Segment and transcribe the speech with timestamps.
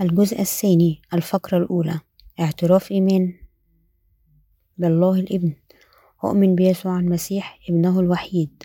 [0.00, 2.00] الجزء الثاني الفقرة الأولى.
[2.40, 3.34] اعتراف إيمان
[4.78, 5.52] بالله الابن.
[6.24, 8.62] أؤمن بيسوع المسيح ابنه الوحيد.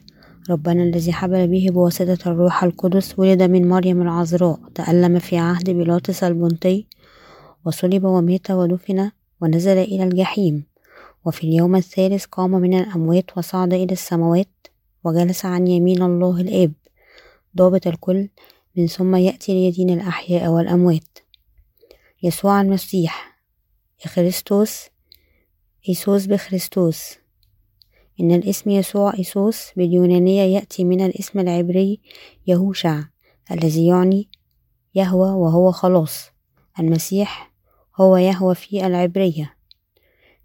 [0.49, 6.23] ربنا الذي حبل به بواسطة الروح القدس ولد من مريم العذراء تألم في عهد بيلاطس
[6.23, 6.87] البنطي
[7.65, 10.63] وصلب ومات ودفن ونزل إلى الجحيم.
[11.25, 14.67] وفي اليوم الثالث قام من الأموات وصعد إلى السماوات
[15.03, 16.71] وجلس عن يمين الله الآب.
[17.57, 18.29] ضابط الكل
[18.77, 21.20] من ثم يأتي ليدين الأحياء والأموات.
[22.23, 23.37] يسوع المسيح.
[24.05, 24.85] إخريستوس
[25.89, 27.15] إيسوس بخريستوس.
[28.19, 31.99] إن الاسم يسوع إيسوس باليونانية يأتي من الاسم العبري
[32.47, 33.03] يهوشع
[33.51, 34.29] الذي يعني
[34.95, 36.29] يهوى وهو خلاص.
[36.79, 37.51] المسيح
[38.01, 39.53] هو يهوى في العبرية.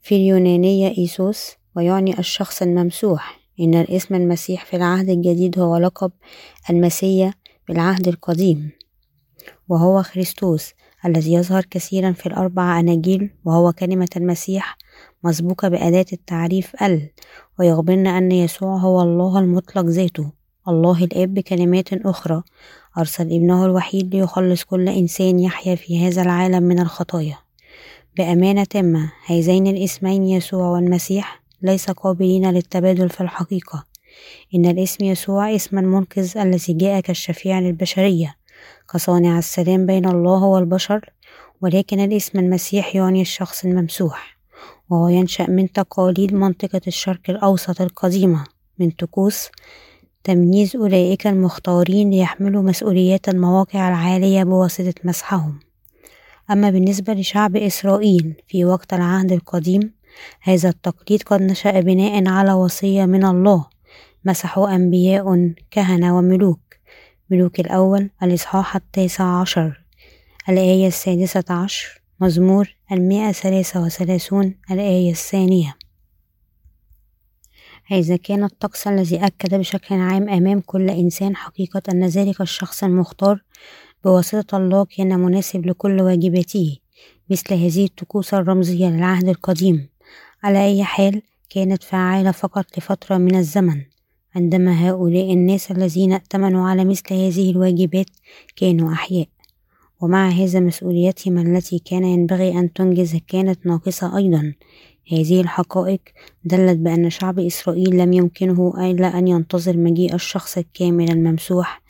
[0.00, 3.40] في اليونانية إيسوس ويعني الشخص الممسوح.
[3.60, 6.12] إن الاسم المسيح في العهد الجديد هو لقب
[6.70, 7.34] المسيا
[7.68, 8.72] بالعهد القديم
[9.68, 10.72] وهو خريستوس.
[11.06, 14.78] الذي يظهر كثيرا في الأربع أناجيل وهو كلمة المسيح
[15.24, 17.10] مسبوقة بأداة التعريف ال
[17.58, 20.30] ويخبرنا أن يسوع هو الله المطلق ذاته.
[20.68, 22.42] الله الآب بكلمات أخرى.
[22.98, 27.38] أرسل ابنه الوحيد ليخلص كل إنسان يحيا في هذا العالم من الخطايا.
[28.16, 33.84] بأمانة تامة هذين الاسمين يسوع والمسيح ليس قابلين للتبادل في الحقيقة.
[34.54, 38.36] إن الاسم يسوع اسم المنقذ الذي جاء كالشفيع للبشرية.
[38.92, 41.10] كصانع السلام بين الله والبشر
[41.60, 44.36] ولكن الاسم المسيح يعني الشخص الممسوح
[44.90, 48.44] وهو ينشأ من تقاليد منطقة الشرق الأوسط القديمة
[48.78, 49.48] من طقوس
[50.24, 55.60] تمييز أولئك المختارين ليحملوا مسؤوليات المواقع العالية بواسطة مسحهم.
[56.50, 59.92] أما بالنسبة لشعب إسرائيل في وقت العهد القديم
[60.40, 63.66] هذا التقليد قد نشأ بناء على وصية من الله
[64.24, 66.65] مسحوا أنبياء كهنة وملوك.
[67.30, 69.80] ملوك الأول الإصحاح التاسع عشر.
[70.48, 74.54] الآية السادسة عشر مزمور المئة ثلاثة وثلاثون.
[74.70, 75.76] الآية الثانية.
[77.86, 83.42] هذا كان الطقس الذي أكد بشكل عام أمام كل إنسان حقيقة أن ذلك الشخص المختار
[84.04, 86.76] بواسطة الله كان مناسب لكل واجباته
[87.30, 89.88] مثل هذه الطقوس الرمزية للعهد القديم.
[90.42, 93.82] على أي حال كانت فعالة فقط لفترة من الزمن.
[94.36, 98.06] عندما هؤلاء الناس الذين ائتمنوا على مثل هذه الواجبات
[98.56, 99.28] كانوا أحياء.
[100.00, 104.54] ومع هذا مسؤوليتهم التي كان ينبغي أن تنجز كانت ناقصة أيضا.
[105.12, 106.00] هذه الحقائق
[106.44, 111.82] دلت بأن شعب إسرائيل لم يمكنه إلا أن ينتظر مجيء الشخص الكامل الممسوح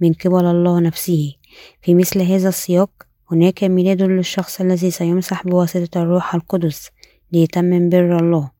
[0.00, 1.34] من قبل الله نفسه.
[1.82, 2.90] في مثل هذا السياق
[3.30, 6.90] هناك ميلاد للشخص الذي سيمسح بواسطة الروح القدس
[7.32, 8.50] ليتمم بر الله.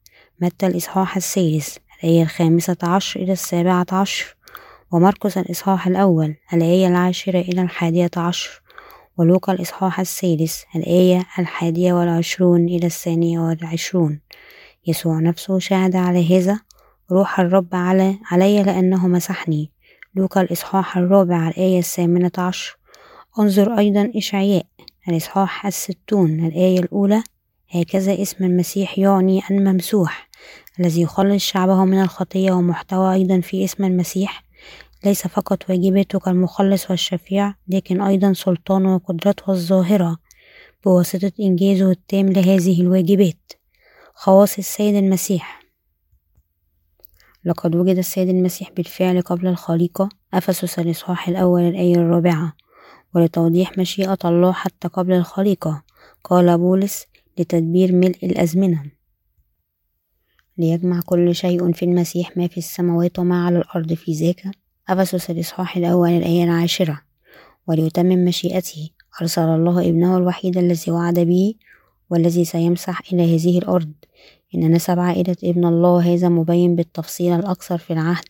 [0.40, 4.36] متى الإصحاح الثالث الآية الخامسة عشر إلى السابعة عشر
[4.92, 8.62] ومرقس الإصحاح الأول الآية العاشرة إلى الحادية عشر
[9.16, 14.20] ولوقا الإصحاح السادس الآية الحادية والعشرون إلى الثانية والعشرون.
[14.86, 16.60] يسوع نفسه شاهد على هذا
[17.12, 19.72] روح الرب على علي لأنه مسحني.
[20.14, 22.78] لوقا الإصحاح الرابع الآية الثامنة عشر.
[23.38, 24.66] انظر أيضا إشعياء
[25.08, 27.22] الإصحاح الستون الآية الأولى
[27.70, 30.27] هكذا اسم المسيح يعني الممسوح.
[30.80, 34.44] الذي يخلص شعبه من الخطية ومحتوى أيضا في اسم المسيح.
[35.04, 40.16] ليس فقط واجباته كالمخلص والشفيع لكن أيضا سلطانه وقدرته الظاهرة
[40.84, 43.52] بواسطة إنجازه التام لهذه الواجبات.
[44.14, 45.62] خواص السيد المسيح.
[47.44, 52.52] لقد وجد السيد المسيح بالفعل قبل الخليقة أفسس الإصحاح الأول الآية الرابعة
[53.14, 55.82] ولتوضيح مشيئة الله حتى قبل الخليقة
[56.24, 57.06] قال بولس
[57.38, 58.97] لتدبير ملء الأزمنة
[60.58, 64.44] ليجمع كل شيء في المسيح ما في السماوات وما على الأرض في ذاك
[64.88, 67.00] أفسس الإصحاح الأول الآية العاشرة
[67.66, 68.90] وليتمم مشيئته
[69.20, 71.54] أرسل الله ابنه الوحيد الذي وعد به
[72.10, 73.92] والذي سيمسح إلى هذه الأرض.
[74.54, 78.28] إن نسب عائلة ابن الله هذا مبين بالتفصيل الأكثر في العهد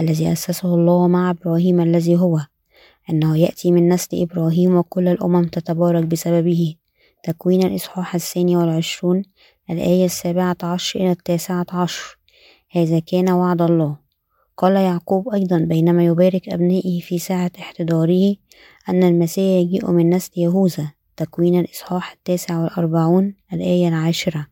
[0.00, 2.40] الذي أسسه الله مع إبراهيم الذي هو.
[3.10, 6.74] أنه يأتي من نسل إبراهيم وكل الأمم تتبارك بسببه.
[7.22, 9.22] تكوين الإصحاح الثاني والعشرون
[9.70, 12.18] الآية السابعة عشر إلى التاسعة عشر.
[12.70, 13.96] هذا كان وعد الله.
[14.56, 18.36] قال يعقوب أيضا بينما يبارك أبنائه في ساعة احتضاره
[18.88, 20.92] أن المسيح يجيء من نسل يهوذا.
[21.16, 24.46] تكوين الإصحاح التاسع والأربعون الآية العاشرة.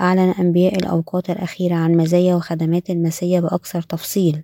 [0.00, 4.42] أعلن أنبياء الأوقات الأخيرة عن مزايا وخدمات المسيح بأكثر تفصيل.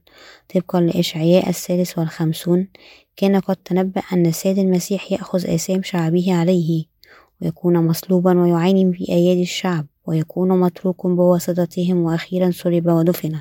[0.54, 2.68] طبقا لإشعياء الثالث والخمسون
[3.16, 6.84] كان قد تنبأ أن السيد المسيح يأخذ آثام شعبه عليه
[7.40, 9.86] ويكون مصلوبا ويعاني في أيادي الشعب.
[10.06, 13.40] ويكون متروك بواسطتهم وأخيرا صلب ودفن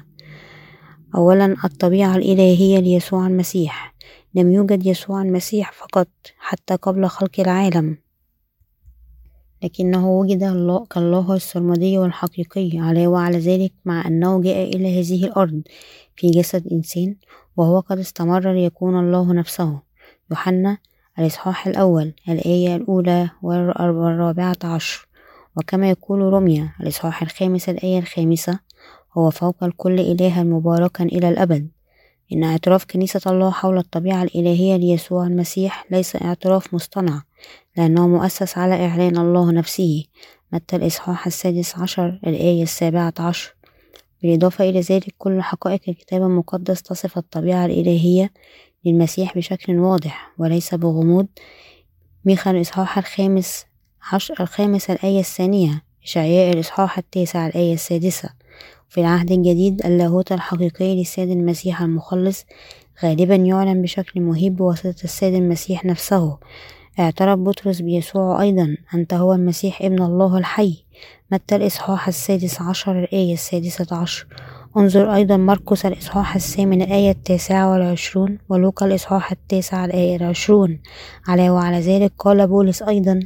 [1.15, 3.95] أولا الطبيعة الإلهية ليسوع المسيح.
[4.36, 6.07] لم يوجد يسوع المسيح فقط
[6.38, 7.98] حتى قبل خلق العالم.
[9.63, 12.80] لكنه وجد الله كالله السرمدي والحقيقي.
[12.80, 15.62] عليه وعلى ذلك مع أنه جاء إلى هذه الأرض
[16.15, 17.15] في جسد إنسان
[17.57, 19.80] وهو قد استمر ليكون الله نفسه.
[20.31, 20.77] يوحنا
[21.19, 25.07] الإصحاح الأول الآية الأولى والرابعة عشر.
[25.58, 28.60] وكما يقول رمية الإصحاح الخامس الآية الخامسة
[29.18, 31.68] هو فوق الكل إلها مباركا إلى الأبد.
[32.34, 37.22] إن اعتراف كنيسة الله حول الطبيعة الإلهية ليسوع المسيح ليس اعتراف مصطنع
[37.78, 40.04] لأنه مؤسس على إعلان الله نفسه.
[40.54, 43.56] متى الإصحاح السادس عشر الآية السابعة عشر؟
[44.22, 48.32] بالإضافة إلى ذلك كل حقائق الكتاب المقدس تصف الطبيعة الإلهية
[48.86, 51.28] للمسيح بشكل واضح وليس بغموض.
[52.26, 53.66] ميخا الإصحاح الخامس
[54.12, 58.30] عشر الخامس الآية الثانية إشعياء الإصحاح التاسع الآية السادسة.
[58.90, 62.46] في العهد الجديد اللاهوت الحقيقي للسيد المسيح المخلص
[63.04, 66.38] غالبا يعلن بشكل مهيب بواسطة السيد المسيح نفسه.
[67.00, 70.84] اعترف بطرس بيسوع أيضا أنت هو المسيح ابن الله الحي.
[71.32, 74.28] متى الإصحاح السادس عشر الآية السادسة عشر؟
[74.78, 80.80] انظر أيضا مرقس الإصحاح الثامن الآية التاسعة والعشرون ولوقا الإصحاح التاسع الآية العشرون.
[81.28, 83.20] على وعلى ذلك قال بولس أيضا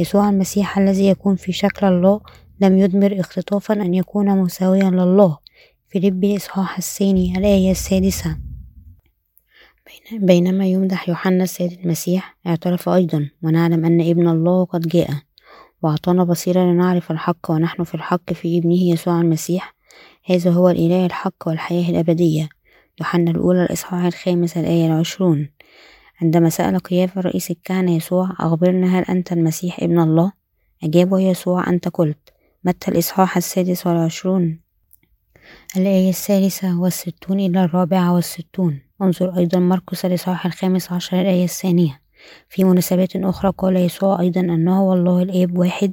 [0.00, 2.20] يسوع المسيح الذي يكون في شكل الله
[2.60, 5.38] لم يدمر اختطافا أن يكون مساويا لله.
[5.88, 8.36] فيليب الإصحاح الثاني الآية السادسة.
[10.12, 15.10] بينما يمدح يوحنا السيد المسيح اعترف أيضا ونعلم أن ابن الله قد جاء.
[15.82, 19.74] وأعطانا بصيرة لنعرف الحق ونحن في الحق في ابنه يسوع المسيح.
[20.24, 22.48] هذا هو الإله الحق والحياة الأبدية.
[23.00, 25.48] يوحنا الأولى الإصحاح الخامس الآية العشرون.
[26.22, 30.32] عندما سأل قيافة رئيس الكهنة يسوع أخبرنا هل أنت المسيح ابن الله؟
[30.84, 32.32] أجابه يسوع أنت قلت.
[32.64, 34.60] متى الإصحاح السادس والعشرون؟
[35.76, 38.80] الآية الثالثة والستون إلى الرابعة والستون.
[39.02, 42.00] انظر أيضا مرقس الإصحاح الخامس عشر الآية الثانية.
[42.48, 45.92] في مناسبات أخرى قال يسوع أيضا أنه والله الآب واحد.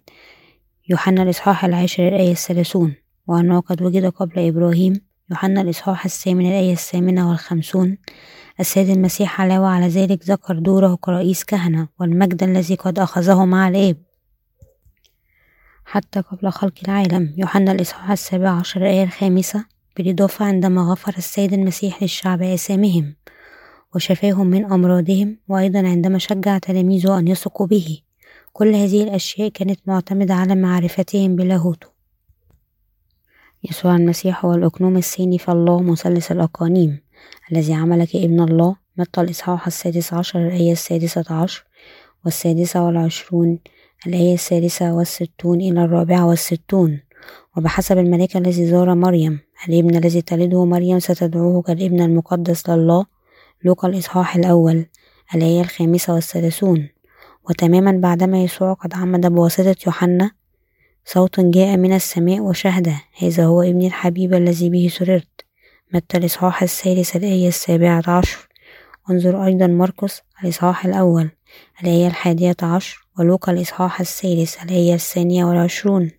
[0.89, 2.95] يوحنا الإصحاح العاشر الآية الثلاثون.
[3.27, 4.93] وأنه قد وجد قبل إبراهيم.
[5.31, 7.97] يوحنا الإصحاح الثامن الآية الثامنة والخمسون.
[8.59, 13.97] السيد المسيح علاوة على ذلك ذكر دوره كرئيس كهنة والمجد الذي قد أخذه مع الآب
[15.85, 19.65] حتى قبل خلق العالم يوحنا الإصحاح السابع عشر الآية الخامسة
[19.97, 23.15] بالإضافة عندما غفر السيد المسيح للشعب آثامهم
[23.95, 28.01] وشفاهم من أمراضهم وأيضا عندما شجع تلاميذه أن يثقوا به.
[28.53, 31.87] كل هذه الأشياء كانت معتمدة على معرفتهم بلاهوته
[33.63, 36.99] يسوع المسيح هو الأقنوم الثاني في الله مثلث الأقانيم.
[37.51, 41.65] الذي عمل كابن الله متى الإصحاح السادس عشر الآية السادسة عشر
[42.25, 43.59] والسادسة والعشرون
[44.07, 46.99] الآية الثالثة والستون إلى الرابعة والستون.
[47.57, 53.05] وبحسب الملاك الذي زار مريم الابن الذي تلده مريم ستدعوه كالابن المقدس لله
[53.63, 54.85] لوقا الإصحاح الأول
[55.35, 56.89] الآية الخامسة والثلاثون.
[57.49, 60.31] وتماما بعدما يسوع قد عمد بواسطة يوحنا
[61.05, 65.46] صوت جاء من السماء وشهد هذا هو ابن الحبيب الذي به سررت.
[65.93, 68.47] متى الإصحاح الثالث الآية السابعة عشر.
[69.09, 71.29] انظر أيضا مرقس الإصحاح الأول
[71.83, 76.11] الآية الحادية عشر ولوقا الإصحاح الثالث الآية الثانية والعشرون.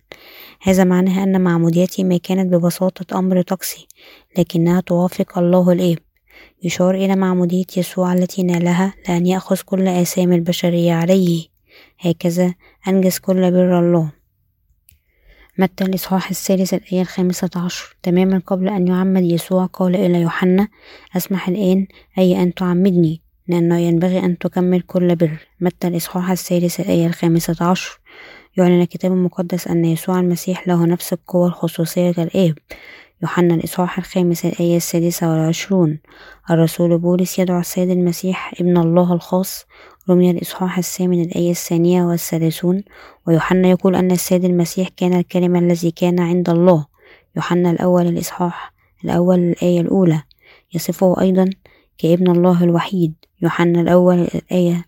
[0.61, 3.87] هذا معناه أن معموديتي ما كانت ببساطة أمر طقسي
[4.37, 5.97] لكنها توافق الله الآب.
[6.63, 11.45] يشار إلى معمودية يسوع التي نالها لأن يأخذ كل آثام البشرية عليه.
[11.99, 12.53] هكذا
[12.87, 14.18] أنجز كل بر الله.
[15.59, 17.95] متى الإصحاح الثالث الآية الخامسة عشر.
[18.03, 20.67] تماما قبل أن يعمد يسوع قال إلى يوحنا
[21.17, 21.87] أسمح الآن
[22.17, 25.47] أي أن تعمدني لأنه ينبغي أن تكمل كل بر.
[25.61, 27.99] متى الإصحاح الثالث الآية الخامسة عشر.
[28.57, 32.57] يعلن الكتاب المقدس أن يسوع المسيح له نفس القوة الخصوصية كالآب.
[33.21, 35.99] يوحنا الإصحاح الخامس الآية السادسة والعشرون.
[36.49, 39.65] الرسول بولس يدعو السيد المسيح ابن الله الخاص
[40.09, 42.83] رمي الإصحاح الثامن الآية الثانية والثلاثون
[43.27, 46.85] ويوحنا يقول أن السيد المسيح كان الكلمة الذي كان عند الله.
[47.35, 50.23] يوحنا الأول الإصحاح الأول الآية الأولى.
[50.73, 51.49] يصفه أيضا
[51.97, 53.13] كابن الله الوحيد.
[53.41, 54.85] يوحنا الأول الآية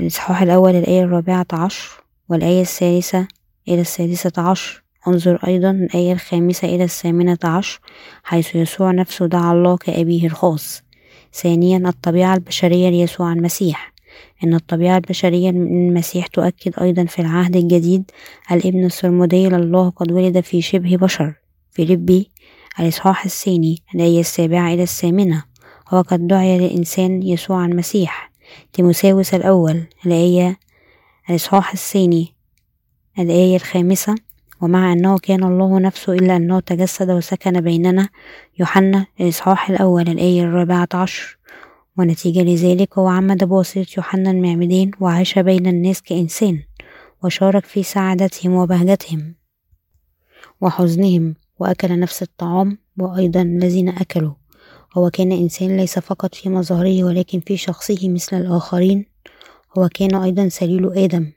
[0.00, 3.28] الإصحاح الأول الآية الرابعة عشر والآية الثالثة
[3.68, 4.84] إلى السادسة عشر.
[5.08, 7.80] انظر أيضا الآية الخامسة إلى الثامنة عشر
[8.22, 10.83] حيث يسوع نفسه دعا الله كأبيه الخاص.
[11.34, 13.94] ثانيا الطبيعة البشرية ليسوع المسيح.
[14.44, 18.10] إن الطبيعة البشرية من المسيح تؤكد أيضا في العهد الجديد
[18.52, 21.34] الابن السرمدي لله قد ولد في شبه بشر.
[21.70, 22.30] فيليبي
[22.80, 25.44] الإصحاح الثاني الآية السابعة إلى الثامنة.
[25.92, 28.32] وقد دعي للإنسان يسوع المسيح.
[28.72, 30.56] تيموساوس الأول الآية
[31.30, 32.34] الإصحاح الثاني
[33.18, 34.14] الآية الخامسة.
[34.64, 38.08] ومع أنه كان الله نفسه إلا أنه تجسد وسكن بيننا
[38.58, 41.38] يوحنا الإصحاح الأول الآية الرابعة عشر.
[41.98, 46.62] ونتيجة لذلك هو عمد بواسطة يوحنا المعمدين وعاش بين الناس كإنسان
[47.24, 49.34] وشارك في سعادتهم وبهجتهم
[50.60, 54.34] وحزنهم وأكل نفس الطعام وأيضا الذين أكلوا.
[54.96, 59.06] هو كان إنسان ليس فقط في مظهره ولكن في شخصه مثل الآخرين.
[59.78, 61.32] هو كان أيضا سليل آدم.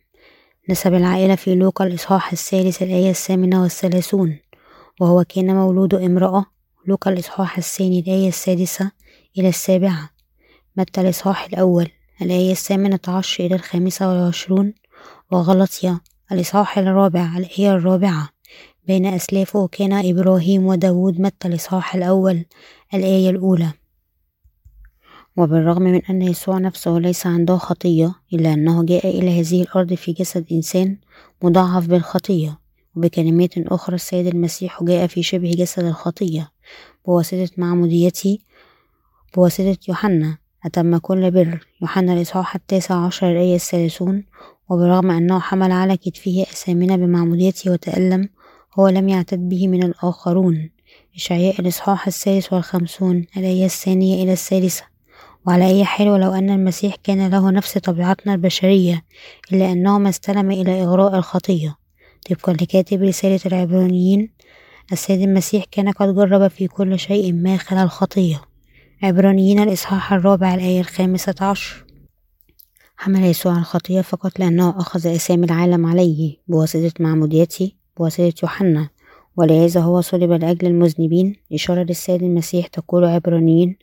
[0.69, 4.37] نسب العائلة في لوقا الإصحاح الثالث الآية الثامنة والثلاثون
[5.01, 6.45] وهو كان مولود امرأة
[6.87, 8.91] لوقا الإصحاح الثاني الآية السادسة
[9.37, 10.09] إلى السابعة
[10.77, 11.87] متى الإصحاح الأول
[12.21, 14.73] الآية الثامنة عشر إلى الخامسة والعشرون
[15.31, 15.99] وغلطيا
[16.31, 18.29] الإصحاح الرابع الآية الرابعة.
[18.87, 22.45] بين أسلافه كان إبراهيم وداود متى الإصحاح الأول
[22.93, 23.71] الآية الأولى.
[25.37, 30.13] وبالرغم من أن يسوع نفسه ليس عنده خطية إلا أنه جاء إلى هذه الأرض في
[30.13, 30.97] جسد إنسان
[31.43, 32.59] مضاعف بالخطية.
[32.95, 36.51] وبكلمات أخرى السيد المسيح جاء في شبه جسد الخطية.
[37.05, 38.37] بواسطة معموديته
[39.35, 40.37] بواسطة يوحنا.
[40.65, 41.67] أتم كل بر.
[41.81, 44.23] يوحنا الإصحاح التاسع عشر الآية الثلاثون
[44.69, 48.29] وبرغم أنه حمل على كتفه أثامنا بمعموديته وتألم
[48.79, 50.69] هو لم يعتد به من الآخرون.
[51.15, 54.96] إشعياء الإصحاح الثالث والخمسون الآية الثانية إلى الثالثة.
[55.47, 59.05] وعلى أي حال ولو أن المسيح كان له نفس طبيعتنا البشرية
[59.53, 61.75] إلا أنه ما استلم إلى إغراء الخطية.
[62.29, 64.29] طبقا لكاتب رسالة العبرانيين
[64.91, 68.41] السيد المسيح كان قد جرب في كل شيء ما خلا الخطية.
[69.03, 71.85] عبرانيين الإصحاح الرابع الآية الخامسة عشر.
[72.97, 78.89] حمل يسوع الخطية فقط لأنه أخذ أسامي العالم عليه بواسطة معموديته بواسطة يوحنا.
[79.37, 83.77] ولهذا هو صلب لأجل المذنبين إشارة للسيد المسيح تقول عبرانيين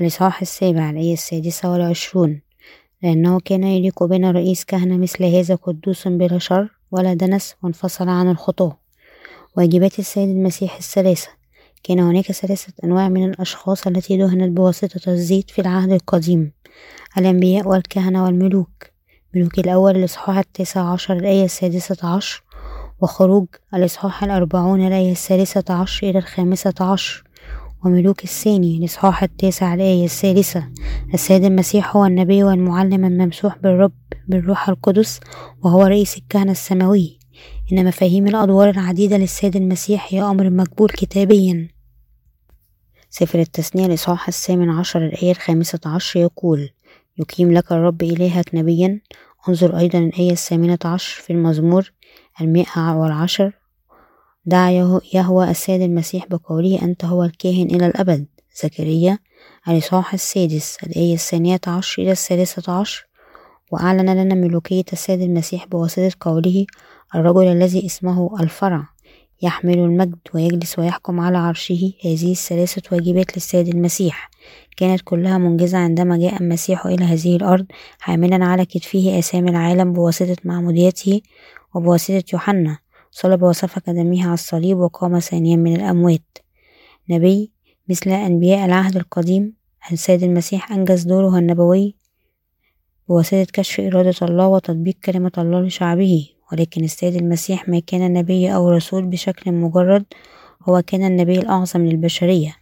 [0.00, 2.40] الإصحاح السابع الآية السادسة والعشرون
[3.02, 8.30] لأنه كان يليق بنا رئيس كهنة مثل هذا قدوس بلا شر ولا دنس وانفصل عن
[8.30, 8.78] الخطاة
[9.56, 11.28] واجبات السيد المسيح الثلاثة
[11.82, 16.52] كان هناك ثلاثة أنواع من الأشخاص التي دهنت بواسطة الزيت في العهد القديم
[17.18, 18.84] الأنبياء والكهنة والملوك.
[19.34, 22.42] ملوك الأول الإصحاح التاسع عشر الآية السادسة عشر
[23.00, 27.24] وخروج الإصحاح الأربعون الآية الثالثة عشر إلى الخامسة عشر
[27.84, 30.68] وملوك الثاني الإصحاح التاسع الآية الثالثة.
[31.14, 33.92] السيد المسيح هو النبي والمعلم الممسوح بالرب
[34.28, 35.20] بالروح القدس
[35.64, 37.18] وهو رئيس الكهنة السماوي
[37.72, 41.68] إن مفاهيم الأدوار العديدة للسيد المسيح هي أمر مقبول كتابيا.
[43.10, 46.70] سفر التثنية الإصحاح الثامن عشر الآية الخامسة عشر يقول
[47.18, 49.00] يقيم لك الرب إلهك نبيا
[49.48, 51.92] انظر أيضا الآية الثامنة عشر في المزمور
[52.40, 53.52] المئة والعشر.
[54.44, 58.26] دعا يهوى السيد المسيح بقوله أنت هو الكاهن إلى الأبد.
[58.62, 59.18] زكريا
[59.68, 60.76] الإصحاح السادس.
[60.82, 63.08] الآية الثانية عشر إلى الثالثة عشر.
[63.70, 66.66] وأعلن لنا ملوكية السيد المسيح بواسطة قوله
[67.14, 68.88] الرجل الذي اسمه الفرع.
[69.42, 71.92] يحمل المجد ويجلس ويحكم على عرشه.
[72.04, 74.30] هذه الثلاثة واجبات للسيد المسيح.
[74.76, 77.66] كانت كلها منجزة عندما جاء المسيح إلى هذه الأرض
[77.98, 81.20] حاملا على كتفه أسامي العالم بواسطة معموديته
[81.74, 82.78] وبواسطة يوحنا.
[83.10, 86.38] صلب وسفك دمه على الصليب وقام ثانيا من الأموات.
[87.10, 87.52] نبي
[87.88, 89.52] مثل أنبياء العهد القديم
[89.92, 91.96] السيد المسيح أنجز دوره النبوي
[93.08, 96.37] بواسطة كشف إرادة الله وتطبيق كلمة الله لشعبه.
[96.52, 100.04] ولكن السيد المسيح ما كان نبي أو رسول بشكل مجرد
[100.62, 102.56] هو كان النبي الأعظم للبشرية.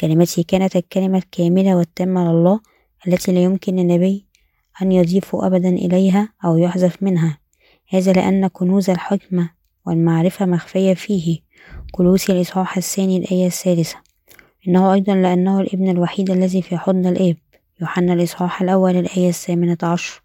[0.00, 2.60] كلمته كانت الكلمة الكاملة والتامة لله
[3.08, 4.24] التي لا يمكن للنبي
[4.82, 7.38] أن يضيف أبدا إليها أو يحذف منها.
[7.88, 9.50] هذا لأن كنوز الحكمة
[9.86, 11.38] والمعرفة مخفية فيه.
[11.92, 13.96] كلوسي الإصحاح الثاني الآية الثالثة.
[14.68, 17.36] إنه أيضا لأنه الابن الوحيد الذي في حضن الآب.
[17.80, 20.22] يوحنا الإصحاح الأول الآية الثامنة عشر.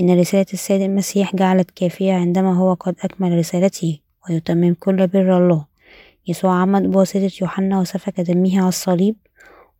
[0.00, 3.98] إن رسالة السيد المسيح جعلت كافية عندما هو قد أكمل رسالته
[4.28, 5.64] ويتمم كل بر الله.
[6.28, 9.16] يسوع عمد بواسطة يوحنا وسفك دمه على الصليب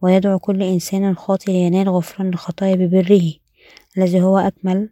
[0.02, 3.32] ويدعو كل إنسان خاطئ لينال غفران الخطايا ببره.
[3.98, 4.88] الذي هو أكمل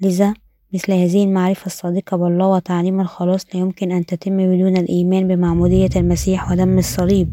[0.00, 0.34] لذا
[0.74, 6.50] مثل هذه المعرفة الصادقة بالله وتعليم الخلاص لا يمكن أن تتم بدون الإيمان بمعمودية المسيح
[6.50, 7.28] ودم الصليب.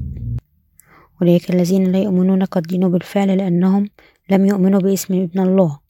[1.22, 3.89] أولئك الذين لا يؤمنون قد دينوا بالفعل لأنهم
[4.29, 5.88] لم يؤمنوا باسم ابن الله.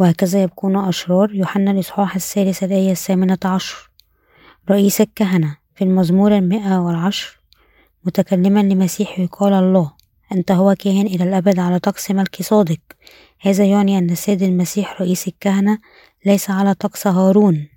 [0.00, 1.34] وهكذا يبقون أشرار.
[1.34, 3.90] يوحنا الإصحاح الثالث الآية الثامنة عشر.
[4.70, 7.40] رئيس الكهنة في المزمور المئة والعشر
[8.04, 9.92] متكلما لمسيح قال الله
[10.32, 12.78] أنت هو كاهن إلى الأبد على طقس ملك صادق.
[13.40, 15.78] هذا يعني أن السيد المسيح رئيس الكهنة
[16.26, 17.68] ليس على طقس هارون.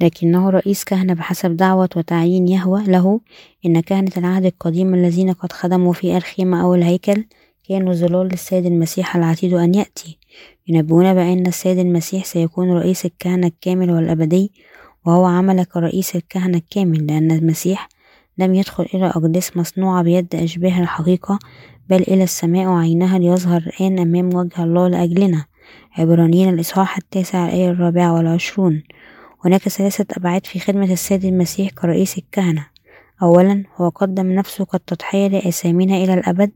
[0.00, 3.20] لكنه رئيس كهنة بحسب دعوة وتعيين يهوى له
[3.66, 7.24] إن كهنة العهد القديم الذين قد خدموا في الخيمة أو الهيكل
[7.68, 10.18] كانوا ظلال للسيد المسيح العتيد أن يأتي.
[10.68, 14.52] ينبؤون بأن السيد المسيح سيكون رئيس الكهنة الكامل والأبدي
[15.06, 17.88] وهو عمل كرئيس الكهنة الكامل لأن المسيح
[18.38, 21.38] لم يدخل إلى أقداس مصنوعة بيد أشباه الحقيقة
[21.88, 25.44] بل إلى السماء وعينها ليظهر الآن أمام وجه الله لأجلنا.
[25.98, 28.82] عبرانيين الإصحاح التاسع الآية الرابعة والعشرون.
[29.44, 32.66] هناك ثلاثة أبعاد في خدمة السيد المسيح كرئيس الكهنة.
[33.22, 36.52] أولا هو قدم نفسه كالتضحية لآثامنا إلى الأبد.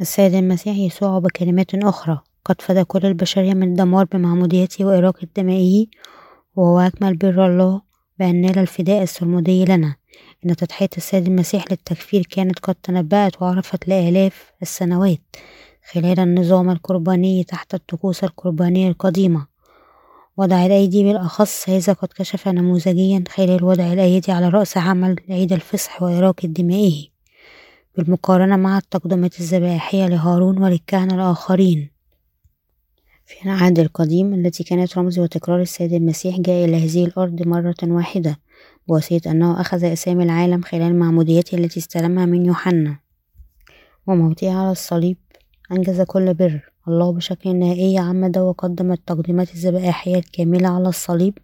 [0.00, 2.20] السيد المسيح يسوع بكلمات أخرى.
[2.44, 5.86] قد فدى كل البشرية من الدمار بمعموديته وإراقة دمائه
[6.56, 7.80] وهو أكمل بر الله
[8.18, 9.96] بأن نال الفداء السرمدي لنا.
[10.46, 15.36] إن تضحية السيد المسيح للتكفير كانت قد تنبأت وعرفت لآلاف السنوات
[15.92, 19.46] خلال النظام القرباني تحت الطقوس القربانية القديمة.
[20.36, 26.02] وضع الأيدي بالأخص هذا قد كشف نموذجيا خلال وضع الأيدي على رأس عمل عيد الفصح
[26.02, 27.13] وإراقة دمائه.
[27.96, 31.90] بالمقارنة مع التقدمات الذبائحية لهارون وللكهنة الآخرين.
[33.26, 38.38] في العهد القديم التي كانت رمز وتكرار السيد المسيح جاء إلى هذه الأرض مرة واحدة
[38.88, 42.98] بواسطة أنه أخذ أسامي العالم خلال معموديته التي استلمها من يوحنا.
[44.06, 45.16] وموته على الصليب
[45.72, 46.70] أنجز كل بر.
[46.88, 51.38] الله بشكل نهائي عمد وقدم التقديمات الذبائحية الكاملة على الصليب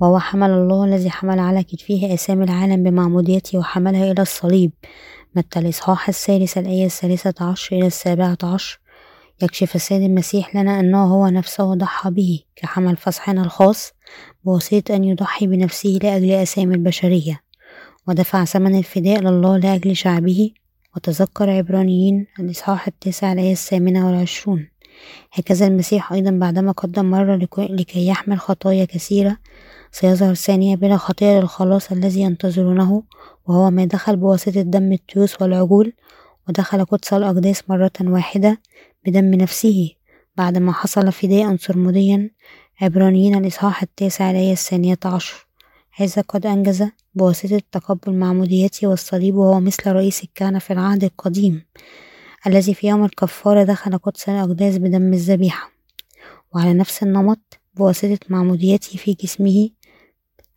[0.00, 4.72] وهو حمل الله الذي حمل على كتفه أسامي العالم بمعموديته وحملها إلى الصليب.
[5.34, 8.80] متى الإصحاح الثالث الآية الثالثة عشر إلى السابعة عشر.
[9.42, 13.92] يكشف السيد المسيح لنا أنه هو نفسه ضحى به كحمل فصحنا الخاص
[14.44, 17.40] بواسطة أن يضحي بنفسه لأجل أسامي البشرية.
[18.08, 20.50] ودفع ثمن الفداء لله لأجل شعبه.
[20.96, 24.68] وتذكر عبرانيين الإصحاح التاسع الآية الثامنة والعشرون.
[25.32, 29.36] هكذا المسيح أيضا بعدما قدم مرة لكي يحمل خطايا كثيرة
[29.92, 33.02] سيظهر ثانية بلا خطية للخلاص الذي ينتظرونه.
[33.50, 35.92] وهو ما دخل بواسطة دم التيوس والعجول
[36.48, 38.60] ودخل قدس الأقداس مرة واحدة
[39.06, 39.90] بدم نفسه
[40.36, 42.30] بعدما حصل فداء سرمديا
[42.80, 45.46] عبرانيين الإصحاح التاسع الآية الثانية عشر.
[45.94, 46.84] هذا قد أنجز
[47.14, 51.64] بواسطة تقبل معموديته والصليب وهو مثل رئيس الكهنة في العهد القديم
[52.46, 55.70] الذي في يوم الكفارة دخل قدس الأقداس بدم الذبيحة.
[56.54, 59.70] وعلى نفس النمط بواسطة معموديته في جسمه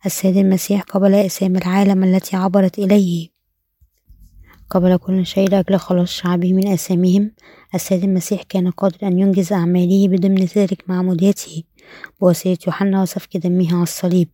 [0.06, 3.28] السيد المسيح قبل أسامي العالم التي عبرت إليه.
[4.70, 7.32] قبل كل شيء لأجل خلاص شعبه من آثامهم
[7.74, 11.62] السيد المسيح كان قادر أن ينجز أعماله بضمن ذلك معموديته
[12.20, 14.28] بواسطة يوحنا وسفك دمه على الصليب.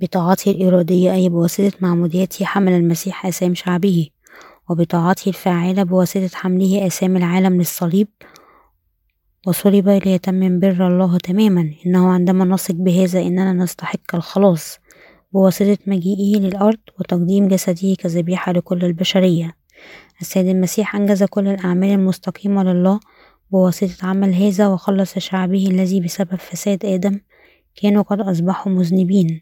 [0.00, 4.08] بطاعته الإرادية أي بواسطة معموديته حمل المسيح آثام شعبه.
[4.70, 8.08] وبطاعته الفاعلة بواسطة حمله آثام العالم للصليب.
[9.46, 11.74] وصلب ليتمم بر الله تماما.
[11.86, 14.81] إنه عندما نثق بهذا إننا نستحق الخلاص.
[15.32, 19.56] بواسطة مجيئه للأرض وتقديم جسده كذبيحة لكل البشرية.
[20.20, 23.00] السيد المسيح أنجز كل الأعمال المستقيمة لله
[23.50, 27.20] بواسطة عمل هذا وخلص شعبه الذي بسبب فساد آدم
[27.76, 29.40] كانوا قد أصبحوا مذنبين.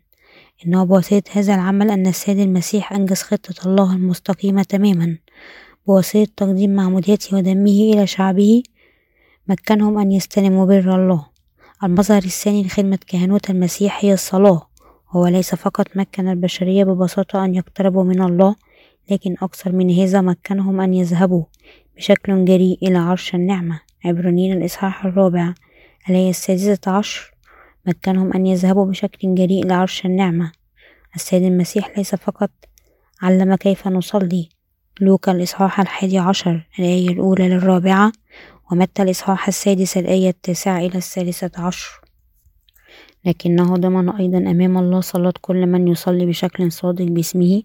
[0.66, 5.18] إنه بواسطة هذا العمل أن السيد المسيح أنجز خطة الله المستقيمة تماما
[5.86, 8.62] بواسطة تقديم معموديته ودمه إلى شعبه
[9.48, 11.26] مكنهم أن يستلموا بر الله.
[11.84, 14.69] المظهر الثاني لخدمة كهنوت المسيح هي الصلاة.
[15.10, 18.56] هو ليس فقط مكن البشرية ببساطة أن يقتربوا من الله
[19.10, 21.44] لكن أكثر من هذا مكنهم أن يذهبوا
[21.96, 23.80] بشكل جريء إلى عرش النعمة.
[24.04, 25.54] عبرانيين الإصحاح الرابع
[26.10, 27.34] الآية السادسة عشر
[27.86, 30.52] مكنهم أن يذهبوا بشكل جريء إلى عرش النعمة.
[31.14, 32.50] السيد المسيح ليس فقط
[33.22, 34.48] علم كيف نصلي.
[35.00, 38.12] لوكا الإصحاح الحادي عشر الآية الأولى للرابعة
[38.72, 42.00] ومتى الإصحاح السادس الآية التاسعة إلى الثالثة عشر.
[43.24, 47.62] لكنه ضمن أيضا أمام الله صلاة كل من يصلي بشكل صادق باسمه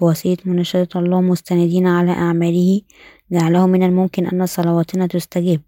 [0.00, 2.80] بواسطة مناشدة الله مستندين على أعماله
[3.32, 5.60] جعله من الممكن أن صلواتنا تستجاب.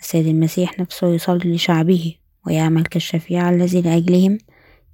[0.00, 2.14] السيد المسيح نفسه يصلي لشعبه
[2.46, 4.38] ويعمل كالشفيع الذي لأجلهم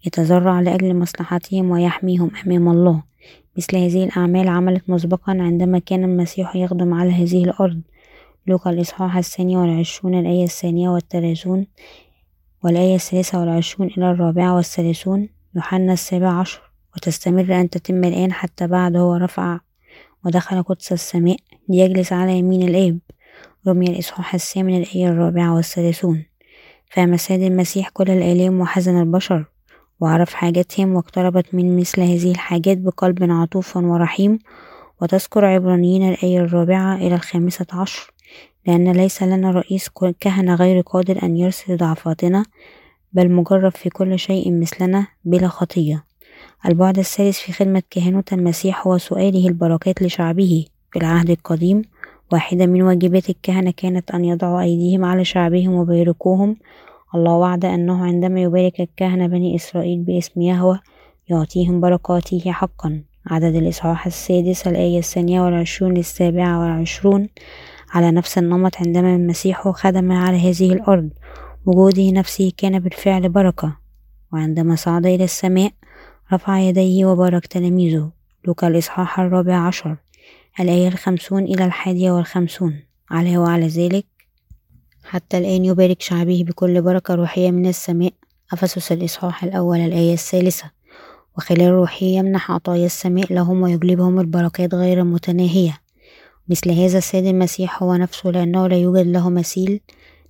[0.07, 3.03] يتذرع لأجل مصلحتهم ويحميهم أمام الله.
[3.57, 7.81] مثل هذه الأعمال عملت مسبقا عندما كان المسيح يخدم على هذه الأرض.
[8.47, 11.67] لوقا الإصحاح الثاني والعشرون الآية الثانية والثلاثون
[12.67, 16.61] والآية الثالثة والعشرون إلى الرابعة والثلاثون يوحنا السابع عشر
[16.97, 19.59] وتستمر أن تتم الآن حتى بعد هو رفع
[20.25, 21.37] ودخل قدس السماء
[21.69, 22.99] ليجلس على يمين الآب.
[23.67, 26.25] رمي الإصحاح الثامن الآية الرابعة والثلاثون.
[26.91, 29.45] فهم السيد المسيح كل الآلام وحزن البشر
[30.01, 34.39] وعرف حاجاتهم واقتربت من مثل هذه الحاجات بقلب عطوف ورحيم.
[35.03, 38.13] وتذكر عبرانيين الآية الرابعة إلى الخامسة عشر
[38.67, 42.45] لأن ليس لنا رئيس كهنة غير قادر أن يرسل ضعفاتنا
[43.13, 46.05] بل مجرب في كل شيء مثلنا بلا خطية.
[46.67, 50.67] البعد الثالث في خدمة كهنوت المسيح هو سؤاله البركات لشعبه.
[50.93, 51.83] في العهد القديم
[52.33, 56.57] واحدة من واجبات الكهنة كانت أن يضعوا أيديهم على شعبهم ويباركوهم
[57.15, 60.81] الله وعد أنه عندما يبارك الكهنة بني إسرائيل باسم يهوه
[61.29, 63.03] يعطيهم بركاته حقا.
[63.27, 67.29] عدد الإصحاح السادس الآية الثانية والعشرون للسابعة والعشرون.
[67.97, 71.11] على نفس النمط عندما المسيح خدم على هذه الأرض.
[71.67, 73.77] وجوده نفسه كان بالفعل بركة.
[74.33, 75.73] وعندما صعد إلى السماء
[76.33, 78.11] رفع يديه وبارك تلاميذه.
[78.45, 79.97] لوكا الإصحاح الرابع عشر
[80.61, 82.81] الآية الخمسون إلى الحادية والخمسون.
[83.11, 84.07] عليه وعلى ذلك
[85.05, 88.13] حتى الآن يبارك شعبه بكل بركة روحية من السماء.
[88.53, 90.71] أفسس الإصحاح الأول الآية الثالثة.
[91.39, 95.86] وخلال روحه يمنح عطايا السماء لهم ويجلبهم البركات غير المتناهية.
[96.49, 99.81] مثل هذا السيد المسيح هو نفسه لأنه لا يوجد له مثيل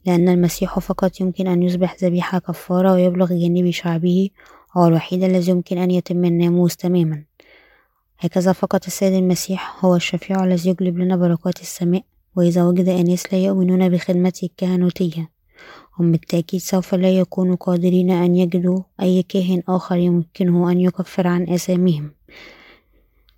[0.07, 4.31] لأن المسيح فقط يمكن أن يصبح ذبيحة كفارة ويبلغ جانب شعبه
[4.77, 7.25] هو الوحيد الذي يمكن أن يتم الناموس تماما.
[8.19, 12.03] هكذا فقط السيد المسيح هو الشفيع الذي يجلب لنا بركات السماء
[12.37, 15.31] وإذا وجد أناس لا يؤمنون بخدمته الكهنوتية
[15.99, 21.49] هم بالتأكيد سوف لا يكونوا قادرين أن يجدوا أي كاهن آخر يمكنه أن يكفر عن
[21.49, 22.11] آثامهم.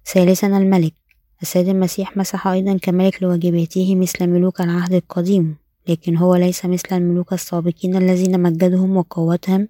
[0.07, 0.98] ثالثا الملك.
[1.43, 5.57] السيد المسيح مسح أيضا كملك لواجباته مثل ملوك العهد القديم
[5.89, 9.69] لكن هو ليس مثل الملوك السابقين الذين مجدهم وقوتهم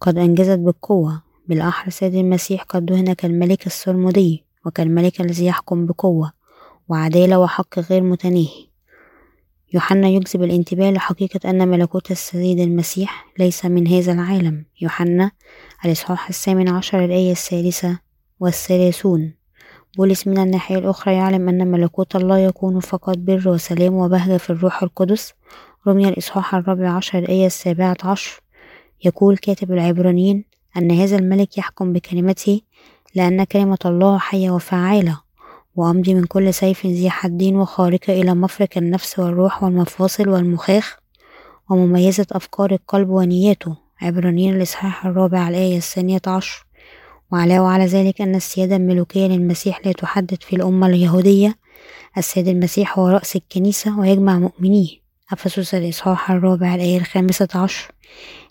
[0.00, 1.22] قد أنجزت بالقوة.
[1.48, 6.32] بالأحرى السيد المسيح قد دهن كالملك السرمدي وكالملك الذي يحكم بقوة
[6.88, 8.68] وعدالة وحق غير متناهي.
[9.74, 14.64] يوحنا يجذب الانتباه لحقيقة أن ملكوت السيد المسيح ليس من هذا العالم.
[14.80, 15.30] يوحنا
[15.84, 17.98] الإصحاح الثامن عشر الآية الثالثة
[18.40, 19.37] والثلاثون.
[19.96, 24.82] بولس من الناحية الأخرى يعلم أن ملكوت الله يكون فقط بر وسلام وبهجة في الروح
[24.82, 25.34] القدس.
[25.86, 28.40] رمي الإصحاح الرابع عشر الآية السابعة عشر.
[29.04, 30.44] يقول كاتب العبرانيين
[30.76, 32.60] أن هذا الملك يحكم بكلمته
[33.14, 35.20] لأن كلمة الله حية وفعالة
[35.76, 40.98] وأمضي من كل سيف ذي حدين وخارقة إلى مفرق النفس والروح والمفاصل والمخاخ
[41.70, 43.76] ومميزة أفكار القلب ونياته.
[44.02, 46.66] عبرانيين الإصحاح الرابع الآية الثانية عشر.
[47.32, 51.58] وعلاوة على ذلك أن السيادة الملوكية للمسيح لا تحدد في الأمة اليهودية.
[52.18, 54.88] السيد المسيح هو رأس الكنيسة ويجمع مؤمنيه.
[55.32, 57.92] أفسس الإصحاح الرابع الآية الخامسة عشر.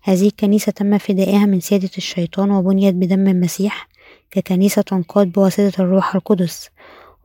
[0.03, 3.87] هذه الكنيسة تم فدائها من سيادة الشيطان وبنيت بدم المسيح
[4.31, 6.69] ككنيسة تنقاد بواسطة الروح القدس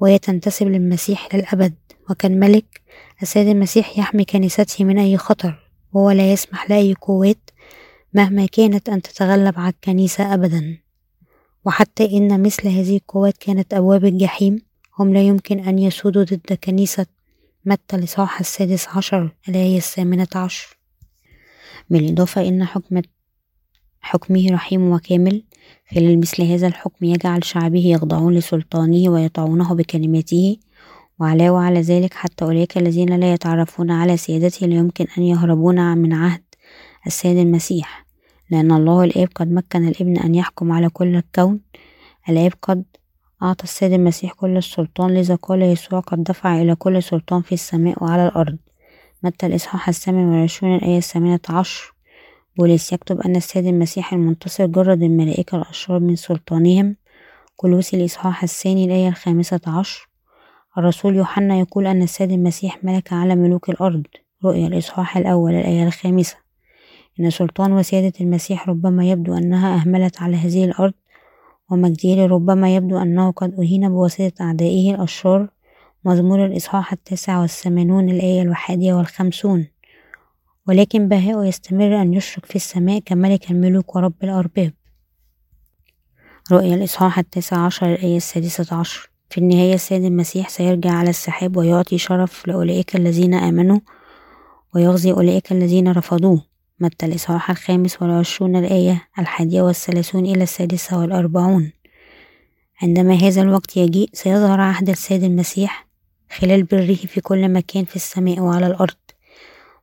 [0.00, 1.74] وهي تنتسب للمسيح للأبد
[2.10, 2.80] وكالملك
[3.22, 7.50] السيد المسيح يحمي كنيسته من أي خطر وهو لا يسمح لأي قوات
[8.14, 10.81] مهما كانت أن تتغلب على الكنيسة أبدا.
[11.64, 14.58] وحتى إن مثل هذه القوات كانت أبواب الجحيم
[14.98, 17.06] هم لا يمكن أن يسودوا ضد كنيسة
[17.64, 20.78] متى لصاح السادس عشر الآية الثامنة عشر.
[21.90, 23.02] بالإضافة إن حكم
[24.00, 25.44] حكمه رحيم وكامل.
[25.94, 30.56] خلال مثل هذا الحكم يجعل شعبه يخضعون لسلطانه ويطيعونه بكلماته.
[31.20, 36.12] وعلاوة على ذلك حتى أولئك الذين لا يتعرفون على سيادته لا يمكن أن يهربون من
[36.12, 36.42] عهد
[37.06, 38.01] السيد المسيح.
[38.52, 41.60] لأن الله الآب قد مكن الإبن أن يحكم على كل الكون.
[42.28, 42.84] الآب قد
[43.42, 48.04] أعطى السيد المسيح كل السلطان لذا قال يسوع قد دفع إلى كل سلطان في السماء
[48.04, 48.56] وعلى الأرض.
[49.22, 51.94] متى الإصحاح الثامن والعشرون الآية الثامنة عشر؟
[52.58, 56.96] بولس يكتب أن السيد المسيح المنتصر جرد الملائكة الأشرار من سلطانهم.
[57.56, 60.08] كلوسي الإصحاح الثاني الآية الخامسة عشر.
[60.78, 64.02] الرسول يوحنا يقول أن السيد المسيح ملك على ملوك الأرض.
[64.44, 66.41] رؤيا الإصحاح الأول الآية الخامسة.
[67.20, 70.94] إن سلطان وسيادة المسيح ربما يبدو أنها أهملت على هذه الأرض
[71.70, 75.48] ومجده ربما يبدو أنه قد أهين بواسطة أعدائه الأشرار
[76.04, 79.66] مزمور الإصحاح التاسع والثمانون الآية الواحدة والخمسون.
[80.68, 84.72] ولكن بهاء يستمر أن يشرق في السماء كملك الملوك ورب الأرباب.
[86.52, 89.10] رؤيا الإصحاح التاسع عشر الآية السادسة عشر.
[89.30, 93.80] في النهاية السيد المسيح سيرجع على السحاب ويعطي شرف لأولئك الذين آمنوا
[94.74, 96.51] ويغزي أولئك الذين رفضوه.
[96.82, 101.72] متى الإصحاح الخامس والعشرون الآية الحادية والثلاثون إلى السادسة والأربعون.
[102.82, 105.86] عندما هذا الوقت يجيء سيظهر عهد السيد المسيح
[106.30, 108.94] خلال بره في كل مكان في السماء وعلى الأرض.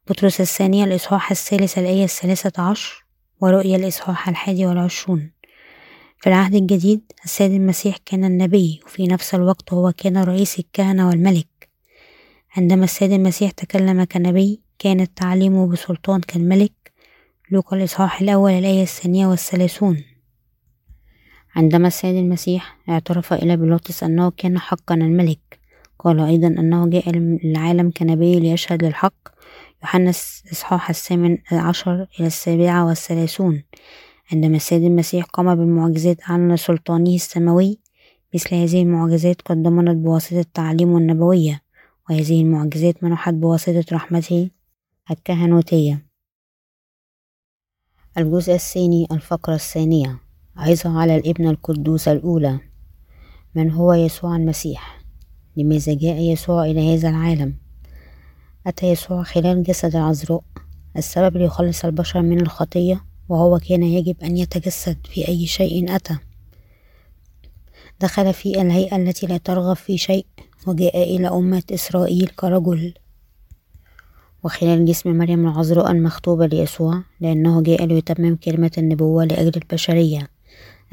[0.08, 3.06] بطرس الثانية الإصحاح الثالث الآية الثالثة عشر
[3.42, 5.32] ورؤيا الإصحاح الحادي والعشرون.
[6.22, 11.70] في العهد الجديد السيد المسيح كان النبي وفي نفس الوقت هو كان رئيس الكهنة والملك.
[12.58, 16.72] عندما السيد المسيح تكلم كنبي كانت تعليمه بسلطان كالملك
[17.52, 20.04] لوقا الإصحاح الأول الآية الثانية والثلاثون.
[21.56, 25.60] عندما السيد المسيح اعترف إلى بيلاطس أنه كان حقا الملك
[26.00, 29.14] قال أيضا أنه جاء للعالم كنبي ليشهد للحق.
[29.84, 30.10] يوحنا
[30.52, 33.64] إصحاح الثامن عشر إلى السابعة والثلاثون.
[34.32, 37.80] عندما السيد المسيح قام بالمعجزات أعلن سلطانه السماوي
[38.34, 41.62] مثل هذه المعجزات قد ضمنت بواسطة تعليمه النبوية
[42.10, 44.50] وهذه المعجزات منحت بواسطة رحمته
[45.12, 46.09] الكهنوتية.
[48.20, 50.20] الجزء الثاني الفقرة الثانية.
[50.58, 52.60] عظة على الابن القدوس الأولى.
[53.56, 55.02] من هو يسوع المسيح؟
[55.58, 57.56] لماذا جاء يسوع إلى هذا العالم؟
[58.68, 60.42] أتى يسوع خلال جسد العذراء
[60.98, 66.18] السبب ليخلص البشر من الخطية وهو كان يجب أن يتجسد في أي شيء أتى.
[68.02, 70.26] دخل في الهيئة التي لا ترغب في شيء
[70.68, 72.94] وجاء إلى أمة إسرائيل كرجل
[74.44, 80.28] وخلال جسم مريم العذراء المخطوبة ليسوع لأنه جاء ليتمم كلمة النبوة لأجل البشرية.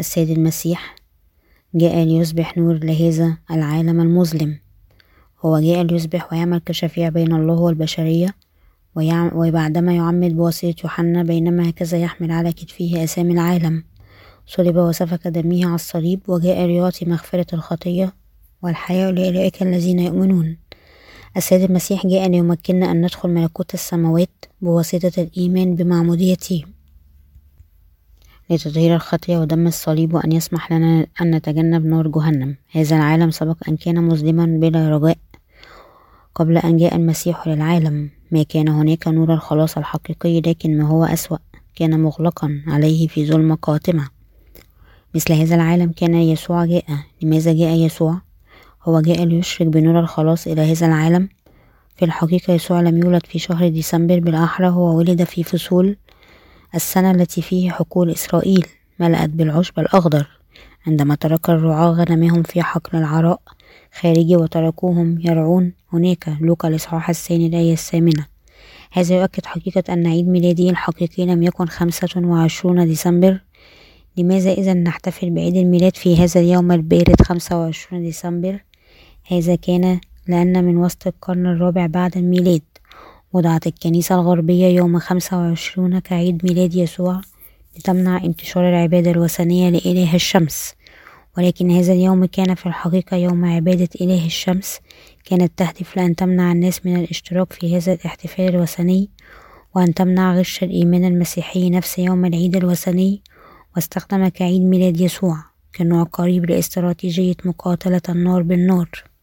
[0.00, 0.96] السيد المسيح
[1.74, 4.58] جاء ليصبح نور لهذا العالم المظلم.
[5.44, 8.34] هو جاء ليصبح ويعمل كشفيع بين الله والبشرية
[9.34, 13.84] وبعدما يعمد بواسطة يوحنا بينما هكذا يحمل على كتفه أسامي العالم.
[14.46, 18.12] صلب وسفك دمه على الصليب وجاء ليعطي مغفرة الخطية
[18.62, 20.56] والحياة لأولئك الذين يؤمنون.
[21.36, 26.64] السيد المسيح جاء ليمكننا أن ندخل ملكوت السماوات بواسطة الإيمان بمعموديته.
[28.50, 32.56] لتطهير الخطية ودم الصليب وأن يسمح لنا أن نتجنب نار جهنم.
[32.70, 35.18] هذا العالم سبق أن كان مظلما بلا رجاء
[36.34, 38.10] قبل أن جاء المسيح للعالم.
[38.30, 41.38] ما كان هناك نور الخلاص الحقيقي لكن ما هو أسوأ
[41.74, 44.08] كان مغلقا عليه في ظلمة قاتمة.
[45.14, 46.84] مثل هذا العالم كان يسوع جاء.
[47.22, 48.25] لماذا جاء يسوع؟
[48.88, 51.28] هو جاء ليشرك بنور الخلاص إلى هذا العالم.
[51.96, 55.96] في الحقيقة يسوع لم يولد في شهر ديسمبر بالأحرى هو ولد في فصول
[56.74, 58.66] السنة التي فيه حقول إسرائيل
[59.00, 60.26] ملأت بالعشب الأخضر.
[60.86, 63.40] عندما ترك الرعاة غنمهم في حقل العراء
[64.00, 66.28] خارجي وتركوهم يرعون هناك.
[66.40, 68.26] لوكا الإصحاح الثاني الآية الثامنة.
[68.92, 73.40] هذا يؤكد حقيقة أن عيد ميلادي الحقيقي لم يكن خمسة وعشرون ديسمبر.
[74.18, 78.65] لماذا إذا نحتفل بعيد الميلاد في هذا اليوم البارد خمسة وعشرون ديسمبر؟
[79.28, 82.62] هذا كان لأن من وسط القرن الرابع بعد الميلاد
[83.32, 87.20] وضعت الكنيسة الغربية يوم خمسة وعشرون كعيد ميلاد يسوع
[87.78, 90.74] لتمنع انتشار العبادة الوثنية لإله الشمس.
[91.38, 94.80] ولكن هذا اليوم كان في الحقيقة يوم عبادة إله الشمس
[95.24, 99.08] كانت تهدف لأن تمنع الناس من الاشتراك في هذا الاحتفال الوثني
[99.74, 103.22] وأن تمنع غش الإيمان المسيحي نفس يوم العيد الوثني
[103.76, 105.38] واستخدم كعيد ميلاد يسوع
[105.76, 109.15] كنوع قريب لاستراتيجية مقاتلة النار بالنار.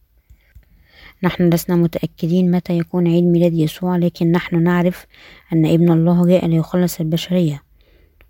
[1.24, 5.06] نحن لسنا متأكدين متى يكون عيد ميلاد يسوع لكن نحن نعرف
[5.52, 7.62] أن ابن الله جاء ليخلص البشرية.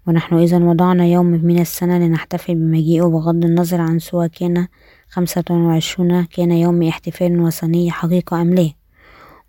[0.06, 4.66] ونحن إذا وضعنا يوم من السنة لنحتفل بمجيئه بغض النظر عن سواء كان
[5.08, 8.70] خمسة وعشرون كان يوم احتفال وثني حقيقة أم لا.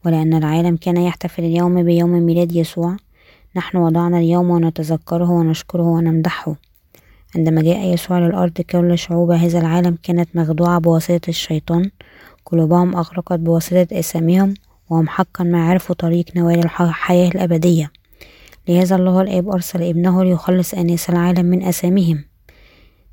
[0.06, 2.98] ولأن العالم كان يحتفل اليوم بيوم ميلاد يسوع
[3.56, 6.56] نحن وضعنا اليوم ونتذكره ونشكره ونمدحه.
[7.36, 11.92] عندما جاء يسوع للأرض كل شعوب هذا العالم كانت مخدوعة بواسطة الشيطان
[12.46, 14.54] قلوبهم أغرقت بواسطة أساميهم
[14.90, 17.92] وهم حقا ما عرفوا طريق نوال الحياة الأبدية.
[18.68, 22.26] لهذا الله الآب أرسل ابنه ليخلص أناس العالم من أسامهم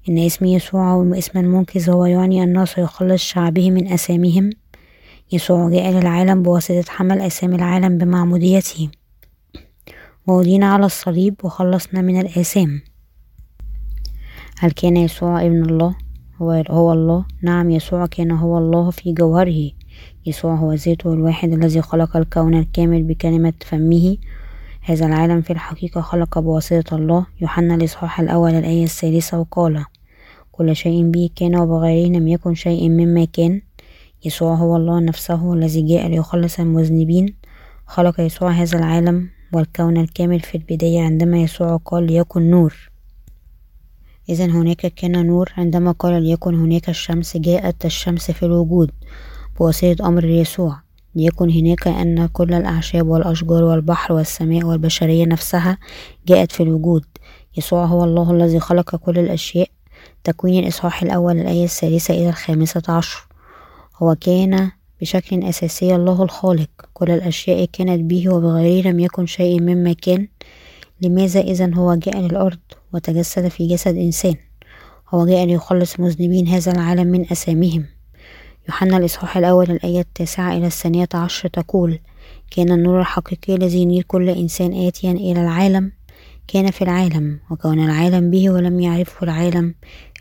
[0.09, 4.51] إن اسم يسوع اسم المنقذ هو يعني أنه سيخلص شعبه من أسامهم
[5.33, 8.89] يسوع جاء للعالم بواسطة حمل أسامي العالم بمعموديته.
[10.27, 12.83] وودينا على الصليب وخلصنا من الآثام.
[14.59, 15.95] هل كان يسوع ابن الله؟
[16.37, 17.25] هو, هو الله.
[17.43, 19.71] نعم يسوع كان هو الله في جوهره.
[20.27, 24.17] يسوع هو ذاته الواحد الذي خلق الكون الكامل بكلمة فمه.
[24.83, 27.27] هذا العالم في الحقيقة خلق بواسطة الله.
[27.41, 29.85] يوحنا الإصحاح الأول الآية الثالثة وقال
[30.53, 33.61] كل شيء به كان وبغيره لم يكن شيء مما كان.
[34.25, 37.35] يسوع هو الله نفسه الذي جاء ليخلص المذنبين.
[37.87, 42.92] خلق يسوع هذا العالم والكون الكامل في البداية عندما يسوع قال ليكن نور.
[44.33, 48.91] إذا هناك كان نور عندما قال ليكن هناك الشمس جاءت الشمس في الوجود
[49.59, 50.81] بواسطة أمر يسوع.
[51.15, 55.79] ليكن هناك أن كل الأعشاب والأشجار والبحر والسماء والبشرية نفسها
[56.27, 57.05] جاءت في الوجود.
[57.57, 59.69] يسوع هو الله الذي خلق كل الأشياء.
[60.25, 63.27] تكوين الإصحاح الأول الآية الثالثة إلى الخامسة عشر.
[63.97, 66.71] هو كان بشكل أساسي الله الخالق.
[66.95, 70.29] كل الأشياء كانت به وبغيره لم يكن شيء مما كان.
[71.03, 72.59] لماذا إذا هو جاء للأرض؟
[72.95, 74.35] وتجسد في جسد إنسان.
[75.11, 77.87] هو جاء ليخلص مذنبين هذا العالم من أسامهم.
[78.69, 81.99] يوحنا الإصحاح الأول الآية التاسعة إلى الثانية عشر تقول
[82.51, 85.93] كان النور الحقيقي الذي ينير كل إنسان آتيا إلى العالم
[86.49, 89.75] كان في العالم وكون العالم به ولم يعرفه العالم.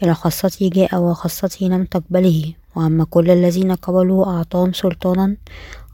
[0.03, 2.53] إلى خاصته جاء وخاصته لم تقبله.
[2.75, 5.37] وأما كل الذين قبلوا أعطاهم سلطانا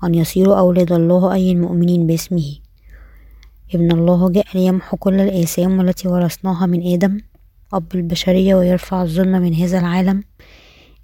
[0.04, 2.67] أن يصيروا أولاد الله أي المؤمنين باسمه.
[3.76, 7.20] ابن الله جاء ليمحو كل الآثام التي ورثناها من آدم
[7.74, 10.24] أب البشرية ويرفع الظلم من هذا العالم.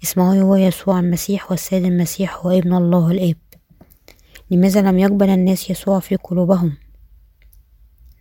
[0.04, 3.36] اسمه هو يسوع المسيح والسيد المسيح هو ابن الله الآب.
[4.50, 6.72] لماذا لم يقبل الناس يسوع في قلوبهم؟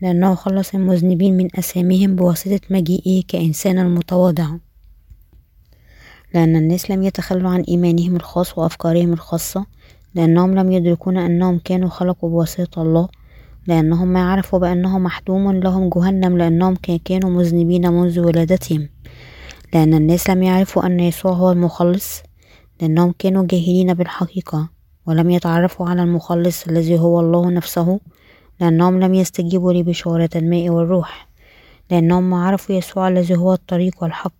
[0.01, 4.49] لأنه خلص المذنبين من أسامهم بواسطة مجيئه كإنسان متواضع
[6.33, 9.65] لأن الناس لم يتخلوا عن إيمانهم الخاص وأفكارهم الخاصة
[10.15, 13.07] لأنهم لم يدركون أنهم كانوا خلقوا بواسطة الله
[13.67, 18.89] لأنهم ما عرفوا بأنه محتوم لهم جهنم لأنهم كانوا مذنبين منذ ولادتهم.
[19.73, 22.23] لأن الناس لم يعرفوا أن يسوع هو المخلص
[22.81, 24.69] لأنهم كانوا جاهلين بالحقيقة
[25.05, 27.99] ولم يتعرفوا على المخلص الذي هو الله نفسه
[28.59, 31.27] لأنهم لم يستجيبوا لبشارة الماء والروح.
[31.91, 34.33] لأنهم ما عرفوا يسوع الذي هو الطريق والحق.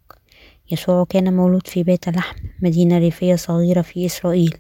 [0.71, 4.57] يسوع كان مولود في بيت لحم مدينة ريفية صغيرة في إسرائيل.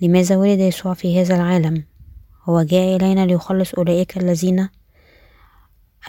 [0.00, 1.93] لماذا ولد يسوع في هذا العالم؟
[2.48, 4.68] هو جاء إلينا ليخلص أولئك الذين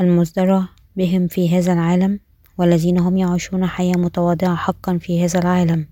[0.02, 2.20] المزدرى بهم في هذا العالم
[2.58, 5.88] والذين هم يعيشون حياة متواضعة حقا في هذا العالم.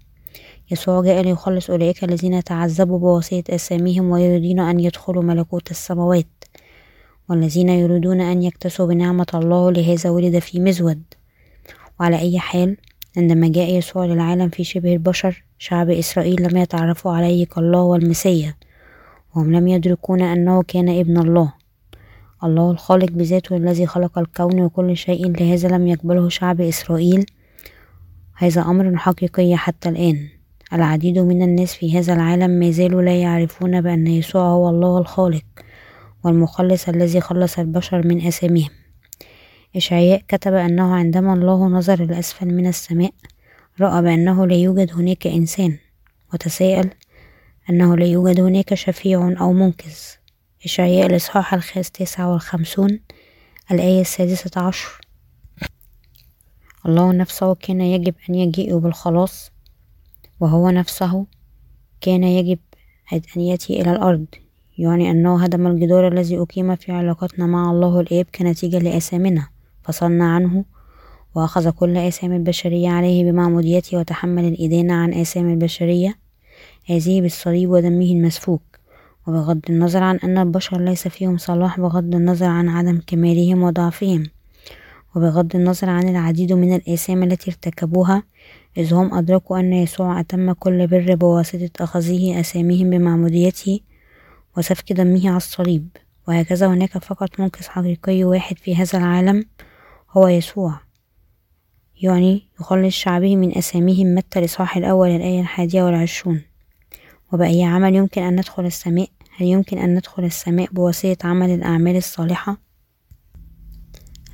[0.72, 6.26] يسوع جاء ليخلص أولئك الذين تعذبوا بواسطة أساميهم ويريدون أن يدخلوا ملكوت السماوات
[7.30, 11.04] والذين يريدون أن يكتسوا بنعمة الله لهذا ولد في مزود.
[12.00, 12.78] وعلى أي حال
[13.18, 18.56] عندما جاء يسوع للعالم في شبه البشر شعب إسرائيل لم يتعرفوا عليه كالله والمسيا
[19.36, 21.54] وهم لم يدركون أنه كان ابن الله.
[22.44, 27.26] الله الخالق بذاته الذي خلق الكون وكل شيء لهذا لم يقبله شعب إسرائيل.
[28.36, 30.30] هذا أمر حقيقي حتى الآن.
[30.74, 35.44] العديد من الناس في هذا العالم ما زالوا لا يعرفون بأن يسوع هو الله الخالق
[36.24, 38.70] والمخلص الذي خلص البشر من آثامهم
[39.76, 43.12] إشعياء كتب أنه عندما الله نظر لأسفل من السماء
[43.82, 45.78] رأى بأنه لا يوجد هناك إنسان
[46.34, 46.90] وتساءل
[47.70, 49.96] أنه لا يوجد هناك شفيع أو منقذ.
[50.66, 53.00] إشعياء الإصحاح الخامس تسعة والخمسون
[53.72, 55.02] الآية السادسة عشر.
[56.86, 59.52] الله نفسه كان يجب أن يجيء بالخلاص
[60.40, 61.26] وهو نفسه
[62.02, 62.60] كان يجب
[63.14, 64.26] أن يأتي إلى الأرض.
[64.78, 69.48] يعني أنه هدم الجدار الذي أقيم في علاقتنا مع الله الآب كنتيجة لآثامنا.
[69.84, 70.66] فصلنا عنه
[71.36, 76.23] وأخذ كل آثام البشرية عليه بمعموديته وتحمل الإدانة عن آثام البشرية.
[76.86, 78.62] هذه بالصليب ودمه المسفوك.
[79.28, 84.24] وبغض النظر عن أن البشر ليس فيهم صلاح بغض النظر عن عدم كمالهم وضعفهم.
[85.16, 88.24] وبغض النظر عن العديد من الآثام التي ارتكبوها
[88.78, 93.80] إذ هم أدركوا أن يسوع أتم كل بر بواسطة أخذه أساميهم بمعموديته
[94.58, 95.88] وسفك دمه على الصليب.
[96.28, 99.46] وهكذا هناك فقط منقذ حقيقي واحد في هذا العالم
[100.12, 100.80] هو يسوع.
[102.02, 106.42] يعني يخلص شعبه من أساميهم متى الإصحاح الأول الآية الحادية والعشرون.
[107.34, 112.58] وبأي عمل يمكن أن ندخل السماء هل يمكن أن ندخل السماء بواسطة عمل الأعمال الصالحة؟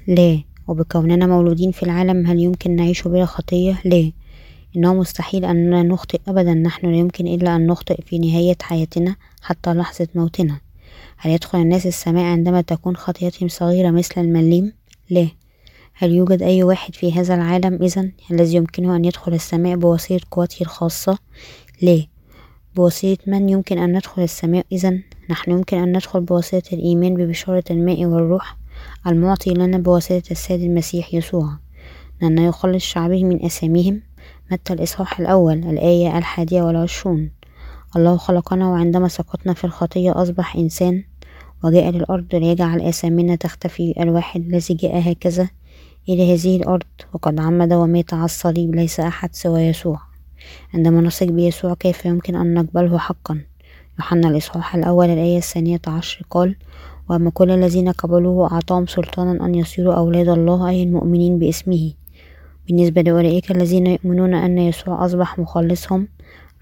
[0.07, 4.11] لا وبكوننا مولودين في العالم هل يمكن نعيش بلا خطية؟ لا
[4.75, 9.73] إنه مستحيل أننا نخطئ أبدا نحن لا يمكن إلا أن نخطئ في نهاية حياتنا حتى
[9.73, 10.59] لحظة موتنا
[11.17, 14.73] هل يدخل الناس السماء عندما تكون خطيتهم صغيرة مثل المليم؟
[15.09, 15.27] لا
[15.93, 20.61] هل يوجد أي واحد في هذا العالم إذا الذي يمكنه أن يدخل السماء بواسطة قوته
[20.61, 21.17] الخاصة؟
[21.81, 22.05] لا
[22.75, 24.65] بواسطة من يمكن أن ندخل السماء.
[24.71, 28.57] إذا نحن يمكن أن ندخل بواسطة الإيمان ببشارة الماء والروح
[29.07, 31.49] المعطي لنا بواسطة السيد المسيح يسوع.
[32.21, 34.01] لأنه يخلص شعبه من أساميهم.
[34.51, 37.31] متى الإصحاح الأول؟ الآية الحادية والعشرون.
[37.95, 41.03] الله خلقنا وعندما سقطنا في الخطية أصبح إنسان.
[41.63, 43.93] وجاء للأرض ليجعل آثامنا تختفي.
[43.99, 45.49] الواحد الذي جاء هكذا
[46.09, 46.83] إلى هذه الأرض.
[47.13, 48.75] وقد عمد ومات على الصليب.
[48.75, 50.08] ليس أحد سوى يسوع.
[50.73, 53.41] عندما نثق بيسوع كيف يمكن أن نقبله حقا؟
[53.99, 56.55] يوحنا الإصحاح الأول الآية الثانية عشر قال
[57.09, 61.93] وأما كل الذين قبلوه أعطاهم سلطانا أن يصيروا أولاد الله أي المؤمنين باسمه.
[62.67, 66.07] بالنسبة لأولئك الذين يؤمنون أن يسوع أصبح مخلصهم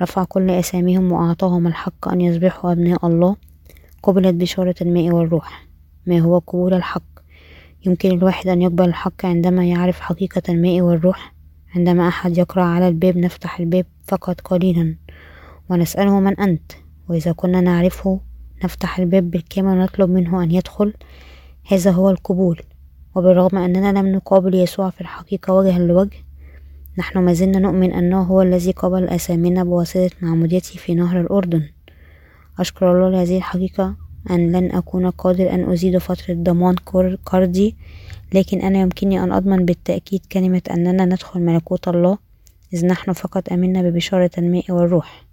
[0.01, 3.35] رفع كل أساميهم وأعطاهم الحق أن يصبحوا أبناء الله
[4.03, 5.67] قبلت بشارة الماء والروح.
[6.05, 7.03] ما هو قبول الحق؟
[7.85, 11.36] يمكن الواحد أن يقبل الحق عندما يعرف حقيقة الماء والروح.
[11.77, 14.95] عندما أحد يقرأ على الباب نفتح الباب فقط قليلا
[15.69, 16.71] ونسأله من أنت؟
[17.09, 18.19] وإذا كنا نعرفه
[18.63, 20.93] نفتح الباب بالكامل ونطلب منه أن يدخل.
[21.67, 22.61] هذا هو القبول.
[23.15, 26.17] وبالرغم أننا لم نقابل يسوع في الحقيقة وجها لوجه
[26.97, 31.69] نحن ما زلنا نؤمن أنه هو الذي قبل أسامينا بواسطة معموديته في نهر الأردن.
[32.59, 33.95] أشكر الله لهذه الحقيقة.
[34.31, 36.75] أن لن أكون قادر أن أزيد فترة ضمان
[37.25, 37.75] قرضي
[38.33, 42.17] لكن أنا يمكنني أن أضمن بالتأكيد كلمة أننا ندخل ملكوت الله
[42.73, 45.25] إذ نحن فقط أمنا ببشارة الماء والروح.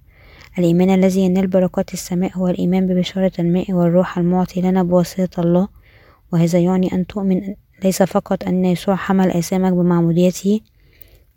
[0.59, 5.69] الإيمان الذي ينال بركات السماء هو الإيمان ببشارة الماء والروح المعطي لنا بواسطة الله
[6.33, 10.61] وهذا يعني أن تؤمن ليس فقط أن يسوع حمل آثامك بمعموديته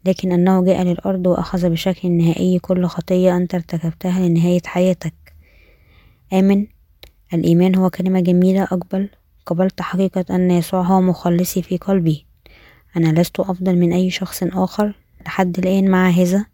[0.05, 5.13] لكن أنه جاء للأرض وأخذ بشكل نهائي كل خطية أنت ارتكبتها لنهاية حياتك.
[6.33, 6.65] آمن
[7.33, 9.09] الإيمان هو كلمة جميلة أقبل
[9.45, 12.25] قبلت حقيقة أن يسوع هو مخلصي في قلبي.
[12.97, 16.45] أنا لست أفضل من أي شخص آخر لحد الآن مع هذا.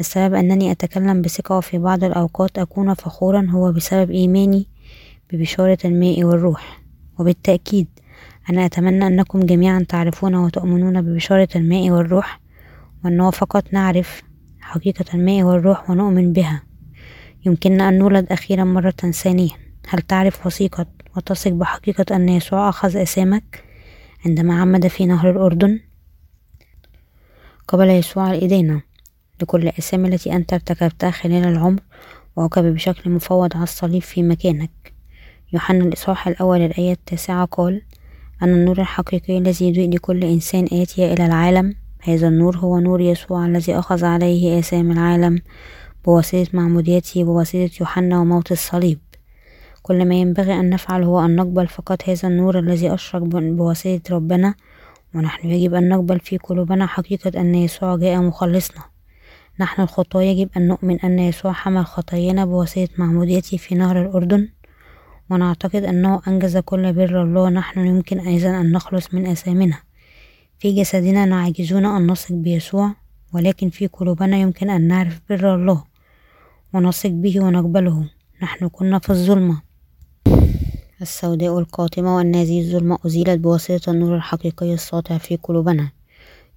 [0.00, 4.66] السبب أنني أتكلم بثقة وفي بعض الأوقات أكون فخورا هو بسبب إيماني
[5.32, 6.82] ببشارة الماء والروح.
[7.18, 7.86] وبالتأكيد
[8.50, 12.40] أنا أتمنى أنكم جميعا تعرفون وتؤمنون ببشارة الماء والروح
[13.04, 14.22] وأنه فقط نعرف
[14.60, 16.62] حقيقة الماء والروح ونؤمن بها.
[17.46, 19.65] يمكننا أن نولد أخيرا مرة ثانية.
[19.88, 23.64] هل تعرف وثيقة وتثق بحقيقة أن يسوع أخذ أسامك
[24.26, 25.80] عندما عمد في نهر الأردن؟
[27.68, 28.82] قبل يسوع الإدانة
[29.42, 31.80] لكل الأسام التي أنت ارتكبتها خلال العمر
[32.36, 34.92] وعوقب بشكل مفوض على الصليب في مكانك.
[35.52, 37.82] يوحنا الإصحاح الأول الآية التاسعة قال
[38.42, 43.46] أن النور الحقيقي الذي يضيء لكل إنسان آتي إلى العالم هذا النور هو نور يسوع
[43.46, 45.38] الذي أخذ عليه آثام العالم
[46.04, 48.98] بواسطة معموديته بواسطة يوحنا وموت الصليب.
[49.86, 54.54] كل ما ينبغي أن نفعل هو أن نقبل فقط هذا النور الذي أشرق بواسطة ربنا
[55.14, 58.82] ونحن يجب أن نقبل في قلوبنا حقيقة أن يسوع جاء مخلصنا.
[59.60, 64.48] نحن الخطاة يجب أن نؤمن أن يسوع حمل خطايانا بواسطة معموديته في نهر الأردن
[65.30, 67.50] ونعتقد أنه أنجز كل بر الله.
[67.50, 69.78] نحن يمكن أيضا أن نخلص من أثامنا
[70.58, 72.94] في جسدنا نعجزون أن نثق بيسوع
[73.32, 75.84] ولكن في قلوبنا يمكن أن نعرف بر الله
[76.72, 78.10] ونثق به ونقبله.
[78.42, 79.65] نحن كنا في الظلمة.
[81.02, 85.90] السوداء القاتمة وأن هذه الظلمة أزيلت بواسطة النور الحقيقي الساطع في قلوبنا.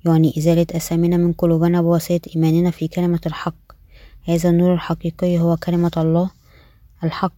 [0.05, 3.71] يعني إزالة أسامنا من قلوبنا بواسطة إيماننا في كلمة الحق.
[4.23, 6.29] هذا النور الحقيقي هو كلمة الله
[7.03, 7.33] الحق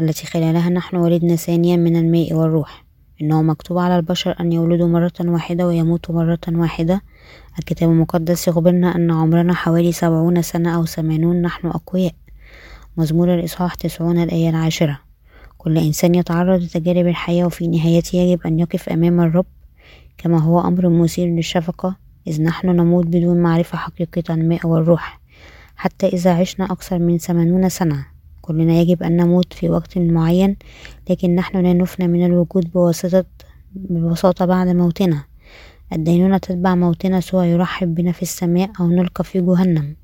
[0.00, 2.84] التي خلالها نحن ولدنا ثانيا من الماء والروح.
[3.22, 7.02] إنه مكتوب على البشر أن يولدوا مرة واحدة ويموتوا مرة واحدة.
[7.58, 12.14] الكتاب المقدس يخبرنا أن عمرنا حوالي سبعون سنة أو ثمانون نحن أقوياء.
[12.96, 15.09] مزمور الإصحاح تسعون الآية العاشرة.
[15.60, 19.46] كل إنسان يتعرض لتجارب الحياة وفي نهايته يجب أن يقف أمام الرب.
[20.18, 21.96] كما هو أمر مثير للشفقة
[22.26, 25.20] إذ نحن نموت بدون معرفة حقيقة الماء والروح
[25.76, 28.06] حتى إذا عشنا أكثر من ثمانون سنة
[28.40, 30.56] كلنا يجب أن نموت في وقت معين
[31.10, 33.24] لكن نحن لا نفنى من الوجود بواسطة
[33.74, 35.24] ببساطة بعد موتنا.
[35.92, 39.96] الدينونة تتبع موتنا سواء يرحب بنا في السماء أو نلقى في جهنم.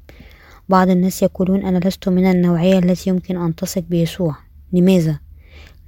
[0.68, 4.36] بعض الناس يقولون أنا لست من النوعية التي يمكن أن تثق بيسوع.
[4.72, 5.26] لماذا؟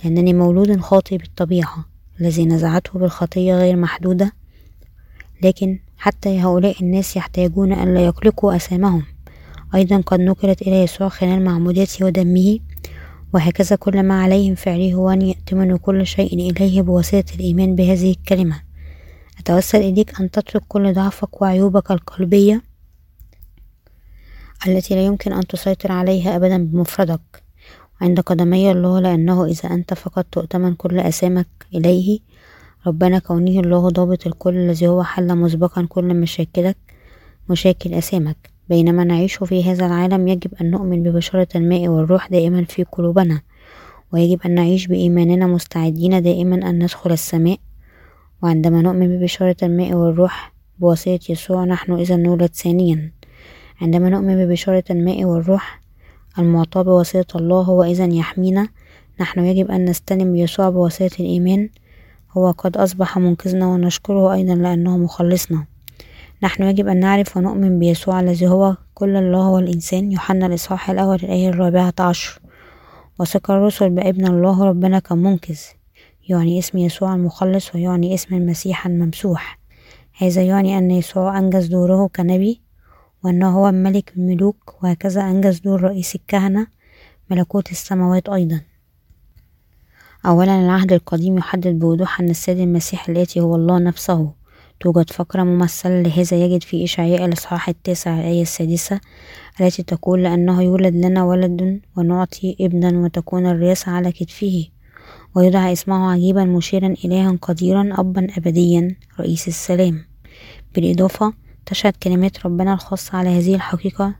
[0.04, 1.84] لأنني مولود خاطئ بالطبيعة
[2.20, 4.32] الذي نزعته بالخطية غير محدودة
[5.42, 9.02] لكن حتى هؤلاء الناس يحتاجون أن لا يقلقوا أسامهم.
[9.74, 12.58] أيضا قد نقلت إلى يسوع خلال معموديته ودمه
[13.34, 18.62] وهكذا كل ما عليهم فعله هو أن يأتمنوا كل شيء إليه بواسطة الإيمان بهذه الكلمة.
[19.38, 22.62] أتوسل إليك أن تترك كل ضعفك وعيوبك القلبية
[24.66, 27.47] التي لا يمكن أن تسيطر عليها أبدا بمفردك.
[28.00, 32.18] عند قدمي الله لأنه إذا أنت فقط تؤتمن كل أسامك إليه
[32.86, 36.76] ربنا كونه الله ضابط الكل الذي هو حل مسبقا كل مشاكلك
[37.50, 38.36] مشاكل أسامك.
[38.68, 43.40] بينما نعيش في هذا العالم يجب أن نؤمن ببشارة الماء والروح دائما في قلوبنا.
[44.12, 47.58] ويجب أن نعيش بإيماننا مستعدين دائما أن ندخل السماء.
[48.42, 53.12] وعندما نؤمن ببشارة الماء والروح بواسطة يسوع نحن إذا نولد ثانيا.
[53.80, 55.77] عندما نؤمن ببشارة الماء والروح
[56.38, 58.68] المعطاة بواسطة الله هو إذا يحمينا.
[59.20, 61.68] نحن يجب أن نستلم يسوع بواسطة الإيمان.
[62.36, 65.64] هو قد أصبح منقذنا ونشكره أيضا لأنه مخلصنا.
[66.42, 70.12] نحن يجب أن نعرف ونؤمن بيسوع الذي هو كل الله والإنسان.
[70.12, 72.40] يوحنا الإصحاح الأول الآية الرابعة عشر.
[73.18, 75.60] وثق الرسل بابن الله ربنا كمنقذ.
[76.28, 79.58] يعني اسم يسوع المخلص ويعني اسم المسيح الممسوح.
[80.18, 82.67] هذا يعني أن يسوع أنجز دوره كنبي.
[83.24, 86.66] وأنه هو ملك الملوك وهكذا أنجز دور رئيس الكهنة
[87.30, 88.60] ملكوت السماوات أيضا.
[90.26, 94.32] أولا العهد القديم يحدد بوضوح أن السيد المسيح الآتي هو الله نفسه
[94.80, 99.00] توجد فقرة ممثلة لهذا يجد في إشعياء الإصحاح التاسع الآية السادسة
[99.60, 104.64] التي تقول لأنه يولد لنا ولد ونعطي ابنا وتكون الرياسة على كتفه.
[105.34, 110.04] ويدعى اسمه عجيبا مشيرا إلها قديرا أبا أبديا رئيس السلام.
[110.74, 111.32] بالإضافة
[111.68, 114.14] تشهد كلمات ربنا الخاصة على هذه الحقيقة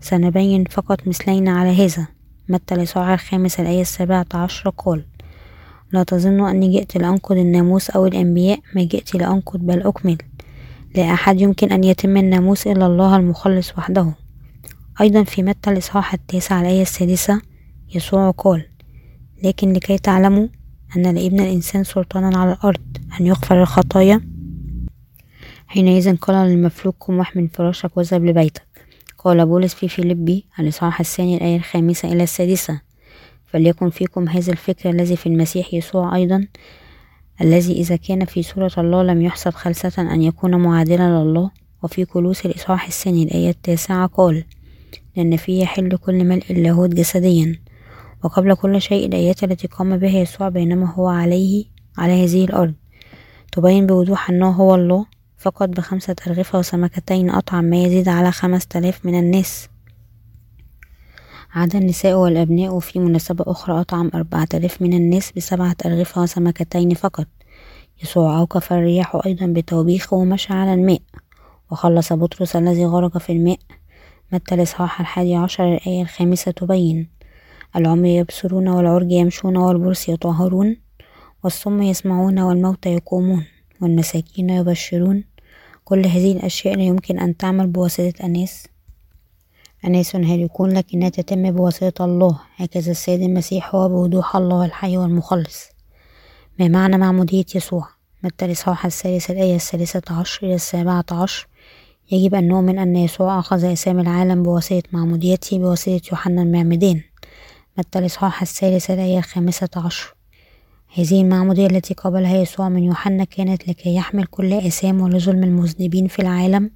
[0.00, 2.06] سنبين فقط مثلين على هذا.
[2.48, 5.04] متى الإصحاح الخامس الآية السابعة عشر قال
[5.92, 10.18] لا تظنوا أني جئت لأنقض الناموس أو الأنبياء ما جئت لأنقض بل أكمل.
[10.96, 14.14] لا أحد يمكن أن يتم الناموس إلا الله المخلص وحده.
[15.00, 17.42] أيضا في متى الإصحاح التاسع الآية السادسة
[17.94, 18.66] يسوع قال
[19.42, 20.48] لكن لكي تعلموا
[20.96, 24.20] أن لابن الإنسان سلطانا على الأرض أن يغفر الخطايا
[25.70, 28.62] حينئذ قال للمفلوج قم واحمل فراشك وأذهب لبيتك.
[29.18, 32.80] قال بولس في فيلبي الإصحاح الثاني الآية الخامسة إلى السادسة
[33.46, 36.46] فليكن فيكم هذا الفكر الذي في المسيح يسوع أيضا
[37.40, 41.50] الذي إذا كان في صورة الله لم يحسب خلسة أن يكون معادلا لله.
[41.82, 44.44] وفي كلوس الإصحاح الثاني الآية التاسعة قال
[45.16, 47.58] لأن فيه يحل كل ملء اللاهوت جسديا.
[48.24, 51.64] وقبل كل شيء الآيات التي قام بها يسوع بينما هو عليه
[51.98, 52.74] على هذه الأرض.
[53.52, 55.19] تبين بوضوح أنه هو الله.
[55.40, 59.68] فقط بخمسة أرغفة وسمكتين أطعم ما يزيد على خمس تلاف من الناس.
[61.52, 67.26] عدا النساء والأبناء وفي مناسبة أخرى أطعم أربعة آلاف من الناس بسبعة أرغفة وسمكتين فقط.
[68.02, 71.00] يسوع أوقف الرياح أيضا بتوبيخه ومشى على الماء.
[71.70, 73.58] وخلص بطرس الذي غرق في الماء.
[74.32, 77.08] متى الإصحاح الحادي عشر الآية الخامسة تبين
[77.76, 80.76] العمي يبصرون والعرج يمشون والبرص يطهرون
[81.44, 83.46] والصم يسمعون والموتى يقومون
[83.80, 85.24] والمساكين يبشرون
[85.90, 88.66] كل هذه الأشياء لا يمكن أن تعمل بواسطة أناس
[89.84, 95.64] أناس هالكون لكنها تتم بواسطة الله؟ هكذا السيد المسيح هو بوضوح الله الحي والمخلص.
[96.58, 97.88] ما معنى معمودية يسوع؟
[98.22, 101.48] متى الإصحاح الثالث الآية الثالثة عشر إلى السابعة عشر؟
[102.12, 107.00] يجب أن نؤمن أن يسوع أخذ أسامي العالم بواسطة معموديته بواسطة يوحنا المعمدان
[107.78, 110.19] متى الإصحاح الثالث الآية الخامسة عشر؟
[110.94, 116.18] هذه المعمودية التي قبلها يسوع من يوحنا كانت لكي يحمل كل آثام ولظلم المذنبين في
[116.18, 116.70] العالم.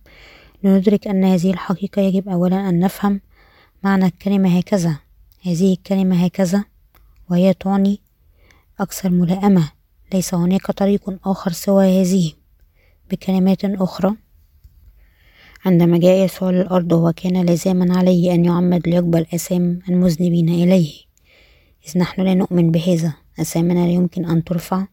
[0.63, 3.21] لندرك أن هذه الحقيقة يجب أولا أن نفهم
[3.83, 4.99] معنى الكلمة هكذا.
[5.43, 6.65] هذه الكلمة هكذا
[7.31, 8.01] وهي تعني
[8.81, 9.71] أكثر ملائمة.
[10.15, 12.33] ليس هناك طريق آخر سوى هذه.
[13.11, 14.15] بكلمات أخرى
[15.65, 20.93] عندما جاء يسوع للأرض هو كان لازما عليه أن يعمد ليقبل أسام المذنبين إليه.
[21.89, 23.24] إذ نحن لا نؤمن بهذا.
[23.41, 24.87] أسامنا لا يمكن أن ترفع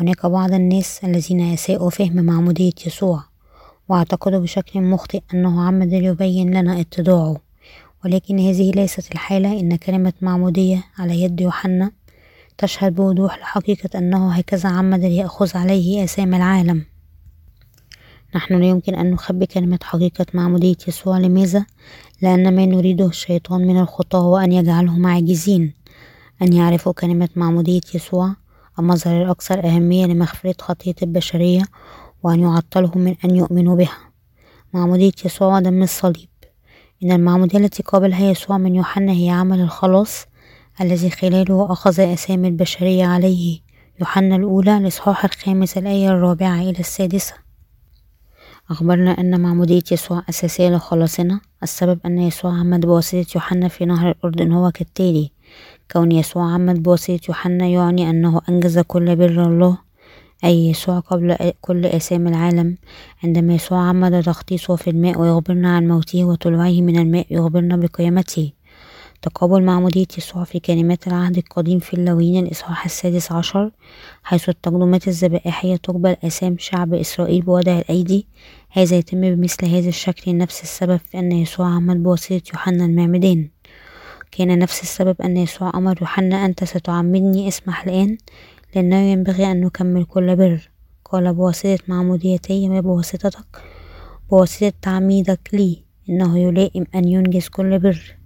[0.00, 3.24] هناك بعض الناس الذين أساءوا فهم معمودية يسوع
[3.88, 7.36] واعتقدوا بشكل مخطئ أنه عمد ليبين لنا اتضاعه
[8.04, 11.90] ولكن هذه ليست الحالة إن كلمة معمودية على يد يوحنا
[12.58, 16.84] تشهد بوضوح لحقيقة أنه هكذا عمد ليأخذ عليه آثام العالم
[18.34, 21.66] نحن لا يمكن أن نخبي كلمة حقيقة معمودية يسوع لماذا؟
[22.22, 25.79] لأن ما نريده الشيطان من الخطاة هو أن يجعلهم عاجزين
[26.42, 28.34] أن يعرفوا كلمة معمودية يسوع
[28.78, 31.62] المظهر الأكثر أهمية لمغفرة خطية البشرية
[32.22, 33.98] وأن يعطلهم من أن يؤمنوا بها.
[34.74, 36.28] معمودية يسوع ودم الصليب.
[37.02, 40.26] إن المعمودية التي قابلها يسوع من يوحنا هي عمل الخلاص
[40.80, 43.60] الذي خلاله أخذ أسامي البشرية عليه
[44.00, 47.34] يوحنا الأولى الإصحاح الخامس الآية الرابعة إلى السادسة.
[48.70, 51.40] أخبرنا أن معمودية يسوع أساسية لخلاصنا.
[51.62, 55.30] السبب أن يسوع عمد بواسطة يوحنا في نهر الأردن هو كالتالي
[55.92, 59.78] كون يسوع عمد بواسطة يوحنا يعني أنه أنجز كل بر الله
[60.44, 62.76] أي يسوع قبل كل آثام العالم.
[63.24, 68.52] عندما يسوع عمد تغطيسه في الماء ويخبرنا عن موته وطلوعه من الماء يخبرنا بقيامته.
[69.22, 73.70] تقابل معمودية يسوع في كلمات العهد القديم في اللوين الإصحاح السادس عشر
[74.22, 78.26] حيث التقدمات الذبائحية تقبل آثام شعب إسرائيل بوضع الأيدي.
[78.70, 83.48] هذا يتم بمثل هذا الشكل نفس السبب في أن يسوع عمد بواسطة يوحنا المعمدان
[84.30, 88.18] كان نفس السبب أن يسوع أمر يوحنا أنت ستعمدني اسمح الآن
[88.74, 90.70] لأنه ينبغي أن نكمل كل بر.
[91.04, 93.62] قال بواسطة معموديتي وبواسطتك
[94.30, 98.16] بواسطة تعميدك لي إنه يلائم أن ينجز كل بر.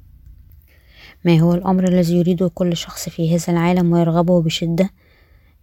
[1.25, 4.91] ما هو الأمر الذي يريده كل شخص في هذا العالم ويرغبه بشدة؟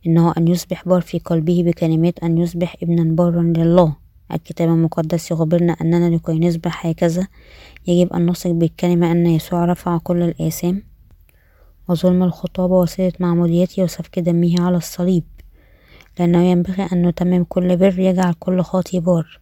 [0.07, 4.00] إنه أن يصبح بار في قلبه بكلمات أن يصبح ابنا بارا لله.
[4.35, 7.27] الكتاب المقدس يخبرنا أننا لكي نصبح هكذا
[7.87, 10.83] يجب أن نثق بالكلمة أن يسوع رفع كل الآثام
[11.89, 15.23] وظلم الخطاة بوسيلة معموديته وسفك دمه على الصليب
[16.19, 19.39] لأنه ينبغي أن نتمم كل بر يجعل كل خاطي بار.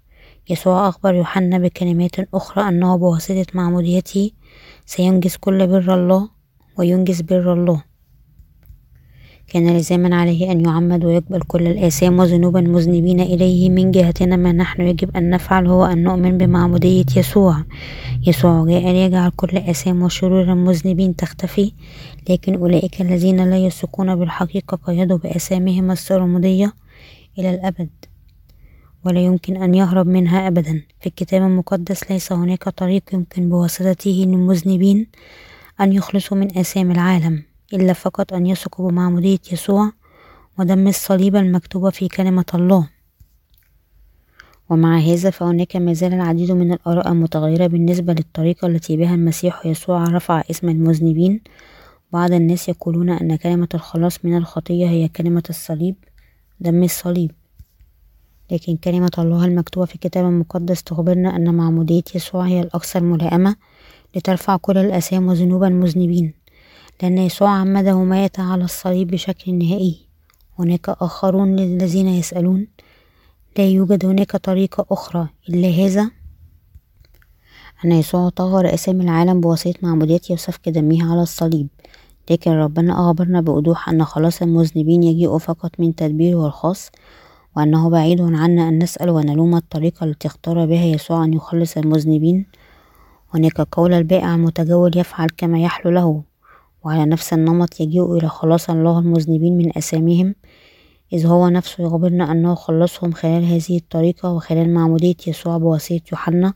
[0.49, 4.31] يسوع أخبر يوحنا بكلمات أخرى أنه بواسطة معموديته
[4.85, 6.29] سينجز كل بر الله
[6.77, 7.88] وينجز بر الله.
[9.49, 14.81] كان لزاما عليه أن يعمد ويقبل كل الآثام وذنوب المذنبين إليه من جهتنا ما نحن
[14.81, 17.63] يجب أن نفعل هو أن نؤمن بمعمودية يسوع.
[18.27, 21.71] يسوع جاء ليجعل كل آثام وشرور المذنبين تختفي
[22.29, 26.73] لكن أولئك الذين لا يثقون بالحقيقة قيدوا بآثامهم السرمدية
[27.39, 27.89] إلى الأبد
[29.05, 30.83] ولا يمكن أن يهرب منها أبدا.
[31.01, 35.07] في الكتاب المقدس ليس هناك طريق يمكن بواسطته للمذنبين
[35.81, 37.48] أن يخلصوا من آثام العالم.
[37.73, 39.91] إلا فقط أن يثقوا بمعمودية يسوع
[40.59, 42.89] ودم الصليب المكتوبة في كلمة الله.
[44.69, 50.03] ومع هذا فهناك ما زال العديد من الآراء المتغيرة بالنسبة للطريقة التي بها المسيح يسوع
[50.03, 51.41] رفع اسم المذنبين.
[52.13, 55.95] بعض الناس يقولون أن كلمة الخلاص من الخطية هي كلمة الصليب
[56.59, 57.31] دم الصليب.
[58.51, 63.55] لكن كلمة الله المكتوبة في الكتاب المقدس تخبرنا أن معمودية يسوع هي الأكثر ملائمة
[64.15, 66.38] لترفع كل الأثام وذنوب المذنبين.
[67.01, 70.07] لأن يسوع عمده مات على الصليب بشكل نهائي.
[70.59, 72.67] هناك آخرون الذين يسألون
[73.57, 76.11] لا يوجد هناك طريقة أخرى إلا هذا؟
[77.85, 81.67] أن يسوع طهر أسامي العالم بواسطة معموديته وسفك دمه على الصليب.
[82.29, 86.91] لكن ربنا أخبرنا بوضوح أن خلاص المذنبين يجيء فقط من تدبيره الخاص
[87.57, 92.45] وأنه بعيد عنا أن نسأل ونلوم الطريقة التي اختار بها يسوع أن يخلص المذنبين.
[93.33, 96.28] هناك قول البائع المتجول يفعل كما يحلو له.
[96.85, 100.35] وعلى نفس النمط يجيء إلى خلاص الله المذنبين من أساميهم
[101.13, 106.53] إذ هو نفسه يخبرنا أنه خلصهم خلال هذه الطريقة وخلال معمودية يسوع بواسطة يوحنا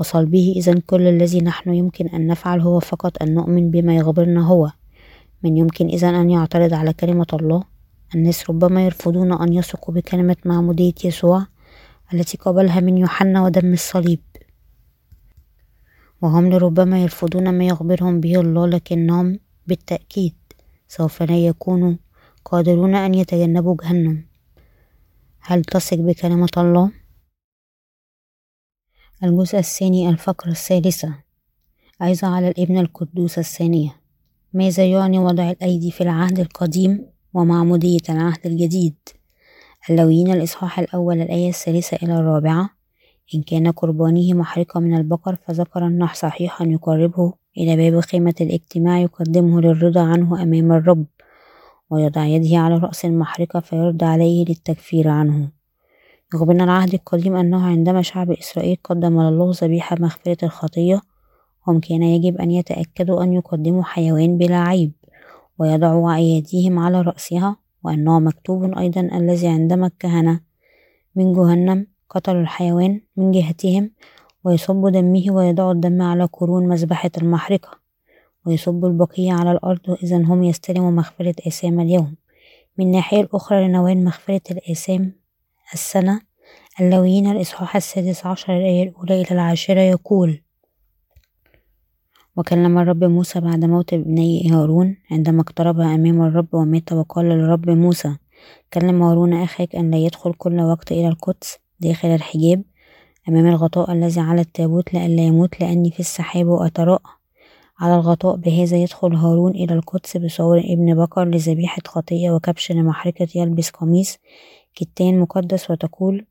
[0.00, 0.54] وصلبه.
[0.56, 4.70] إذا كل الذي نحن يمكن أن نفعل هو فقط أن نؤمن بما يخبرنا هو.
[5.44, 7.62] من يمكن إذا أن يعترض على كلمة الله
[8.14, 11.46] الناس ربما يرفضون أن يثقوا بكلمة معمودية يسوع
[12.14, 14.20] التي قبلها من يوحنا ودم الصليب.
[16.22, 20.34] وهم لربما يرفضون ما يخبرهم به الله لكنهم بالتأكيد
[20.88, 21.94] سوف لا يكونوا
[22.44, 24.24] قادرون أن يتجنبوا جهنم.
[25.40, 26.92] هل تثق بكلمة الله؟
[29.24, 31.14] الجزء الثاني الفقرة الثالثة.
[32.00, 34.00] عظة على الابن القدوس الثانية.
[34.52, 38.94] ماذا يعني وضع الأيدي في العهد القديم ومعمودية العهد الجديد؟
[39.90, 42.77] اللويين الإصحاح الأول الآية الثالثة إلى الرابعة.
[43.34, 49.60] إن كان قربانه محرقة من البقر فذكر النح صحيحا يقربه إلى باب خيمة الاجتماع يقدمه
[49.60, 51.06] للرضا عنه أمام الرب
[51.90, 55.48] ويضع يده على رأس المحرقة فيرد عليه للتكفير عنه.
[56.34, 61.00] يخبرنا العهد القديم أنه عندما شعب إسرائيل قدم لله ذبيحة مغفرة الخطية
[61.66, 64.92] هم كان يجب أن يتأكدوا أن يقدموا حيوان بلا عيب
[65.58, 70.40] ويضعوا أيديهم على رأسها وأنه مكتوب أيضا الذي عندما الكهنة
[71.16, 73.90] من جهنم قتلوا الحيوان من جهتهم
[74.44, 77.78] ويصب دمه ويضع الدم على قرون مذبحة المحرقة
[78.46, 82.16] ويصب البقية على الأرض إذا هم يستلموا مغفرة آثام اليوم.
[82.78, 85.12] من الناحية الأخرى لنوال مغفرة الآثام
[85.74, 86.20] السنة
[86.80, 90.42] اللويين الإصحاح السادس عشر الآية الأولى إلى العاشرة يقول
[92.36, 98.16] وكلم الرب موسى بعد موت ابني هارون عندما اقترب أمام الرب ومات وقال للرب موسى
[98.72, 102.62] كلم هارون أخاك أن لا يدخل كل وقت إلى القدس داخل الحجاب
[103.28, 107.10] أمام الغطاء الذي على التابوت لئلا يموت لأني في السحاب وأتراءى
[107.80, 113.70] على الغطاء بهذا يدخل هارون إلى القدس بصور ابن بقر لذبيحة خطية وكبش لمحرقة يلبس
[113.70, 114.18] قميص
[114.74, 116.26] كتان مقدس وتقول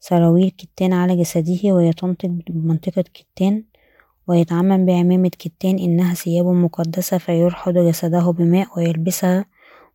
[0.00, 3.64] سراويل كتان على جسده ويتنطق بمنطقة كتان
[4.28, 9.44] ويتعمم بعمامة كتان إنها ثياب مقدسة فيرحض جسده بماء ويلبسها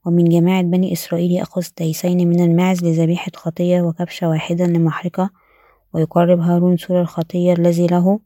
[0.06, 5.30] ومن جماعة بني إسرائيل يأخذ تيسين من الماعز لذبيحة خطية وكبشا واحدا لمحرقة
[5.94, 8.20] ويقرب هارون ثور الخطية الذي له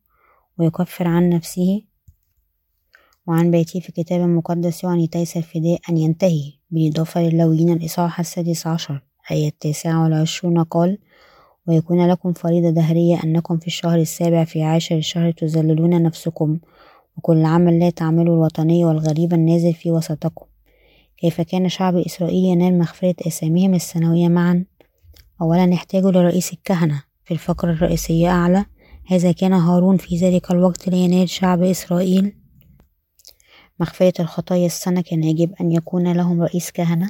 [0.58, 1.82] ويكفر عن نفسه
[3.28, 6.54] وعن بيته في كتاب مقدس يعني تيس الفداء أن ينتهي.
[6.72, 9.02] بالإضافة للاويين الإصحاح السادس عشر
[9.32, 10.98] آية التاسعة والعشرون قال
[11.68, 16.60] ويكون لكم فريضة دهرية أنكم في الشهر السابع في عاشر الشهر تذللون نفسكم
[17.18, 20.49] وكل عمل لا تعملوا الوطني والغريب النازل في وسطكم.
[21.22, 24.66] كيف كان شعب إسرائيل ينال مغفرة آثامهم السنوية معا؟
[25.42, 28.66] أولا احتاجوا لرئيس الكهنة في الفقرة الرئيسية أعلى.
[29.08, 32.36] هذا كان هارون في ذلك الوقت لينال شعب إسرائيل.
[33.80, 37.10] مغفرة الخطايا السنة كان يجب أن يكون لهم رئيس كهنة.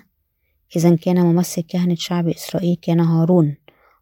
[0.75, 3.55] إذا كان ممثل كهنة شعب إسرائيل كان هارون.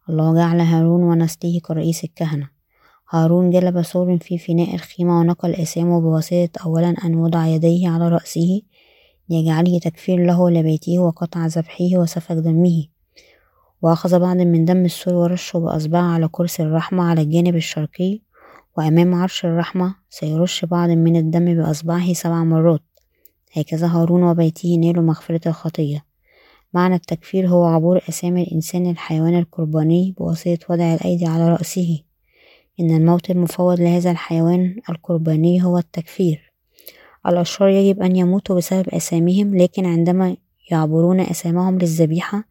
[0.08, 2.48] الله جعل هارون ونسله كرئيس الكهنة.
[3.10, 8.62] هارون جلب ثور في فناء الخيمة ونقل آثامه بواسطة أولا أن وضع يديه على رأسه
[9.30, 12.86] ليجعله تكفير له لبيته وقطع ذبحه وسفك دمه.
[13.82, 18.20] وأخذ بعض من دم السور ورشه بأصبعه على كرسي الرحمة على الجانب الشرقي
[18.76, 22.82] وأمام عرش الرحمة سيرش بعض من الدم بأصبعه سبع مرات.
[23.52, 26.04] هكذا هارون وبيته نالوا مغفرة الخطية.
[26.74, 32.02] معنى التكفير هو عبور أسامي الإنسان الحيوان القرباني بواسطة وضع الأيدي على رأسه.
[32.80, 36.47] إن الموت المفوض لهذا الحيوان القرباني هو التكفير.
[37.26, 40.36] الأشرار يجب أن يموتوا بسبب أساميهم لكن عندما
[40.70, 42.44] يعبرون أسامهم للذبيحة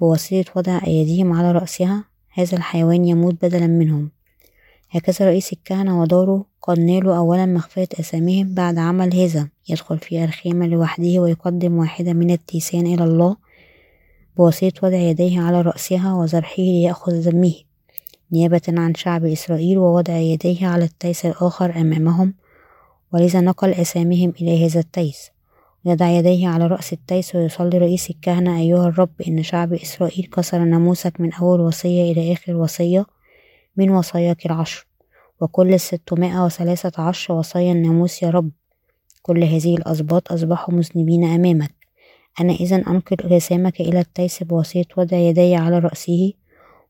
[0.00, 4.10] بواسطة وضع أيديهم على رأسها هذا الحيوان يموت بدلا منهم.
[4.90, 9.48] هكذا رئيس الكهنة ودوره قد نالوا أولا مغفرة أساميهم بعد عمل هذا.
[9.68, 13.36] يدخل في الخيمة لوحده ويقدم واحدة من التيسان إلى الله
[14.36, 17.54] بواسطة وضع يديه على رأسها وذبحه ليأخذ دمه
[18.32, 22.34] نيابة عن شعب إسرائيل ووضع يديه على التيس الآخر أمامهم
[23.12, 25.30] ولذا نقل آثامهم إلى هذا التيس.
[25.84, 28.60] يضع يديه على رأس التيس ويصلي رئيس الكهنة.
[28.60, 33.06] أيها الرب إن شعب إسرائيل كسر ناموسك من أول وصية إلى آخر وصية
[33.76, 34.86] من وصاياك العشر.
[35.40, 38.50] وكل الستمائة وثلاثة عشر وصايا الناموس يا رب.
[39.22, 41.74] كل هذه الأسباط أصبحوا مذنبين أمامك.
[42.40, 46.32] أنا إذا أنقل آثامك إلى التيس بواسطة وضع يدي على رأسه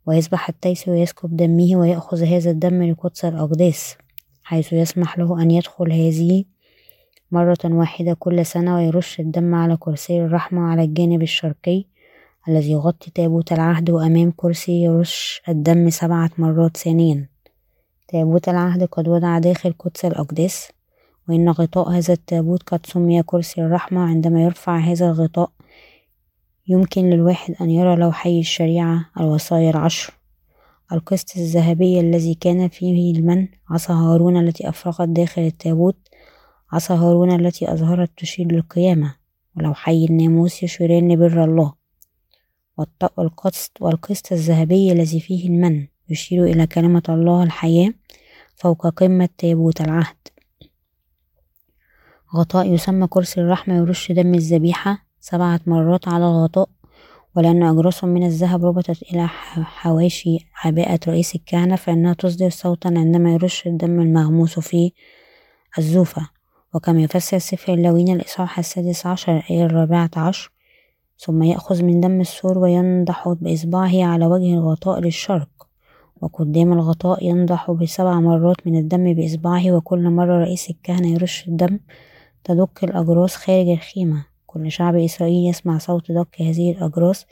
[0.07, 3.97] ويسبح التيس ويسكب دمه ويأخذ هذا الدم لقدس الأقداس.
[4.47, 6.44] حيث يسمح له أن يدخل هذه
[7.32, 11.84] مرة واحدة كل سنة ويرش الدم على كرسي الرحمة على الجانب الشرقي
[12.49, 17.28] الذي يغطي تابوت العهد وأمام كرسي يرش الدم سبعة مرات ثانيا.
[18.09, 20.68] تابوت العهد قد وضع داخل قدس الأقداس
[21.28, 24.01] وإن غطاء هذا التابوت قد سمي كرسي الرحمة.
[24.01, 25.51] عندما يرفع هذا الغطاء
[26.68, 30.16] يمكن للواحد أن يرى لوحي الشريعة الوصايا العشر.
[30.93, 35.97] القسط الذهبي الذي كان فيه المن عصا هارون التي أفرغت داخل التابوت
[36.72, 39.16] عصا هارون التي أظهرت تشير للقيامة
[39.57, 41.74] ولوحي الناموس يشيران لبر الله.
[43.16, 47.93] والقسط والقسط الذهبي الذي فيه المن يشير إلى كلمة الله الحياة
[48.55, 50.16] فوق قمة تابوت العهد.
[52.34, 56.68] غطاء يسمى كرسي الرحمة يرش دم الذبيحة سبعة مرات على الغطاء
[57.37, 63.66] ولأن أجراس من الذهب ربطت إلى حواشي عباءة رئيس الكهنة فإنها تصدر صوتا عندما يرش
[63.66, 64.93] الدم المغموس في
[65.78, 66.28] الزوفة.
[66.74, 70.51] وكما يفسر سفر اللوين الإصحاح السادس عشر الآية الرابعة عشر
[71.18, 75.49] ثم يأخذ من دم السور وينضح بإصبعه على وجه الغطاء للشرق.
[76.20, 81.78] وقدام الغطاء ينضح بسبع مرات من الدم بإصبعه وكل مرة رئيس الكهنة يرش الدم
[82.45, 84.36] تدق الأجراس خارج الخيمة.
[84.57, 87.27] كل شعب إسرائيل يسمع صوت دق هذه الأجراس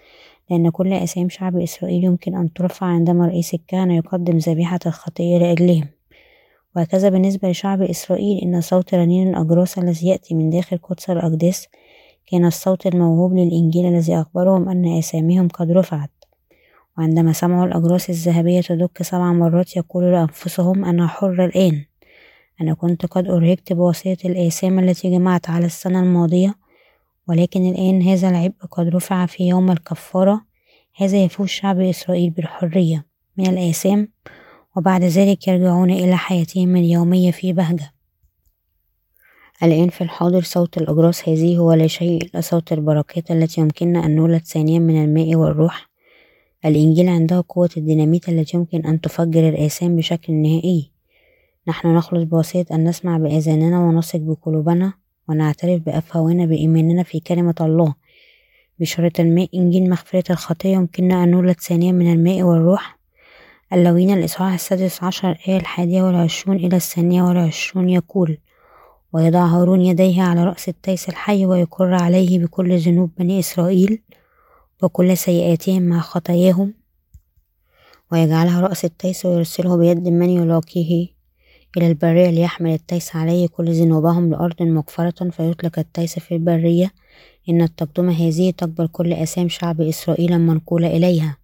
[0.51, 5.89] لأن كل أسام شعب إسرائيل يمكن أن ترفع عندما رئيس الكهنة يقدم ذبيحة الخطية لأجلهم.
[6.77, 11.69] وهكذا بالنسبة لشعب إسرائيل إن صوت رنين الأجراس الذي يأتي من داخل قدس الأقداس
[12.31, 16.11] كان الصوت الموهوب للإنجيل الذي أخبرهم أن أساميهم قد رفعت.
[16.99, 21.85] وعندما سمعوا الأجراس الذهبية تدق سبع مرات يقولوا لأنفسهم أنا حر الآن.
[22.61, 26.64] أنا كنت قد أرهقت بوصية الآثام التي جمعت على السنة الماضية
[27.29, 30.45] ولكن الآن هذا العبء قد رفع في يوم الكفارة.
[30.97, 33.07] هذا يفوز شعب إسرائيل بالحرية
[33.37, 34.09] من الآثام
[34.77, 37.93] وبعد ذلك يرجعون إلى حياتهم اليومية في بهجة.
[39.63, 44.17] الآن في الحاضر صوت الأجراس هذه هو لا شيء إلا صوت البركات التي يمكننا أن
[44.17, 45.91] نولد ثانيا من الماء والروح.
[46.65, 50.91] الإنجيل عنده قوة الديناميت التي يمكن أن تفجر الآثام بشكل نهائي.
[51.69, 55.04] نحن نخلص بواسطة أن نسمع بآذاننا ونثق بقلوبنا.
[55.29, 57.95] ونعترف بأفواهنا بإيماننا في كلمة الله.
[58.81, 62.99] بشرة الماء إنجيل مغفرة الخطية يمكننا أن نولد ثانيا من الماء والروح.
[63.73, 68.39] اللوين الإصحاح السادس عشر آية الحادية والعشرون إلى الثانية والعشرون يقول
[69.13, 74.03] ويضع هارون يديه على رأس التيس الحي ويقر عليه بكل ذنوب بني إسرائيل
[74.83, 76.75] وكل سيئاتهم مع خطاياهم.
[78.13, 81.09] ويجعلها رأس التيس ويرسله بيد من يلاقيه.
[81.77, 86.91] إلى البرية ليحمل التيس عليه كل ذنوبهم لأرض مغفرة فيطلق التيس في البرية.
[87.49, 91.37] إن التقدمة هذه تقبل كل أسام شعب إسرائيل المنقولة إليها.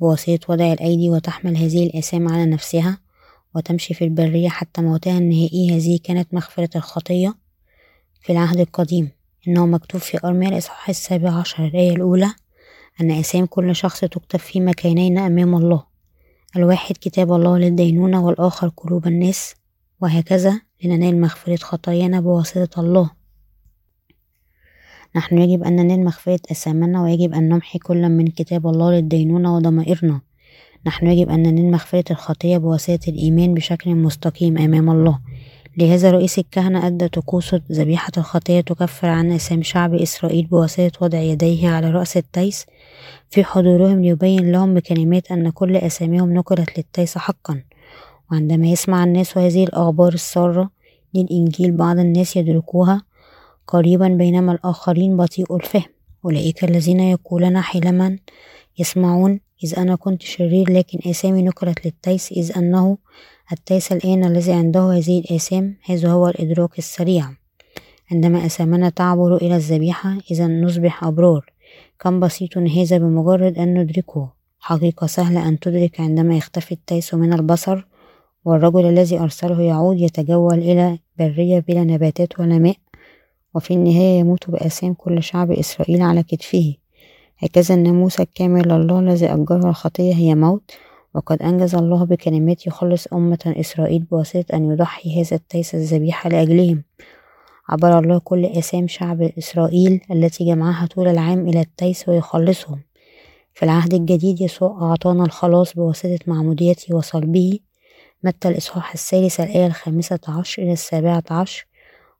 [0.00, 2.98] بواسطة وضع الأيدي وتحمل هذه الآثام على نفسها
[3.54, 5.76] وتمشي في البرية حتى موتها النهائي.
[5.76, 7.34] هذه كانت مغفرة الخطية
[8.22, 9.10] في العهد القديم.
[9.48, 12.30] إنه مكتوب في أرميا الإصحاح السابع عشر الآية الأولى
[13.00, 15.82] أن أسام كل شخص تكتب في مكانين أمام الله.
[16.56, 19.54] الواحد كتاب الله للدينونة والآخر قلوب الناس.
[20.00, 23.10] وهكذا لننال مغفرة خطايانا بواسطة الله.
[25.16, 30.20] نحن يجب أن ننال مغفرة أثامنا ويجب أن نمحي كل من كتاب الله للدينونة وضمائرنا.
[30.86, 35.20] نحن يجب أن ننال مغفرة الخطية بواسطة الإيمان بشكل مستقيم أمام الله.
[35.78, 41.68] لهذا رئيس الكهنة أدى طقوس ذبيحة الخطية تكفر عن أسام شعب إسرائيل بواسطة وضع يديه
[41.68, 42.66] على رأس التيس
[43.30, 47.62] في حضورهم ليبين لهم بكلمات أن كل آثامهم نقلت للتيس حقا.
[48.32, 50.70] وعندما يسمع الناس هذه الأخبار السارة
[51.14, 53.02] للإنجيل بعض الناس يدركوها
[53.66, 55.90] قريبا بينما الآخرين بطيء الفهم.
[56.24, 58.18] أولئك الذين يقولون حينما
[58.78, 62.98] يسمعون إذ أنا كنت شرير لكن آثامي نقلت للتيس إذ أنه
[63.52, 67.30] التيس الآن الذي عنده هذه الآثام هذا هو الإدراك السريع.
[68.12, 71.52] عندما آثامنا تعبر إلى الذبيحة إذا نصبح أبرار.
[72.00, 74.32] كم بسيط هذا بمجرد أن ندركه.
[74.60, 77.86] حقيقة سهلة أن تدرك عندما يختفي التيس من البصر
[78.46, 82.76] والرجل الذي أرسله يعود يتجول إلى برية بلا نباتات ولا ماء
[83.54, 86.74] وفي النهاية يموت بآثام كل شعب إسرائيل على كتفه.
[87.38, 90.70] هكذا الناموس الكامل لله الذي أجره الخطية هي موت
[91.14, 96.82] وقد أنجز الله بكلمات يخلص أمة إسرائيل بواسطة أن يضحي هذا التيس الذبيحة لأجلهم.
[97.68, 102.80] عبر الله كل آثام شعب إسرائيل التي جمعها طول العام إلى التيس ويخلصهم.
[103.54, 107.58] في العهد الجديد يسوع أعطانا الخلاص بواسطة معموديته وصلبه
[108.26, 111.66] متى الإصحاح الثالث؟ الآية الخامسة عشر إلى السابعة عشر.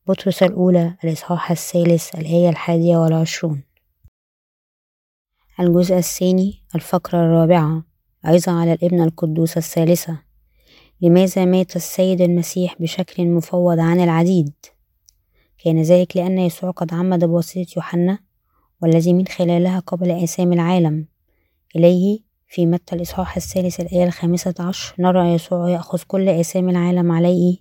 [0.06, 3.62] بطرس الأولى الإصحاح الثالث الآية الحادية والعشرون.
[5.60, 7.84] الجزء الثاني الفقرة الرابعة.
[8.24, 10.18] عظة على الابن القدوس الثالثة.
[11.00, 14.52] لماذا مات السيد المسيح بشكل مفوض عن العديد؟
[15.64, 18.18] كان ذلك لأن يسوع قد عمد بواسطة يوحنا
[18.82, 21.06] والذي من خلالها قبل آثام العالم.
[21.76, 27.56] إليه في متى الإصحاح الثالث الآية الخامسة عشر؟ نرى يسوع يأخذ كل آثام العالم عليه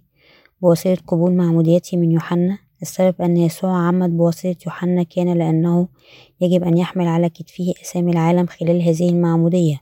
[0.61, 2.57] بواسطة قبول معموديته من يوحنا.
[2.81, 5.87] السبب أن يسوع عمد بواسطة يوحنا كان لأنه
[6.41, 9.81] يجب أن يحمل على كتفه آثام العالم خلال هذه المعمودية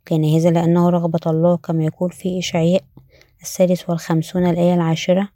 [0.00, 2.82] وكان هذا لأنه رغبة الله كما يقول في إشعياء
[3.42, 5.28] الثالث والخمسون الآية العاشرة.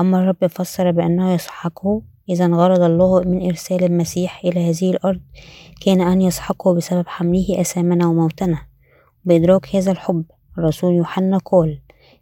[0.00, 5.20] أما الرب فسر بأنه يسحقه إذا غرض الله من إرسال المسيح إلى هذه الأرض
[5.80, 8.58] كان أن يسحقه بسبب حمله أثامنا وموتنا.
[9.24, 10.24] بإدراك هذا الحب
[10.58, 11.78] الرسول يوحنا قال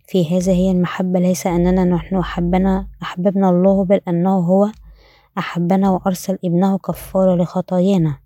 [0.06, 4.70] في هذا هي المحبة ليس أننا نحن أحبنا أحببنا الله بل أنه هو
[5.38, 8.18] أحبنا وأرسل ابنه كفارة لخطايانا.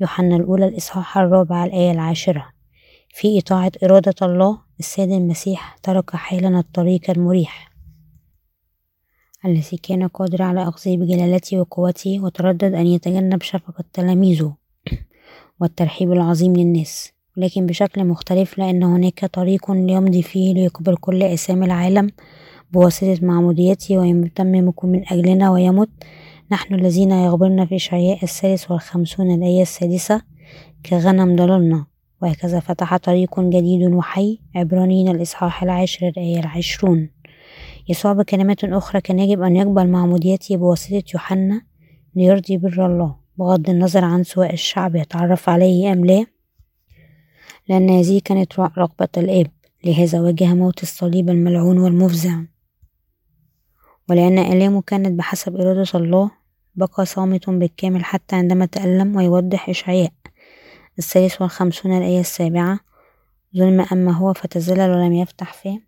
[0.00, 2.46] يوحنا الأولى الإصحاح الرابع الآية العاشرة.
[3.08, 7.67] في إطاعة إرادة الله السيد المسيح ترك حالنا الطريق المريح.
[9.44, 14.54] الذي كان قادر على أخذه بجلالته وقوته وتردد أن يتجنب شفقة تلاميذه
[15.60, 17.12] والترحيب العظيم للناس.
[17.36, 22.10] ولكن بشكل مختلف لأن هناك طريق ليمضي فيه ليقبل كل أسامي العالم
[22.72, 25.88] بواسطة معموديته ويتمم من أجلنا ويمت
[26.52, 30.22] نحن الذين يغبرنا في إشعياء الثالث والخمسون الآية السادسة
[30.86, 31.86] كغنم ضللنا.
[32.22, 37.17] وهكذا فتح طريق جديد وحي عبرانيين الإصحاح العاشر الآية العشرون.
[37.88, 41.62] يسوع بكلمات أخرى كان يجب أن يقبل معموديته بواسطة يوحنا
[42.14, 46.26] ليرضي بر الله بغض النظر عن سواء الشعب يتعرف عليه أم لا
[47.68, 49.46] لأن هذه كانت رغبة الآب
[49.84, 52.40] لهذا واجه موت الصليب الملعون والمفزع.
[54.10, 56.30] ولأن آلامه كانت بحسب إرادة الله
[56.74, 60.12] بقى صامت بالكامل حتى عندما تألم ويوضح إشعياء.
[60.98, 62.80] الثالث والخمسون الآية السابعة
[63.56, 65.87] ظلم أما هو فتزلل ولم يفتح فيه.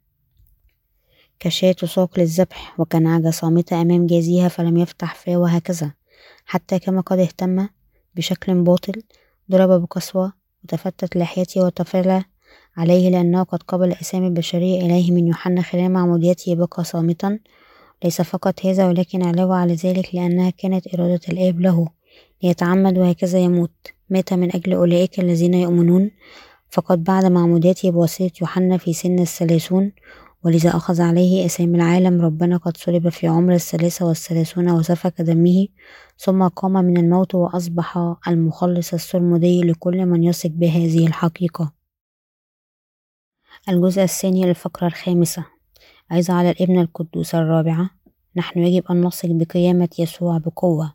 [1.40, 5.92] كشاة تساق للذبح وكنعجة صامتة أمام جازيها فلم يفتح فيه وهكذا.
[6.44, 7.68] حتى كما قد اهتم
[8.16, 9.02] بشكل باطل
[9.50, 10.32] ضرب بقسوة
[10.64, 12.22] وتفتت لحيته وتفل
[12.76, 17.38] عليه لأنه قد قبل أسامي البشرية إليه من يوحنا خلال معموديته بقى صامتا.
[18.04, 21.88] ليس فقط هذا ولكن علاوة على ذلك لأنها كانت إرادة الآب له
[22.42, 23.70] ليتعمد وهكذا يموت.
[24.10, 26.10] مات من أجل أولئك الذين يؤمنون.
[26.70, 29.92] فقد بعد معموديته بواسطة يوحنا في سن الثلاثون
[30.44, 35.68] ولذا أخذ عليه أسامي العالم ربنا قد صلب في عمر الثلاثة والثلاثون وسفك دمه
[36.18, 41.72] ثم قام من الموت وأصبح المخلص السرمدي لكل من يثق بهذه الحقيقة.
[43.68, 45.44] الجزء الثاني للفقرة الخامسة.
[46.10, 47.90] عايزة على الابن القدوس الرابعة
[48.36, 50.94] نحن يجب أن نثق بقيامة يسوع بقوة.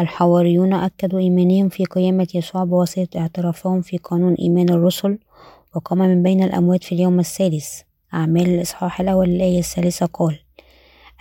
[0.00, 5.18] الحواريون أكدوا إيمانهم في قيامة يسوع بواسطة اعترافهم في قانون إيمان الرسل
[5.74, 7.85] وقام من بين الأموات في اليوم الثالث.
[8.16, 10.38] أعمال الإصحاح الأول الآية الثالثة قال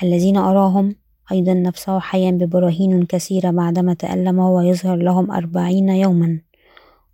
[0.03, 0.95] الذين أراهم
[1.31, 6.39] أيضا نفسه حيا ببراهين كثيرة بعدما تألم وهو يظهر لهم أربعين يوما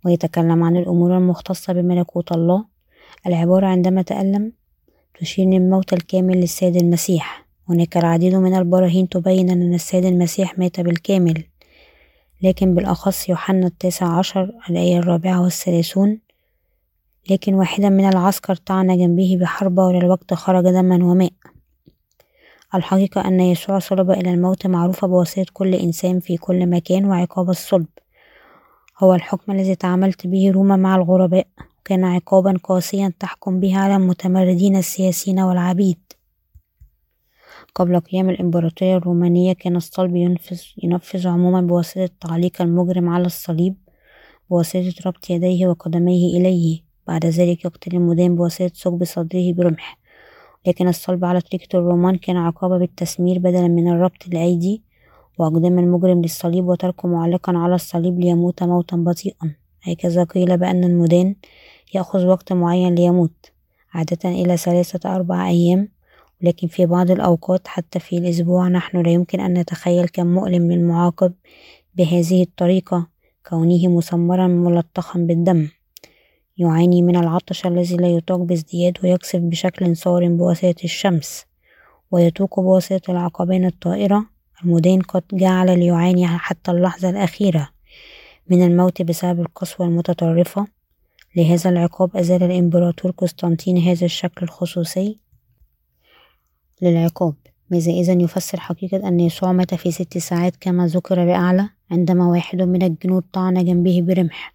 [0.04, 2.64] ويتكلم عن الأمور المختصة بملكوت الله
[3.26, 4.52] العبارة عندما تألم
[5.20, 11.44] تشير للموت الكامل للسيد المسيح هناك العديد من البراهين تبين أن السيد المسيح مات بالكامل
[12.42, 16.20] لكن بالأخص يوحنا التاسع عشر الآية الرابعة والثلاثون
[17.30, 21.32] لكن واحدا من العسكر طعن جنبه بحربة وللوقت خرج دما وماء.
[22.74, 27.86] الحقيقة أن يسوع صلب إلى الموت معروفة بواسطة كل إنسان في كل مكان وعقاب الصلب.
[28.98, 31.46] هو الحكم الذي تعاملت به روما مع الغرباء
[31.84, 35.98] كان عقابا قاسيا تحكم به على المتمردين السياسيين والعبيد.
[37.74, 43.76] قبل قيام الإمبراطورية الرومانية كان الصلب ينفذ, ينفذ عموما بواسطة تعليق المجرم على الصليب
[44.50, 46.91] بواسطة ربط يديه وقدميه إليه.
[47.08, 49.98] بعد ذلك يقتل المدان بواسطة ثقب صدره برمح.
[50.66, 54.82] لكن الصلب على طريقة الرومان كان عقابة بالتسمير بدلا من الربط الأيدي
[55.38, 59.54] وأقدام المجرم للصليب وتركه معلقا على الصليب ليموت موتا بطيئا.
[59.82, 61.34] هكذا قيل بأن المدان
[61.94, 63.52] يأخذ وقت معين ليموت
[63.94, 65.88] عادة إلى ثلاثة أربع أيام
[66.42, 71.32] ولكن في بعض الأوقات حتى في الأسبوع نحن لا يمكن أن نتخيل كم مؤلم للمعاقب
[71.94, 73.06] بهذه الطريقة
[73.48, 75.68] كونه مسمرا ملطخا بالدم.
[76.58, 81.44] يعاني من العطش الذي لا يطاق بازدياد ويقصف بشكل صارم بواسطة الشمس
[82.10, 84.26] ويتوق بواسطة العقبين الطائرة.
[84.64, 87.68] المدين قد جعل ليعاني حتى اللحظة الأخيرة
[88.50, 90.66] من الموت بسبب القسوة المتطرفة.
[91.36, 95.18] لهذا العقاب أزال الإمبراطور قسطنطين هذا الشكل الخصوصي
[96.82, 97.34] للعقاب.
[97.70, 102.62] ماذا إذا يفسر حقيقة أن يسوع مات في ست ساعات كما ذكر بأعلى عندما واحد
[102.62, 104.54] من الجنود طعن جنبه برمح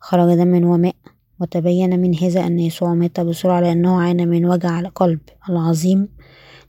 [0.00, 0.94] خرج دم وماء.
[1.40, 6.08] وتبين من هذا أن يسوع مات بسرعة لأنه عانى من وجع القلب العظيم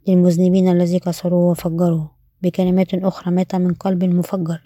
[0.07, 2.11] للمذنبين الذي كسروه وفجروه.
[2.41, 4.61] بكلمات أخرى مات من قلب مفجر.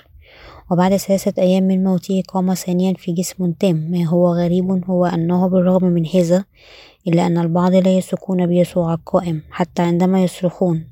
[0.72, 3.92] وبعد ثلاثة أيام من موته قام ثانيا في جسم تام.
[3.92, 6.46] ما هو غريب؟ هو أنه بالرغم من هذا
[7.08, 10.91] إلا أن البعض لا يثقون بيسوع القائم حتى عندما يصرخون.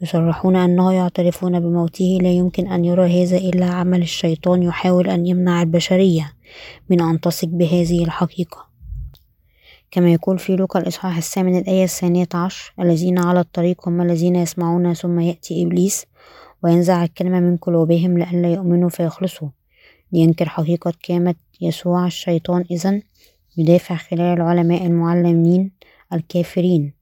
[0.00, 5.62] يصرحون أنه يعترفون بموته لا يمكن أن يرى هذا إلا عمل الشيطان يحاول أن يمنع
[5.62, 6.32] البشرية
[6.90, 8.68] من أن تثق بهذه الحقيقة.
[9.90, 14.94] كما يقول في لوقا الإصحاح الثامن الآية الثانية عشر الذين على الطريق هم الذين يسمعون
[14.94, 16.06] ثم يأتي إبليس
[16.62, 19.48] وينزع الكلمة من قلوبهم لئلا يؤمنوا فيخلصوا.
[20.12, 23.02] لينكر حقيقة قيامة يسوع الشيطان إذن
[23.56, 25.70] يدافع خلال العلماء المعلمين
[26.12, 26.97] الكافرين.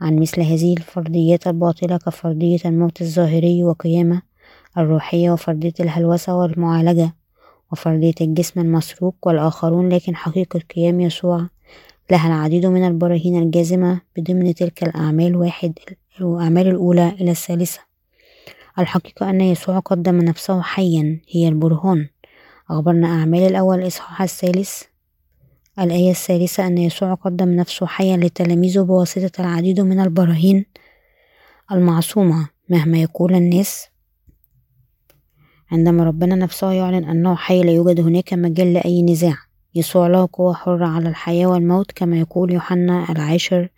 [0.00, 4.22] عن مثل هذه الفرضيات الباطلة كفرضية الموت الظاهري وقيامة
[4.78, 7.14] الروحية وفرضية الهلوسة والمعالجة
[7.72, 11.46] وفرضية الجسم المسروق والآخرون لكن حقيقة قيام يسوع
[12.10, 15.72] لها العديد من البراهين الجازمة بضمن تلك الأعمال واحد
[16.20, 17.80] الأعمال الأولى إلى الثالثة.
[18.78, 22.08] الحقيقة أن يسوع قدم نفسه حيا هي البرهان.
[22.70, 24.82] أخبرنا أعمال الأول الإصحاح الثالث
[25.78, 30.66] الآية الثالثة أن يسوع قدم نفسه حيا لتلاميذه بواسطة العديد من البراهين
[31.72, 33.86] المعصومة مهما يقول الناس.
[35.72, 39.36] عندما ربنا نفسه يعلن أنه حي لا يوجد هناك مجال لأي نزاع
[39.74, 43.68] يسوع له قوة حرة على الحياة والموت كما يقول يوحنا العاشر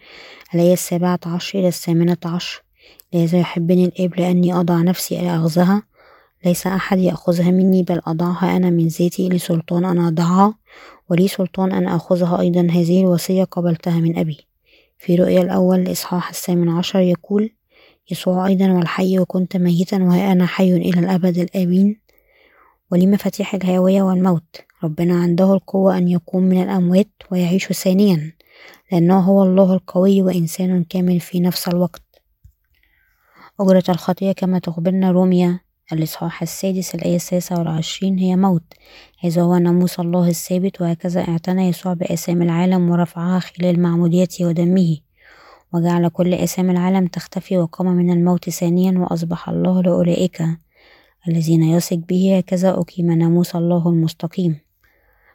[0.55, 2.63] الآية السابعة عشر إلى الثامنة عشر.
[3.15, 5.83] لهذا يحبني الآب لأني أضع نفسي لأخذها
[6.45, 10.55] ليس أحد يأخذها مني بل أضعها أنا من ذاتي لسلطان أن أضعها.
[11.11, 12.61] ولي سلطان أن أخذها أيضا.
[12.61, 14.47] هذه الوصية قبلتها من أبي.
[14.99, 17.51] في رؤيا الأول الإصحاح الثامن عشر يقول
[18.11, 22.01] يسوع أيضا والحي وكنت ميتا وها أنا حي إلى الأبد الآمين.
[22.91, 28.33] ولي مفاتيح الهاوية والموت؟ ربنا عنده القوة أن يقوم من الأموات ويعيش ثانيا
[28.93, 32.03] لأنه هو الله القوي وإنسان كامل في نفس الوقت.
[33.61, 35.61] أجرة الخطية كما تخبرنا روميا
[35.93, 38.63] الإصحاح السادس الآية السادسة والعشرين هي موت
[39.21, 44.97] هذا هو ناموس الله الثابت وهكذا اعتنى يسوع بآثام العالم ورفعها خلال معموديته ودمه.
[45.75, 50.43] وجعل كل آثام العالم تختفي وقام من الموت ثانيا وأصبح الله لأولئك
[51.29, 54.61] الذين يثق به هكذا أقيم ناموس الله المستقيم.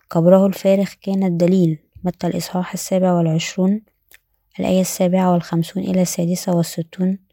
[0.10, 1.80] قبره الفارغ كان الدليل.
[2.04, 3.82] متى الإصحاح السابع والعشرون
[4.60, 7.27] الآية السابعة والخمسون إلى السادسة والستون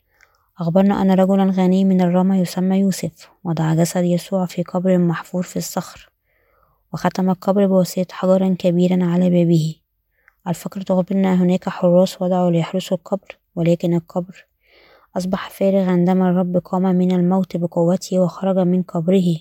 [0.59, 5.57] أخبرنا أن رجلا غني من الرمى يسمى يوسف وضع جسد يسوع في قبر محفور في
[5.57, 6.11] الصخر
[6.93, 9.75] وختم القبر بواسطة حجر كبير على بابه.
[10.49, 14.47] الفقرة تخبرنا هناك حراس وضعوا ليحرسوا القبر ولكن القبر
[15.17, 19.37] أصبح فارغ عندما الرب قام من الموت بقوته وخرج من قبره.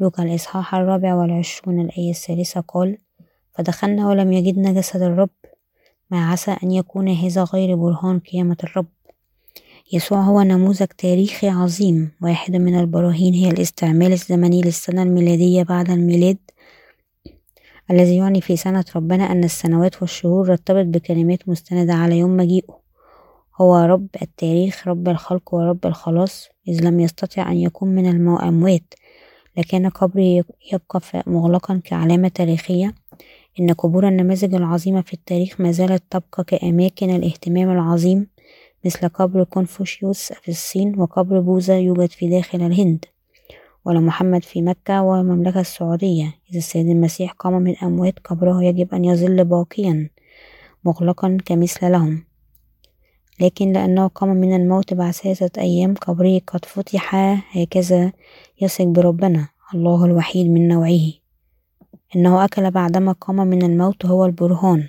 [0.00, 2.98] لوكا الإصحاح الرابع والعشرون الآية الثالثة قال
[3.52, 5.30] فدخلنا ولم يجدنا جسد الرب
[6.10, 8.86] ما عسى أن يكون هذا غير برهان قيامة الرب.
[9.92, 16.38] يسوع هو نموذج تاريخي عظيم واحد من البراهين هي الاستعمال الزمني للسنة الميلادية بعد الميلاد
[17.90, 22.80] الذي يعني في سنة ربنا أن السنوات والشهور رتبت بكلمات مستندة على يوم مجيئه.
[23.60, 28.94] هو رب التاريخ رب الخلق ورب الخلاص إذ لم يستطع أن يكون من الأموات
[29.56, 32.94] لكان قبره يبقى مغلقا كعلامة تاريخية.
[33.60, 38.26] إن قبور النماذج العظيمة في التاريخ ما زالت تبقى كأماكن الاهتمام العظيم.
[38.84, 43.04] مثل قبر كونفوشيوس في الصين وقبر بوذا يوجد في داخل الهند
[43.84, 49.44] ولمحمد في مكة والمملكة السعودية إذا السيد المسيح قام من الأموات قبره يجب أن يظل
[49.44, 50.10] باقيا
[50.84, 52.24] مغلقا كمثل لهم.
[53.40, 57.14] لكن لأنه قام من الموت بعد ثلاثة أيام قبره قد فتح
[57.56, 58.12] هكذا
[58.60, 61.12] يثق بربنا الله الوحيد من نوعه.
[62.16, 64.88] إنه أكل بعدما قام من الموت هو البرهان.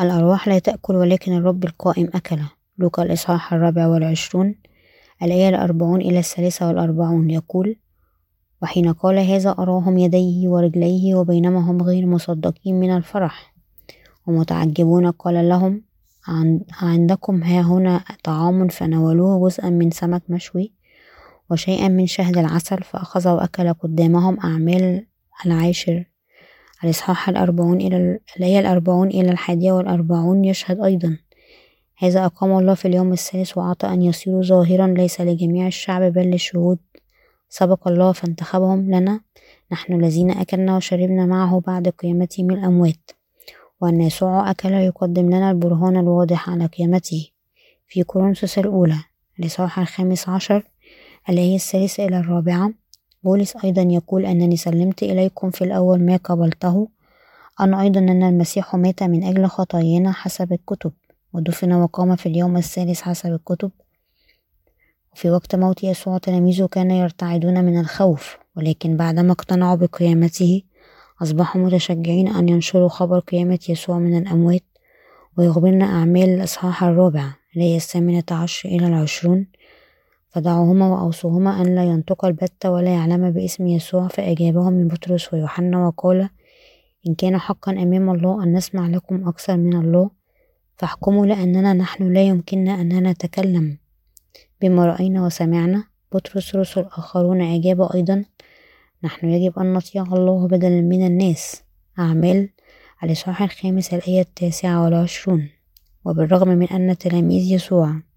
[0.00, 2.38] الأرواح لا تأكل ولكن الرب القائم أكل
[2.78, 4.54] لوقا الإصحاح الرابع والعشرون
[5.22, 7.76] الآية الأربعون إلى الثالثة والأربعون يقول
[8.62, 13.54] وحين قال هذا أراهم يديه ورجليه وبينما هم غير مصدقين من الفرح
[14.26, 15.82] ومتعجبون قال لهم
[16.82, 20.72] عندكم ها هنا طعام فنولوه جزءا من سمك مشوي
[21.50, 25.06] وشيئا من شهد العسل فأخذ وأكل قدامهم أعمال
[25.46, 26.04] العاشر
[26.84, 31.18] الإصحاح الأربعون إلى الآية الأربعون إلى الحادية والأربعون يشهد أيضا.
[31.98, 36.78] هذا أقام الله في اليوم الثالث وأعطى أن يصيروا ظاهرا ليس لجميع الشعب بل للشهود.
[37.48, 39.20] سبق الله فانتخبهم لنا.
[39.72, 43.10] نحن الذين أكلنا وشربنا معه بعد قيامته من الأموات.
[43.80, 47.28] وأن يسوع أكل يقدم لنا البرهان الواضح على قيامته.
[47.88, 48.98] في كورنثوس الأولى
[49.38, 50.62] الإصحاح الخامس عشر
[51.28, 52.72] الآية الثالثة إلى الرابعة.
[53.22, 56.88] بولس أيضا يقول أنني سلمت إليكم في الأول ما قبلته.
[57.60, 60.92] أن أيضا أن المسيح مات من أجل خطايانا حسب الكتب
[61.32, 63.70] ودفن وقام في اليوم الثالث حسب الكتب.
[65.14, 70.62] في وقت موت يسوع تلاميذه كانوا يرتعدون من الخوف ولكن بعدما اقتنعوا بقيامته
[71.22, 74.64] أصبحوا متشجعين أن ينشروا خبر قيامة يسوع من الأموات
[75.38, 79.46] ويخبرنا أعمال الإصحاح الرابع اللي هي الثامنة عشر إلى العشرون.
[80.38, 86.28] فدعوهما وأوصوهما أن لا ينطقا البتة ولا يعلما باسم يسوع فأجابهم بطرس ويوحنا وقال
[87.08, 90.10] إن كان حقا أمام الله أن نسمع لكم أكثر من الله
[90.76, 93.78] فاحكموا لأننا نحن لا يمكننا أن نتكلم.
[94.60, 98.24] بما رأينا وسمعنا بطرس رسل آخرون أجابوا أيضا
[99.04, 101.62] نحن يجب أن نطيع الله بدلا من الناس.
[101.98, 102.48] أعمال
[103.04, 105.48] الإصحاح الخامس الآية التاسعة والعشرون
[106.04, 108.07] وبالرغم من أن تلاميذ يسوع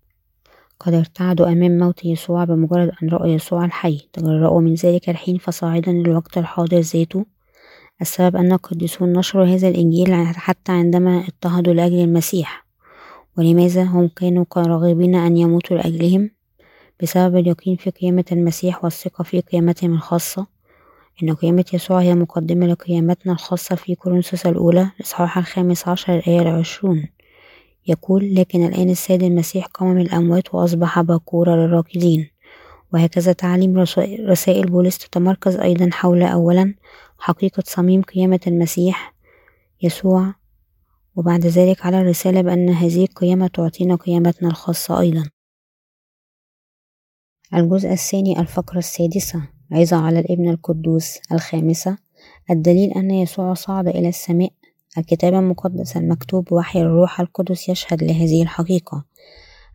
[0.81, 4.01] قد ارتعدوا أمام موت يسوع بمجرد أن رأوا يسوع الحي.
[4.13, 7.25] تجرؤوا من ذلك الحين فصاعدا للوقت الحاضر ذاته.
[8.01, 12.65] السبب أن القديسون نشروا هذا الإنجيل حتى عندما اضطهدوا لأجل المسيح.
[13.37, 16.29] ولماذا هم كانوا راغبين أن يموتوا لأجلهم؟
[17.01, 20.47] بسبب اليقين في قيامة المسيح والثقة في قيامتهم الخاصة.
[21.23, 27.07] إن قيامة يسوع هي مقدمة لقيامتنا الخاصة في كورنثوس الأولى الإصحاح الخامس عشر الآية العشرون.
[27.87, 32.29] يقول لكن الآن السيد المسيح قام من الأموات وأصبح باكورا للراكدين.
[32.93, 33.77] وهكذا تعليم
[34.29, 36.75] رسائل بولس تتمركز أيضا حول أولا
[37.17, 39.13] حقيقة صميم قيامة المسيح
[39.81, 40.33] يسوع
[41.15, 45.29] وبعد ذلك على الرسالة بأن هذه القيامة تعطينا قيامتنا الخاصة أيضا.
[47.53, 51.97] الجزء الثاني الفقرة السادسة عظة على الابن القدوس الخامسة.
[52.49, 54.51] الدليل أن يسوع صعد إلى السماء
[54.97, 59.05] الكتاب المقدس المكتوب بوحي الروح القدس يشهد لهذه الحقيقة.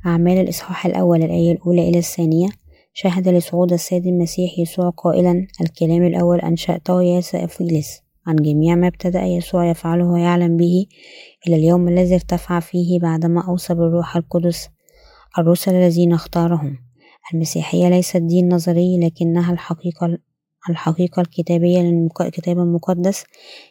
[0.07, 2.49] أعمال الإصحاح الأول الآية الأولى إلى الثانية.
[2.93, 9.23] شهد لصعود السيد المسيح يسوع قائلا الكلام الأول أنشأته يا سأفيلس عن جميع ما ابتدأ
[9.23, 10.87] يسوع يفعله ويعلم به
[11.47, 14.69] إلى اليوم الذي ارتفع فيه بعدما أوصى بالروح القدس
[15.39, 16.79] الرسل الذين اختارهم.
[17.35, 20.19] المسيحية ليست دين نظري لكنها الحقيقة
[20.71, 23.25] الحقيقة الكتابية للكتاب المقدس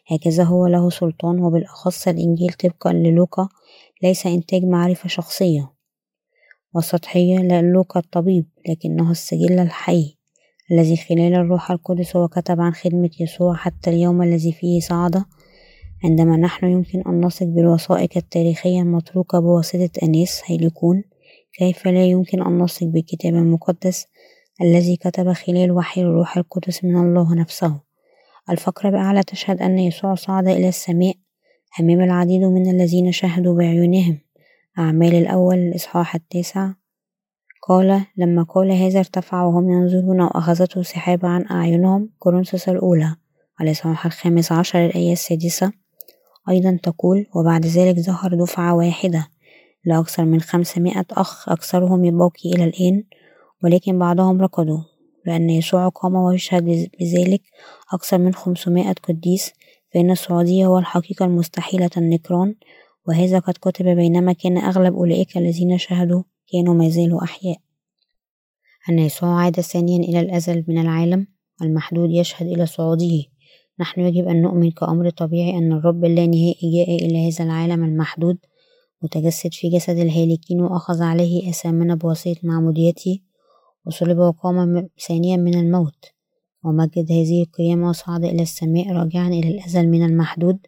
[0.08, 3.50] هكذا هو له سلطان وبالأخص الإنجيل طبقا للوقا
[4.04, 5.72] ليس إنتاج معرفة شخصية
[6.74, 10.18] وسطحية للوقا الطبيب لكنه السجل الحي
[10.72, 15.24] الذي خلال الروح القدس هو كتب عن خدمة يسوع حتى اليوم الذي فيه صعد
[16.04, 21.04] عندما نحن يمكن أن نثق بالوثائق التاريخية المتروكة بواسطة أنيس هيليكون
[21.54, 24.08] كيف لا يمكن أن نثق بالكتاب المقدس؟
[24.62, 27.82] الذي كتب خلال وحي الروح القدس من الله نفسه.
[28.50, 31.14] الفقرة بأعلى تشهد أن يسوع صعد إلى السماء
[31.80, 34.20] أمام العديد من الذين شهدوا بعيونهم.
[34.80, 36.72] أعمال الأول الإصحاح التاسع.
[37.68, 42.10] قال لما قال هذا ارتفع وهم ينظرون وأخذته سحابة عن أعينهم.
[42.20, 43.16] كورنثوس الأولى.
[43.62, 45.72] الإصحاح الخامس عشر الآية السادسة.
[46.50, 49.28] أيضا تقول وبعد ذلك ظهر دفعة واحدة.
[49.86, 53.04] لأكثر من خمسمائة أخ أكثرهم يباقي إلى الآن
[53.64, 54.80] ولكن بعضهم ركضوا
[55.26, 57.42] لأن يسوع قام ويشهد بذلك
[57.94, 59.52] أكثر من خمسمائة قديس
[59.94, 62.56] فإن السعودية هو الحقيقة المستحيلة النكران
[63.08, 67.58] وهذا قد كتب بينما كان أغلب أولئك الذين شهدوا كانوا ما زالوا أحياء.
[68.90, 71.28] أن يسوع عاد ثانيا إلى الأزل من العالم
[71.62, 73.24] المحدود يشهد إلى صعوده
[73.80, 78.38] نحن يجب أن نؤمن كأمر طبيعي أن الرب اللانهائي جاء إلى هذا العالم المحدود
[79.02, 83.20] متجسد في جسد الهالكين وأخذ عليه أثامنا بواسطة معموديته
[83.86, 86.06] وصلب وقام ثانيا من الموت.
[86.64, 90.60] ومجد هذه القيامة وصعد إلى السماء راجعا إلى الأزل من المحدود.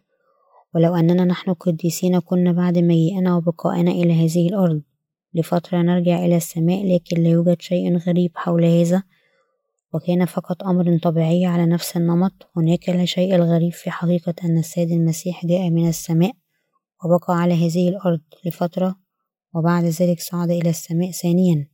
[0.75, 4.81] ولو أننا نحن قديسين كنا بعد مجيئنا وبقائنا إلى هذه الأرض.
[5.33, 9.03] لفترة نرجع إلى السماء لكن لا يوجد شيء غريب حول هذا.
[9.93, 12.49] وكان فقط أمر طبيعي على نفس النمط.
[12.57, 16.31] هناك لا شيء الغريب في حقيقة أن السيد المسيح جاء من السماء
[17.05, 18.95] وبقى على هذه الأرض لفترة
[19.55, 21.67] وبعد ذلك صعد إلى السماء ثانيا.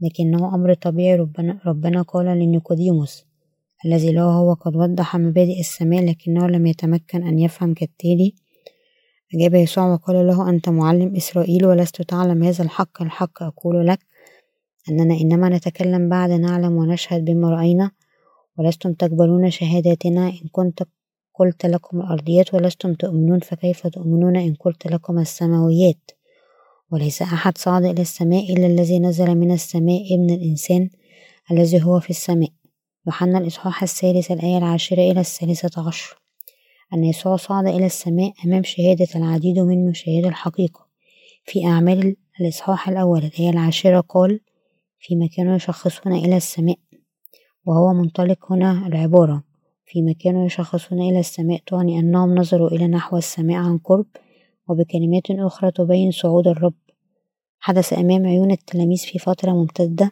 [0.00, 3.24] لكنه أمر طبيعي ربنا, ربنا قال لنيقوديموس
[3.84, 8.34] الذي له هو قد وضح مبادئ السماء لكنه لم يتمكن أن يفهم كالتالي.
[9.34, 13.98] أجاب يسوع وقال له أنت معلم إسرائيل ولست تعلم هذا الحق الحق أقول لك
[14.90, 17.90] أننا إنما نتكلم بعد نعلم ونشهد بما رأينا
[18.58, 20.82] ولستم تقبلون شهاداتنا إن كنت
[21.34, 26.10] قلت لكم الأرضيات ولستم تؤمنون فكيف تؤمنون إن قلت لكم السماويات؟
[26.92, 30.90] وليس أحد صعد إلى السماء إلا الذي نزل من السماء ابن الإنسان
[31.50, 32.50] الذي هو في السماء.
[33.06, 36.20] يوحنا الإصحاح الثالث الآية العاشرة إلى الثالثة عشر.
[36.94, 40.86] أن يسوع صعد إلى السماء أمام شهادة العديد من مشاهد الحقيقة.
[41.44, 44.40] في أعمال الإصحاح الأول الآية العاشرة قال
[44.98, 46.78] فيما كانوا يشخصون إلى السماء
[47.64, 49.42] وهو منطلق هنا العبارة.
[49.86, 54.06] فيما كانوا يشخصون إلى السماء تعني أنهم نظروا إلى نحو السماء عن قرب
[54.68, 56.74] وبكلمات أخرى تبين صعود الرب.
[57.58, 60.10] حدث أمام عيون التلاميذ في فترة ممتدة.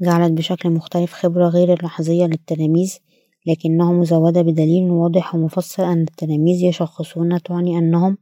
[0.00, 2.98] جعلت بشكل مختلف خبرة غير اللحظية للتلاميذ
[3.46, 8.18] لكنها مزودة بدليل واضح ومفصل أن التلاميذ يشخصون تعني أنهم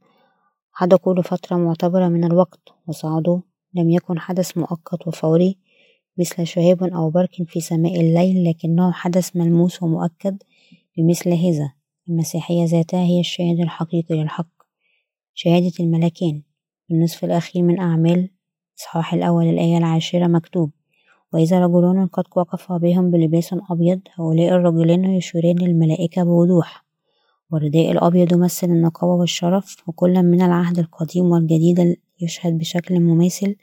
[0.73, 3.41] حدقوا لفترة معتبرة من الوقت وصعدوا
[3.75, 5.59] لم يكن حدث مؤقت وفوري
[6.19, 10.43] مثل شهاب أو برك في سماء الليل لكنه حدث ملموس ومؤكد
[10.97, 11.73] بمثل هذا.
[12.09, 14.49] المسيحية ذاتها هي الشاهد الحقيقي للحق
[15.35, 16.43] شهادة الملكين
[16.89, 18.31] في النصف الأخير من أعمال
[18.79, 20.71] إصحاح الأول الآية العاشرة مكتوب
[21.33, 26.85] وإذا رجلان قد وقفا بهم بلباس أبيض هؤلاء الرجلان يشيران للملائكة بوضوح.
[27.51, 33.57] والرداء الأبيض يمثل النقاوة والشرف وكل من العهد القديم والجديد يشهد بشكل مماثل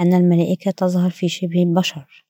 [0.00, 2.24] أن الملائكة تظهر في شبه البشر.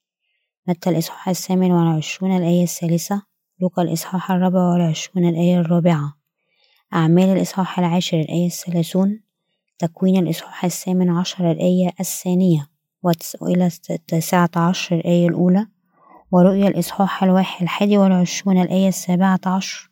[0.69, 6.15] متى الإصحاح الثامن والعشرون الآية الثالثة؟ لوقا الإصحاح الرابع والعشرون الآية الرابعة.
[6.95, 9.21] أعمال الإصحاح العاشر الآية الثلاثون
[9.79, 12.69] تكوين الإصحاح الثامن عشر الآية الثانية
[13.41, 15.67] وإلى التاسعة عشر الآية الأولى
[16.33, 19.91] ورؤيا الإصحاح الواحد الحادي والعشرون الآية السابعة عشر.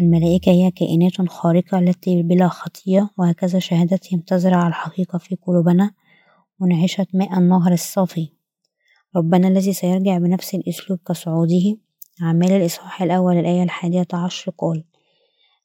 [0.00, 5.90] الملائكة هي كائنات خارقة التي بلا خطية وهكذا شهادتهم تزرع الحقيقة في قلوبنا
[6.60, 8.28] منعشة ماء النهر الصافي.
[9.16, 11.76] ربنا الذي سيرجع بنفس الأسلوب كصعوده
[12.22, 14.84] أعمال الإصحاح الأول الآية الحادية عشر قال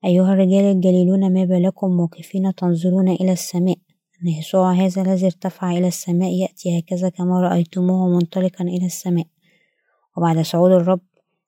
[0.05, 3.77] أيها الرجال الجليلون ما بالكم موقفين تنظرون إلى السماء؟
[4.23, 9.25] أن يسوع هذا الذي ارتفع إلى السماء يأتي هكذا كما رأيتموه منطلقا إلى السماء.
[10.17, 10.99] وبعد صعود الرب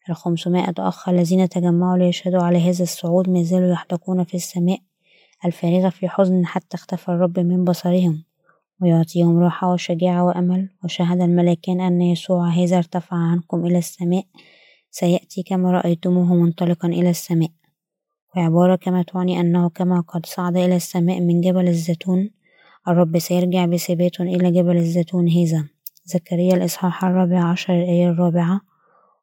[0.10, 4.80] الخمسمائة أخ الذين تجمعوا ليشهدوا على هذا الصعود ما زالوا يحدقون في السماء
[5.46, 8.24] الفارغة في حزن حتى اختفى الرب من بصرهم
[8.82, 10.70] ويعطيهم راحة وشجاعة وأمل.
[10.84, 14.26] وشهد الملكان أن يسوع هذا ارتفع عنكم إلى السماء
[15.00, 17.50] سيأتي كما رأيتموه منطلقا إلى السماء.
[18.36, 22.30] وعبارة كما تعني أنه كما قد صعد إلى السماء من جبل الزيتون
[22.88, 25.68] الرب سيرجع بثبات إلى جبل الزيتون هذا.
[26.06, 28.62] زكريا الإصحاح الرابع عشر الآية الرابعة.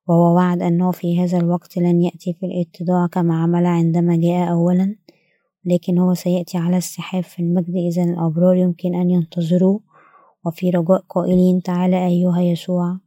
[0.08, 4.96] وهو وعد أنه في هذا الوقت لن يأتي في الاتضاع كما عمل عندما جاء أولا
[5.64, 7.74] لكن هو سيأتي على السحاب في المجد.
[7.76, 9.80] إذا الأبرار يمكن أن ينتظروه
[10.46, 12.98] وفي رجاء قائلين تعالى أيها يسوع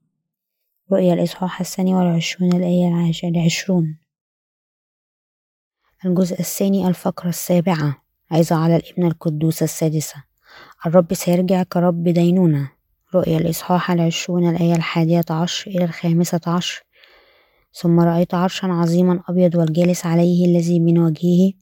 [0.92, 3.98] رؤيا الإصحاح الثاني والعشرون الآية العشرون.
[6.06, 8.02] الجزء الثاني الفقرة السابعة.
[8.32, 10.24] عظة على الابن القدوس السادسة.
[10.86, 12.72] الرب سيرجع كرب دينونة.
[13.16, 16.86] رؤيا الإصحاح العشرون الآية الحادية عشر إلى الخامسة عشر.
[17.74, 21.54] ثم رأيت عرشا عظيما أبيض والجالس عليه الذي من وجهه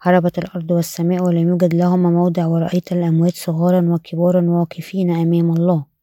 [0.00, 5.97] هربت الأرض والسماء ولم يوجد لهما موضع ورأيت الأموات صغارا وكبارا واقفين أمام الله.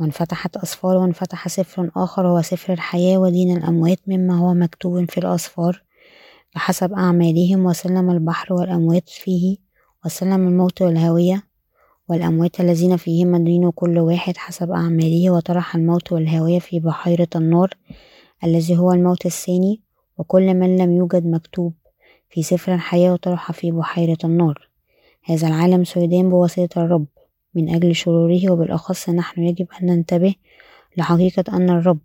[0.00, 5.82] وانفتحت أسفار وانفتح سفر آخر هو سفر الحياة ودين الأموات مما هو مكتوب في الأسفار
[6.54, 9.56] بحسب أعمالهم وسلم البحر والأموات فيه
[10.04, 11.42] وسلم الموت والهاوية
[12.08, 15.30] والأموات الذين فيهم الدين كل واحد حسب أعماله.
[15.30, 17.70] وطرح الموت والهاوية في بحيرة النار
[18.44, 19.82] الذي هو الموت الثاني
[20.18, 21.74] وكل من لم يوجد مكتوب
[22.30, 24.68] في سفر الحياة وطرح في بحيرة النار.
[25.24, 27.06] هذا العالم سيدان بواسطة الرب.
[27.54, 30.34] من أجل شروره وبالأخص نحن يجب أن ننتبه
[30.96, 31.98] لحقيقة أن الرب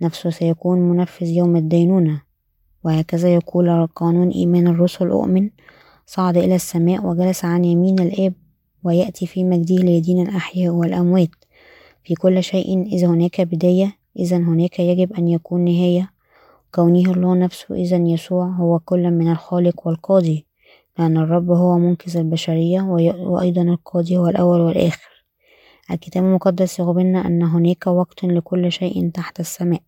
[0.00, 2.22] نفسه سيكون منفذ يوم الدينونة.
[2.84, 5.50] وهكذا يقول قانون إيمان الرسل أؤمن
[6.06, 8.34] صعد إلى السماء وجلس عن يمين الآب
[8.84, 11.30] ويأتي في مجده ليدين الأحياء والأموات.
[12.04, 16.10] في كل شيء إذا هناك بداية إذا هناك يجب أن يكون نهاية.
[16.74, 20.46] كونه الله نفسه إذا يسوع هو كل من الخالق والقاضي.
[20.98, 25.12] لأن الرب هو منقذ البشرية وأيضا القاضي هو الأول والآخر.
[25.90, 29.80] الكتاب المقدس يخبرنا أن هناك وقت لكل شيء تحت السماء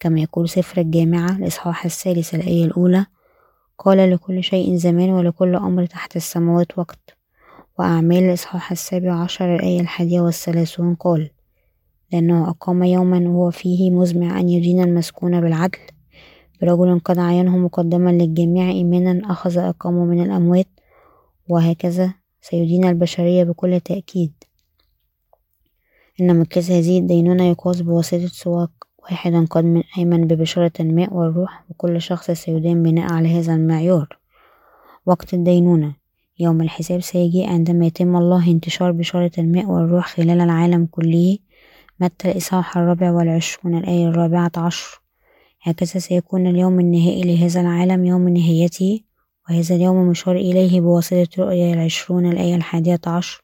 [0.00, 3.06] كما يقول سفر الجامعة الإصحاح الثالث الآية الأولى
[3.78, 7.16] قال لكل شيء زمان ولكل أمر تحت السماوات وقت
[7.78, 11.30] وأعمال الإصحاح السابع عشر الآية الحادية والثلاثون قال
[12.12, 15.78] لأنه أقام يوما وهو فيه مزمع أن يدين المسكون بالعدل
[16.62, 20.66] برجل قد عينه مقدما للجميع إيمانا أخذ أقامه من الأموات
[21.48, 24.32] وهكذا سيدين البشرية بكل تأكيد.
[26.20, 32.02] إن مكاس هذه الدينونة يقاس بواسطة سواق واحدا قد من أيمن ببشارة الماء والروح وكل
[32.02, 34.18] شخص سيدان بناء على هذا المعيار.
[35.06, 35.94] وقت الدينونة
[36.40, 41.38] يوم الحساب سيجي عندما يتم الله انتشار بشارة الماء والروح خلال العالم كله
[42.00, 44.97] متى الإصحاح الرابع والعشرون الآية الرابعة عشر؟
[45.70, 49.00] هكذا سيكون اليوم النهائي لهذا العالم يوم نهايته
[49.48, 53.42] وهذا اليوم مشار إليه بواسطة رؤيا العشرون الآية الحادية عشر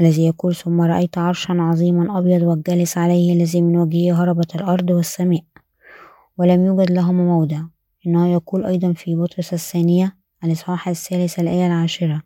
[0.00, 5.42] الذي يقول ثم رأيت عرشا عظيما أبيض والجالس عليه الذي من وجهه هربت الأرض والسماء
[6.38, 7.62] ولم يوجد لهما موضع.
[8.06, 12.22] إنه يقول أيضا في بطرس الثانية الإصحاح الثالث الآية العاشرة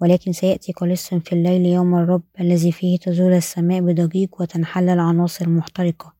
[0.00, 6.17] ولكن سيأتي قلص في الليل يوم الرب الذي فيه تزول السماء بضجيج وتنحل العناصر المحترقة.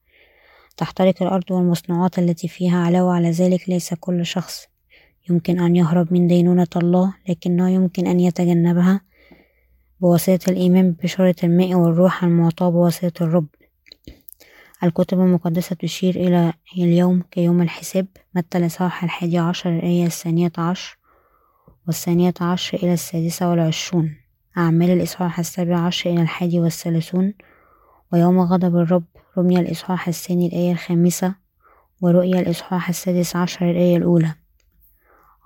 [0.79, 4.67] تحترق الأرض والمصنوعات التي فيها علاوة على ذلك ليس كل شخص
[5.31, 9.01] يمكن أن يهرب من دينونة الله لكنه يمكن أن يتجنبها
[10.01, 13.47] بواسطة الإيمان ببشارة الماء والروح المعطاة بواسطة الرب.
[14.85, 20.99] الكتب المقدسة تشير إلى اليوم كيوم الحساب متى الإصحاح الحادي عشر الآية الثانية عشر
[21.87, 24.17] والثانية عشر إلى السادسة والعشرون.
[24.59, 27.35] أعمال الإصحاح السابع عشر إلى الحادي والثلاثون
[28.13, 29.05] ويوم غضب الرب
[29.37, 31.35] رمي الإصحاح الثاني الآية الخامسة
[32.01, 34.35] ورؤيا الإصحاح السادس عشر الآية الأولى.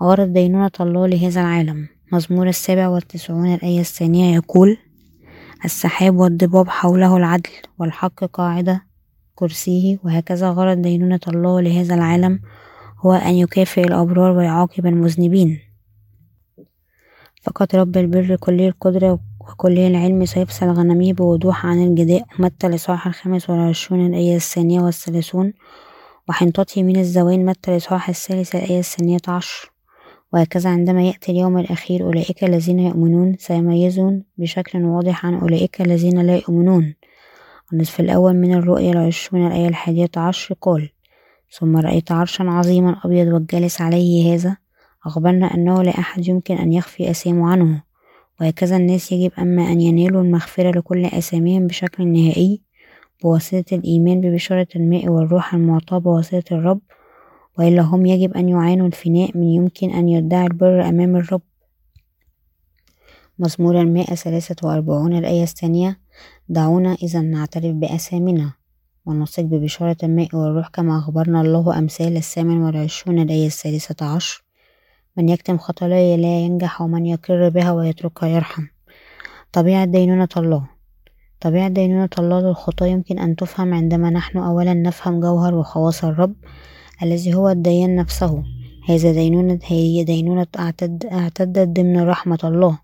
[0.02, 1.88] غرض دينونة الله لهذا العالم.
[2.12, 4.78] مزمور السابع والتسعون الآية الثانية يقول
[5.64, 8.82] السحاب والضباب حوله العدل والحق قاعدة
[9.34, 12.40] كرسيه وهكذا غرض دينونة الله لهذا العالم
[12.98, 15.60] هو أن يكافئ الأبرار ويعاقب المذنبين.
[17.42, 23.50] فقط رب البر كلي القدرة وكلي العلم سيفصل غنميه بوضوح عن الجداء متى الإصحاح الخامس
[23.50, 25.52] والعشرون الآية الثانية والثلاثون؟
[26.28, 29.72] وحنطته من الزوين متى الإصحاح الثالث الآية الثانية عشر؟
[30.32, 36.36] وهكذا عندما يأتي اليوم الأخير أولئك الذين يؤمنون سيميزون بشكل واضح عن أولئك الذين لا
[36.36, 36.94] يؤمنون.
[37.72, 40.90] النصف الأول من الرؤيا العشرون الآية الحادية عشر قال
[41.58, 44.56] ثم رأيت عرشا عظيما أبيض والجالس عليه هذا
[45.06, 47.91] أخبرنا أنه لا أحد يمكن أن يخفي أسامه عنه.
[48.40, 52.62] وهكذا الناس يجب أما أن ينالوا المغفرة لكل أساميهم بشكل نهائي
[53.22, 56.80] بواسطة الإيمان ببشارة الماء والروح المعطاة بواسطة الرب
[57.58, 61.42] وإلا هم يجب أن يعانوا الفناء من يمكن أن يدعي البر أمام الرب.
[63.38, 66.00] مزمور المائة ثلاثة وأربعون الآية الثانية
[66.48, 68.52] دعونا إذا نعترف بأسامنا
[69.06, 74.41] ونثق ببشارة الماء والروح كما أخبرنا الله أمثال الثامن والعشرون الآية الثالثة عشر.
[75.16, 78.62] من يكتم خطاياه لا ينجح ومن يقر بها ويتركها يرحم
[79.52, 80.66] طبيعة دينونة الله
[81.40, 86.34] طبيعة دينونة الله للخطاة يمكن أن تفهم عندما نحن أولا نفهم جوهر وخواص الرب
[87.02, 88.42] الذي هو الديان نفسه.
[88.88, 92.78] هذا دينونة هي دينونة اعتد اعتدت ضمن رحمة الله.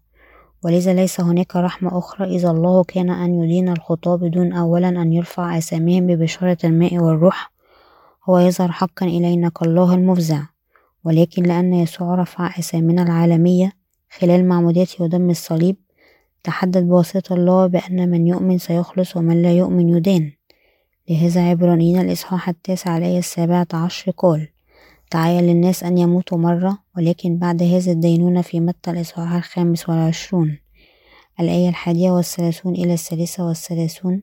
[0.65, 5.59] ولذا ليس هناك رحمة أخرى إذا الله كان أن يدين الخطاة بدون أولا أن يرفع
[5.59, 7.53] أساميهم ببشارة الماء والروح.
[8.29, 10.43] هو يظهر حقا إلينا كالله المفزع.
[11.09, 13.73] ولكن لأن يسوع رفع أسامنا العالمية
[14.11, 15.77] خلال معموديته ودم الصليب
[16.45, 20.33] تحدد بواسطة الله بأن من يؤمن سيخلص ومن لا يؤمن يدان.
[21.11, 24.49] لهذا عبرانيين الإصحاح التاسع الآية السابعة عشر قال
[25.11, 30.59] تعالى للناس أن يموتوا مرة ولكن بعد هذا الدينونة في متى الإصحاح الخامس والعشرون.
[31.41, 34.23] الآية الحادية والثلاثون إلى الثالثة والثلاثون.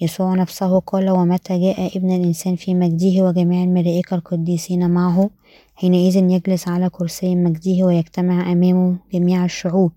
[0.00, 5.30] يسوع نفسه قال ومتى جاء ابن الإنسان في مجده وجميع الملائكة القديسين معه؟
[5.80, 9.92] حينئذ يجلس على كرسي مجده ويجتمع أمامه جميع الشعوب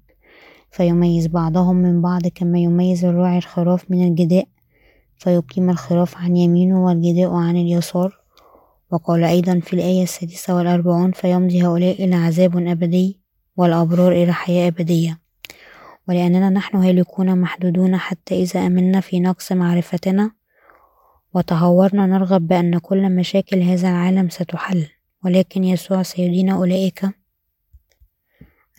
[0.72, 4.48] فيميز بعضهم من بعض كما يميز الراعي الخراف من الجداء
[5.18, 8.20] فيقيم الخراف عن يمينه والجداء عن اليسار.
[8.92, 13.20] وقال أيضا في الآية السادسة والأربعون فيمضي هؤلاء إلى عذاب أبدي
[13.58, 15.20] والأبرار إلى حياة أبدية
[16.08, 20.32] ولأننا نحن هالكون محدودون حتى إذا أمنا في نقص معرفتنا
[21.34, 24.88] وتهورنا نرغب بأن كل مشاكل هذا العالم ستحل.
[25.26, 27.10] ولكن يسوع سيدين أولئك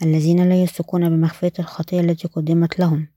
[0.01, 3.07] الذين لا يثقون بمخفية الخطية التي قدمت لهم.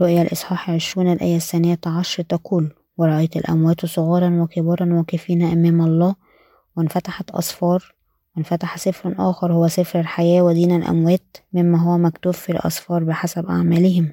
[0.00, 6.14] رؤيا الإصحاح عشرون الآية الثانية عشر تقول ورأيت الأموات صغارا وكبارا واقفين أمام الله
[6.76, 7.94] وانفتحت أصفار
[8.36, 14.12] وانفتح سفر آخر هو سفر الحياة ودين الأموات مما هو مكتوب في الأصفار بحسب أعمالهم.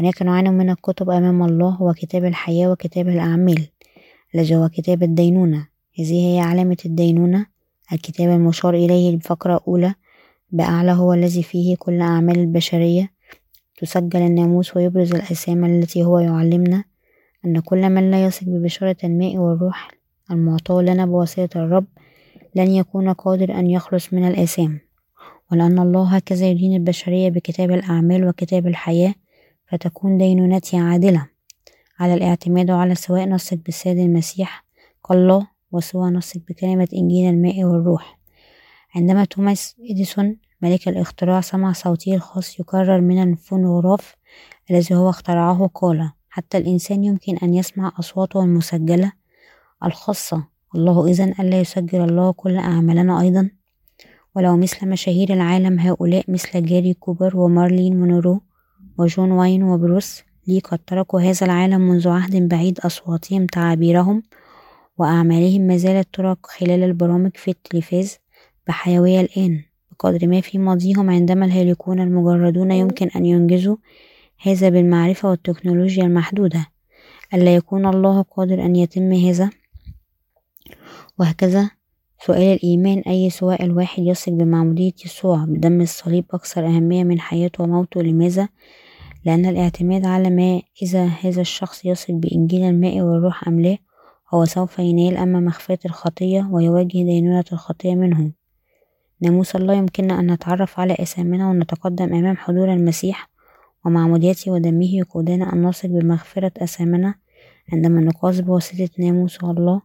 [0.00, 3.68] هناك نوعان من الكتب أمام الله هو كتاب الحياة وكتاب الأعمال
[4.34, 5.68] الذي هو كتاب الدينونة.
[6.00, 7.46] هذه هي علامة الدينونة
[7.92, 9.94] الكتاب المشار إليه الفقرة الأولى
[10.50, 13.10] بأعلى هو الذي فيه كل أعمال البشرية
[13.78, 16.84] تسجل الناموس ويبرز الأسامة التي هو يعلمنا
[17.44, 19.90] أن كل من لا يثق ببشارة الماء والروح
[20.30, 21.86] المعطاة لنا بواسطة الرب
[22.54, 24.80] لن يكون قادر أن يخلص من الآثام
[25.52, 29.14] ولأن الله هكذا يدين البشرية بكتاب الأعمال وكتاب الحياة
[29.66, 31.26] فتكون دينونتي عادلة
[31.98, 34.64] على الاعتماد على سواء نثق بالسيد المسيح
[35.08, 38.18] كالله وسواء نثق بكلمة إنجيل الماء والروح.
[38.94, 44.16] عندما توماس إديسون ملك الاختراع سمع صوته الخاص يكرر من الفونوغراف
[44.70, 49.12] الذي هو اخترعه قال حتى الإنسان يمكن أن يسمع أصواته المسجلة
[49.84, 50.44] الخاصة.
[50.74, 53.50] الله إذن ألا يسجل الله كل أعمالنا أيضا.
[54.34, 58.40] ولو مثل مشاهير العالم هؤلاء مثل جاري كوبر ومارلين مونرو
[58.98, 64.22] وجون واين وبروس لي قد تركوا هذا العالم منذ عهد بعيد أصواتهم تعابيرهم
[65.00, 68.18] وأعمالهم ما زالت ترى خلال البرامج في التلفاز
[68.66, 69.62] بحيوية الآن.
[69.90, 73.76] بقدر ما في ماضيهم عندما الهالكون المجردون يمكن أن ينجزوا
[74.42, 76.66] هذا بالمعرفة والتكنولوجيا المحدودة.
[77.34, 79.50] ألا يكون الله قادر أن يتم هذا؟
[81.18, 81.70] وهكذا
[82.26, 88.02] سؤال الإيمان أي سواء الواحد يثق بمعمودية يسوع بدم الصليب أكثر أهمية من حياته وموته؟
[88.02, 88.48] لماذا؟
[89.24, 93.78] لأن الاعتماد على ما إذا هذا الشخص يثق بإنجيل الماء والروح أم لا؟
[94.34, 98.32] هو سوف ينال أما مخفية الخطية ويواجه دينونة الخطية منه.
[99.20, 103.30] ناموس الله يمكننا أن نتعرف على أثامنا ونتقدم أمام حضور المسيح
[103.84, 107.14] ومعموديته ودمه يقودنا أن نثق بمغفرة أثامنا
[107.72, 109.82] عندما نقاس بواسطة ناموس الله.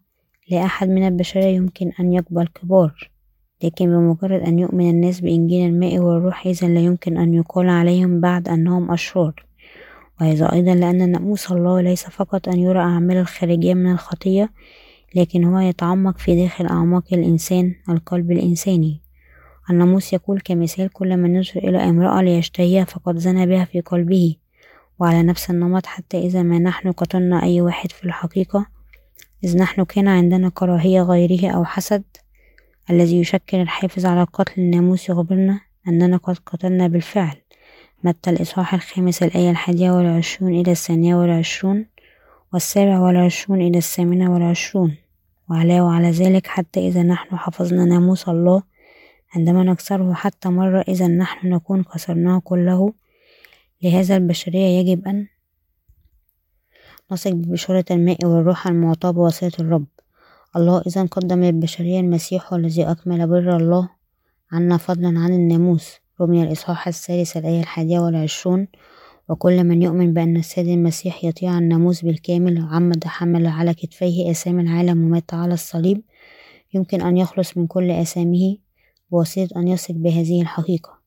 [0.51, 3.11] لا أحد من البشرية يمكن أن يقبل كبار
[3.63, 8.49] لكن بمجرد أن يؤمن الناس بإنجيل الماء والروح إذا لا يمكن أن يقال عليهم بعد
[8.49, 9.45] أنهم أشرار.
[10.21, 14.49] وهذا أيضا لأن ناموس الله ليس فقط أن يرى أعمال الخارجية من الخطية
[15.15, 19.01] لكن هو يتعمق في داخل أعماق الإنسان القلب الإنساني.
[19.69, 24.35] الناموس يقول كمثال كل من ينظر إلى امرأة ليشتهيها فقد زنى بها في قلبه
[24.99, 28.65] وعلى نفس النمط حتى إذا ما نحن قتلنا أي واحد في الحقيقة
[29.43, 32.03] إذ نحن كان عندنا كراهية غيره أو حسد.
[32.89, 37.44] الذي يشكل الحافز على قتل الناموس يخبرنا أننا قد قتلنا بالفعل.
[38.03, 41.85] متى الإصحاح الخامس الآية الحادية والعشرون إلى الثانية والعشرون
[42.53, 44.95] والسابع والعشرون إلى الثامنة والعشرون؟
[45.49, 48.63] وعلاوة على ذلك حتى إذا نحن حفظنا ناموس الله
[49.35, 52.93] عندما نكسره حتى مرة إذا نحن نكون كسرناه كله.
[53.83, 55.27] لهذا البشرية يجب أن
[57.11, 59.85] نثق ببشارة الماء والروح المعطاة بواسطة الرب.
[60.55, 63.89] الله إذا قدم للبشرية المسيح الذي أكمل بر الله
[64.51, 66.04] عنا فضلا عن الناموس.
[66.21, 68.67] رمي الإصحاح الثالث الآية الحادية والعشرون
[69.29, 75.05] وكل من يؤمن بأن السيد المسيح يطيع الناموس بالكامل عمد حمل على كتفيه آثام العالم
[75.05, 76.01] ومات على الصليب
[76.73, 78.57] يمكن أن يخلص من كل آثامه
[79.11, 80.99] بواسطة أن يثق بهذه الحقيقة.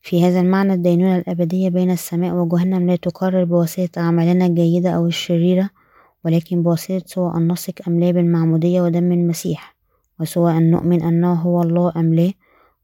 [0.00, 5.70] في هذا المعنى الدينونة الأبدية بين السماء وجهنم لا تقرر بواسطة أعمالنا الجيدة أو الشريرة
[6.24, 9.76] ولكن بواسطة سواء أن نثق أم لا بالمعمودية ودم المسيح
[10.20, 12.32] وسواء أن نؤمن أنه هو الله أم لا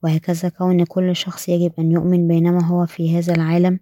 [0.03, 3.81] وهكذا كون كل شخص يجب أن يؤمن بينما هو في هذا العالم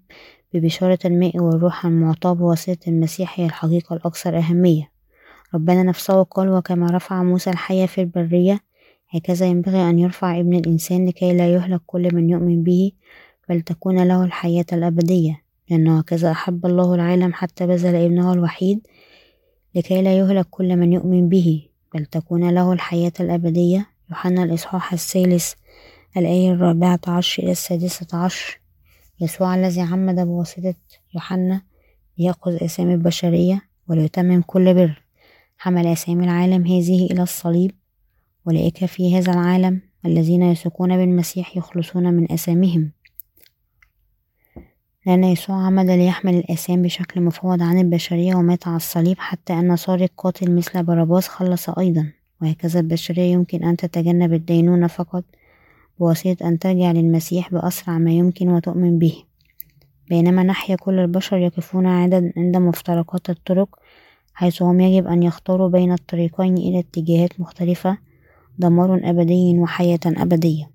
[0.54, 4.90] ببشارة الماء والروح المعطاة بواسطة المسيح هي الحقيقة الأكثر أهمية.
[5.54, 8.60] ربنا نفسه قال وكما رفع موسى الحية في البرية
[9.10, 12.92] هكذا ينبغي أن يرفع ابن الإنسان لكي لا يهلك كل من يؤمن به
[13.48, 15.42] بل تكون له الحياة الأبدية.
[15.70, 18.86] لأنه هكذا أحب الله العالم حتى بذل ابنه الوحيد
[19.74, 23.86] لكي لا يهلك كل من يؤمن به بل تكون له الحياة الأبدية.
[24.10, 25.52] يوحنا الإصحاح الثالث
[26.16, 28.60] الآية الرابعة عشر إلى السادسة عشر.
[29.20, 30.74] يسوع الذي عمد بواسطة
[31.14, 31.62] يوحنا
[32.18, 35.02] ليأخذ أسامي البشرية وليتمم كل بر.
[35.58, 37.70] حمل أسامي العالم هذه إلى الصليب.
[38.46, 42.90] أولئك في هذا العالم الذين يثقون بالمسيح يخلصون من أسامهم.
[45.06, 50.10] لأن يسوع عمد ليحمل الآثام بشكل مفوض عن البشرية ومات على الصليب حتى أن سارق
[50.16, 52.12] قاتل مثل باراباس خلص أيضا.
[52.42, 55.24] وهكذا البشرية يمكن أن تتجنب الدينونة فقط
[56.00, 59.24] بواسطة أن ترجع للمسيح بأسرع ما يمكن وتؤمن به.
[60.08, 63.78] بينما نحيا كل البشر يقفون عدد عند مفترقات الطرق
[64.34, 67.98] حيث هم يجب أن يختاروا بين الطريقين إلى اتجاهات مختلفة
[68.58, 70.70] دمار أبدي وحياة أبدية.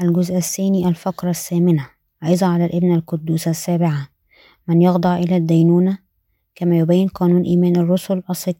[0.00, 1.90] الجزء الثاني الفقرة الثامنة.
[2.22, 4.08] عظة على الابن القدوس السابعة.
[4.68, 5.98] من يخضع إلى الدينونة
[6.54, 8.56] كما يبين قانون إيمان الرسل أثق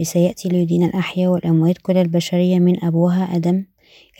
[0.00, 3.64] بسيأتي ليدين الأحياء والأموات كل البشرية من أبوها آدم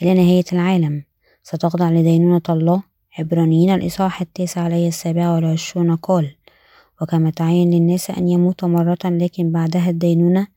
[0.01, 1.03] إلى نهاية العالم.
[1.43, 2.83] ستخضع لدينونة الله
[3.19, 6.35] عبرانيين الإصحاح التاسع عليه السابع والعشرون قال
[7.01, 10.47] وكما تعين للناس أن يموت مرة لكن بعدها الدينونة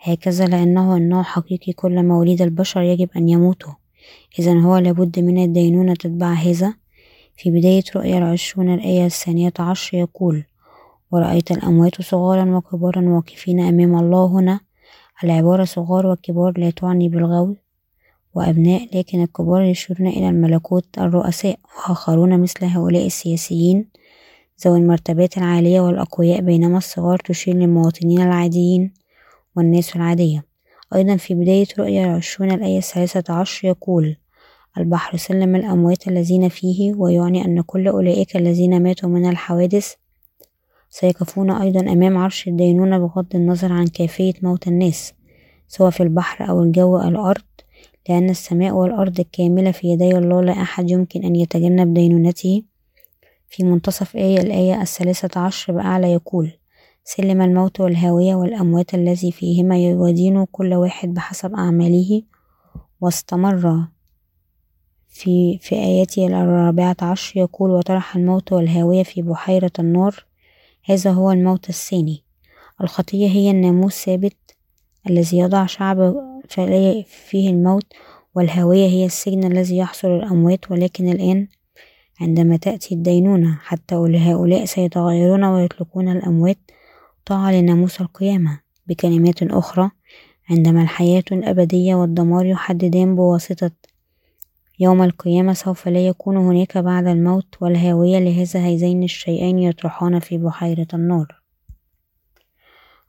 [0.00, 3.72] هكذا لأنه أنه حقيقي كل موليد البشر يجب أن يموتوا.
[4.38, 6.74] إذا هو لابد من الدينونة تتبع هذا.
[7.36, 10.44] في بداية رؤيا العشرون الآية الثانية عشر يقول
[11.12, 14.60] ورأيت الأموات صغارا وكبارا واقفين أمام الله هنا
[15.24, 17.56] العبارة صغار وكبار لا تعني بالغول
[18.34, 23.88] وأبناء لكن الكبار يشيرون إلى الملكوت الرؤساء وآخرون مثل هؤلاء السياسيين
[24.66, 28.94] ذوي المرتبات العالية والأقوياء بينما الصغار تشير للمواطنين العاديين
[29.56, 30.44] والناس العادية.
[30.94, 34.16] أيضا في بداية رؤيا العشرون الآية الثالثة عشر يقول
[34.78, 39.94] البحر سلم الأموات الذين فيه ويعني أن كل أولئك الذين ماتوا من الحوادث
[40.94, 45.12] سيقفون أيضا أمام عرش الدينونة بغض النظر عن كيفية موت الناس
[45.68, 47.42] سواء في البحر أو الجو أو الأرض
[48.08, 52.62] لأن السماء والأرض الكاملة في يدي الله لا أحد يمكن أن يتجنب دينونته.
[53.48, 56.52] في منتصف آية الآية الثالثة عشر بأعلى يقول
[57.04, 62.22] سلم الموت والهاوية والأموات الذي فيهما يدين كل واحد بحسب أعماله
[63.00, 63.84] واستمر
[65.08, 70.24] في في آياته الرابعة عشر يقول وطرح الموت والهاوية في بحيرة النار
[70.86, 72.24] هذا هو الموت الثاني.
[72.80, 74.36] الخطية هي الناموس ثابت
[75.10, 76.14] الذي يضع شعب
[77.06, 77.86] فيه الموت
[78.34, 81.48] والهاوية هي السجن الذي يحصر الأموات ولكن الآن
[82.20, 86.58] عندما تأتي الدينونة حتى هؤلاء سيتغيرون ويطلقون الأموات
[87.26, 89.90] طاعة لناموس القيامة بكلمات أخرى.
[90.50, 93.70] عندما الحياة الأبدية والدمار يحددان بواسطة
[94.78, 100.86] يوم القيامة سوف لا يكون هناك بعد الموت والهاوية لهذا هذين الشيئين يطرحان في بحيرة
[100.94, 101.40] النار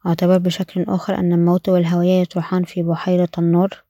[0.07, 3.83] أعتبر بشكل آخر أن الموت والهاوية يطرحان في بحيرة النار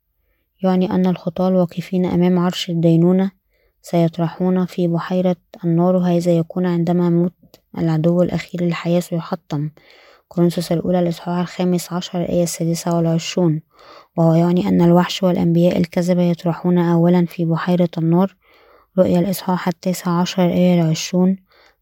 [0.64, 3.32] يعني أن الخطاة الواقفين أمام عرش الدينونة
[3.82, 7.34] سيطرحون في بحيرة النار وهذا يكون عندما يموت
[7.78, 9.70] العدو الأخير للحياة سيحطم
[10.28, 13.62] كورنثوس الأولى الإصحاح الخامس عشر الآية السادسة والعشرون
[14.18, 18.36] وهو يعني أن الوحش والأنبياء الكذبة يطرحون أولا في بحيرة النار
[18.98, 21.38] رؤيا الإصحاح التاسع عشر الآية العشرون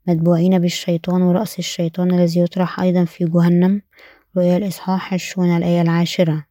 [0.08, 3.82] متبوعين بالشيطان ورأس الشيطان الذي يطرح أيضا في جهنم
[4.38, 6.46] رؤيا الإصحاح عشرون الآية العاشرة.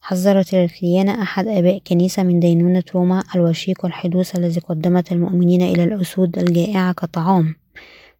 [0.00, 6.38] حذرت الكيانة أحد آباء كنيسة من دينونة روما الوشيق والحدوث الذي قدمت المؤمنين إلى الأسود
[6.38, 7.61] الجائعة كطعام.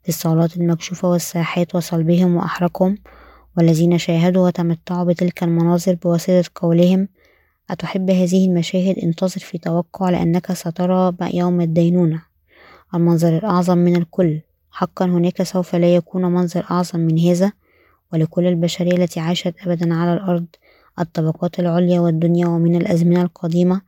[0.09, 2.99] الصالات المكشوفة والساحات وصلبهم وأحرقهم
[3.57, 7.09] والذين شاهدوا وتمتعوا بتلك المناظر بواسطة قولهم
[7.71, 12.23] أتحب هذه المشاهد انتظر في توقع لأنك سترى يوم الدينونة.
[12.95, 14.41] المنظر الأعظم من الكل.
[14.71, 17.53] حقا هناك سوف لا يكون منظر أعظم من هذا
[18.13, 20.47] ولكل البشرية التي عاشت أبدا على الأرض
[20.99, 23.81] الطبقات العليا والدنيا ومن الأزمنة القديمة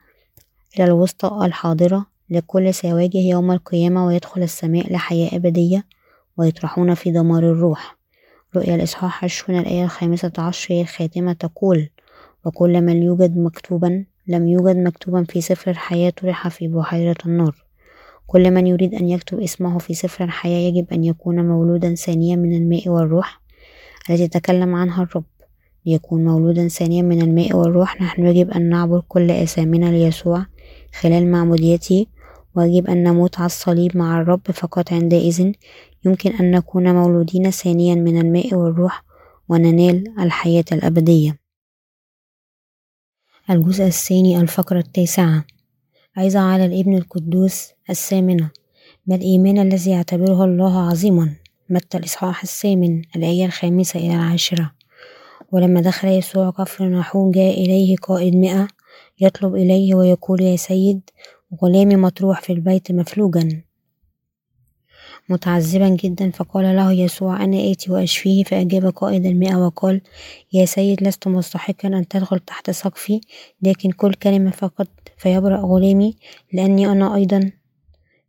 [0.76, 5.84] إلى الوسطى الحاضرة لكل سيواجه يوم القيامة ويدخل السماء لحياة أبدية.
[6.36, 7.96] ويطرحون في دمار الروح.
[8.56, 11.88] رؤيا الإصحاح عشرون الآية الخامسة عشر الخاتمة تقول
[12.44, 17.64] وكل من يوجد مكتوبا لم يوجد مكتوبا في سفر الحياة طرح في بحيرة النار
[18.26, 22.54] كل من يريد أن يكتب اسمه في سفر الحياة يجب أن يكون مولودا ثانيا من
[22.54, 23.40] الماء والروح
[24.10, 25.24] التي تكلم عنها الرب.
[25.86, 30.46] ليكون مولودا ثانيا من الماء والروح نحن يجب أن نعبر كل آثامنا ليسوع
[31.00, 32.06] خلال معموديته
[32.54, 35.52] ويجب أن نموت على الصليب مع الرب فقط عندئذ
[36.06, 39.04] يمكن أن نكون مولودين ثانيا من الماء والروح
[39.48, 41.38] وننال الحياة الأبدية.
[43.50, 45.44] الجزء الثاني الفقرة التاسعة.
[46.16, 48.50] عظة على الابن القدوس الثامنة.
[49.06, 51.34] ما الإيمان الذي يعتبره الله عظيما؟
[51.70, 54.72] متى الإصحاح الثامن الآية الخامسة إلى العاشرة.
[55.52, 58.68] ولما دخل يسوع كفر نحوم جاء إليه قائد مئة
[59.20, 61.00] يطلب إليه ويقول يا سيد
[61.62, 63.63] غلامي مطروح في البيت مفلوجا.
[65.28, 70.00] متعذبا جدا فقال له يسوع أنا آتي وأشفيه فأجاب قائد المئة وقال
[70.52, 73.20] يا سيد لست مستحقا أن تدخل تحت سقفي
[73.62, 76.16] لكن كل كلمة فقط فيبرأ غلامي
[76.52, 77.50] لأني أنا أيضا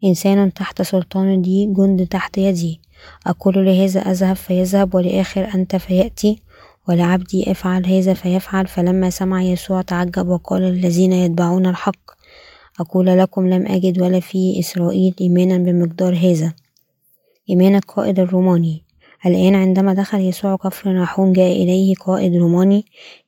[0.04, 2.82] إنسان تحت سلطان دي جند تحت يدي.
[3.28, 6.42] أقول لهذا أذهب فيذهب ولآخر أنت فيأتي
[6.90, 8.68] ولعبدي أفعل هذا فيفعل.
[8.68, 12.12] فلما سمع يسوع تعجب وقال الذين يتبعون الحق
[12.80, 16.54] أقول لكم لم أجد ولا في إسرائيل إيمانا بمقدار هذا.
[17.50, 18.82] إيمان القائد الروماني.
[19.26, 22.86] الآن عندما دخل يسوع كفر نحوم جاء إليه قائد روماني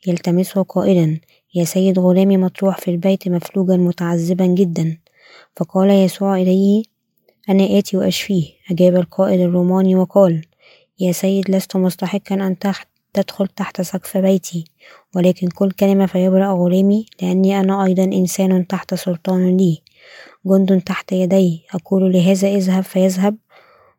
[0.07, 1.19] يلتمسه قائلا
[1.55, 4.97] يا سيد غلامي مطروح في البيت مفلوجا متعذبا جدا.
[5.55, 6.83] فقال يسوع إليه
[7.49, 8.45] أنا آتي وأشفيه.
[8.71, 10.41] أجاب القائد الروماني وقال
[10.99, 14.65] يا سيد لست مستحقا أن تحت تدخل تحت سقف بيتي
[15.15, 19.81] ولكن كل كلمة فيبرأ غلامي لأني أنا أيضا إنسان تحت سلطان لي.
[20.45, 23.35] جند تحت يدي أقول لهذا اذهب فيذهب.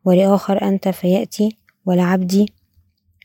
[0.05, 2.53] ولآخر أنت فيأتي ولعبدي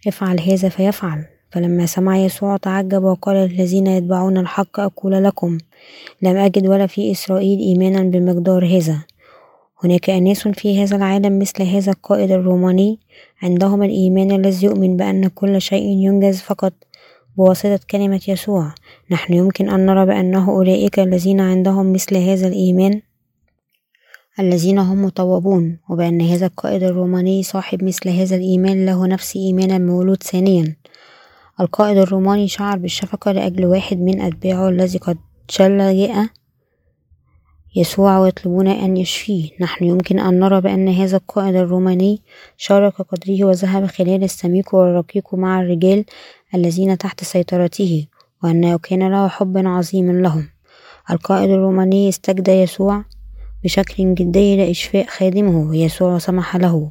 [0.07, 1.25] افعل هذا فيفعل.
[1.55, 5.59] فلما سمع يسوع تعجب وقال للذين يتبعون الحق أقول لكم
[6.23, 9.05] لم أجد ولا في إسرائيل إيمانا بمقدار هذا.
[9.85, 12.99] هناك أناس في هذا العالم مثل هذا القائد الروماني
[13.43, 16.73] عندهم الإيمان الذي يؤمن بأن كل شيء ينجز فقط
[17.37, 18.75] بواسطة كلمة يسوع.
[19.11, 23.01] نحن يمكن أن نرى بأنه أولئك الذين عندهم مثل هذا الإيمان
[24.41, 30.23] الذين هم مطوبون وبأن هذا القائد الروماني صاحب مثل هذا الإيمان له نفس إيمان المولود
[30.23, 30.77] ثانيا.
[31.61, 36.27] القائد الروماني شعر بالشفقة لأجل واحد من أتباعه الذي قد شل جاء
[37.77, 39.51] يسوع ويطلبون أن يشفيه.
[39.61, 42.23] نحن يمكن أن نرى بأن هذا القائد الروماني
[42.57, 46.05] شارك قدره وذهب خلال السميك والرقيق مع الرجال
[46.55, 48.07] الذين تحت سيطرته
[48.45, 50.49] وأنه كان له حب عظيم لهم.
[51.11, 53.05] القائد الروماني استجدى يسوع
[53.65, 56.91] بشكل جدي لإشفاء خادمه ويسوع سمح له.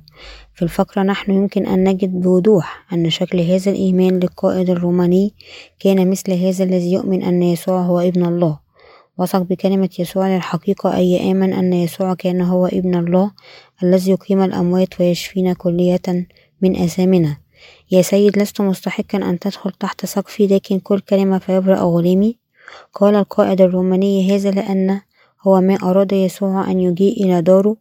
[0.54, 5.34] في الفقرة نحن يمكن أن نجد بوضوح أن شكل هذا الإيمان للقائد الروماني
[5.80, 8.60] كان مثل هذا الذي يؤمن أن يسوع هو ابن الله.
[9.18, 13.32] وثق بكلمة يسوع للحقيقة أي آمن أن يسوع كان هو ابن الله
[13.84, 16.28] الذي يقيم الأموات ويشفينا كلية
[16.62, 17.38] من آثامنا.
[17.92, 22.38] يا سيد لست مستحقا أن تدخل تحت سقفي لكن كل كلمة فيبرأ غليمي
[22.94, 25.02] قال القائد الروماني هذا لأن
[25.48, 27.76] هو ما أراد يسوع أن يجيء إلى داره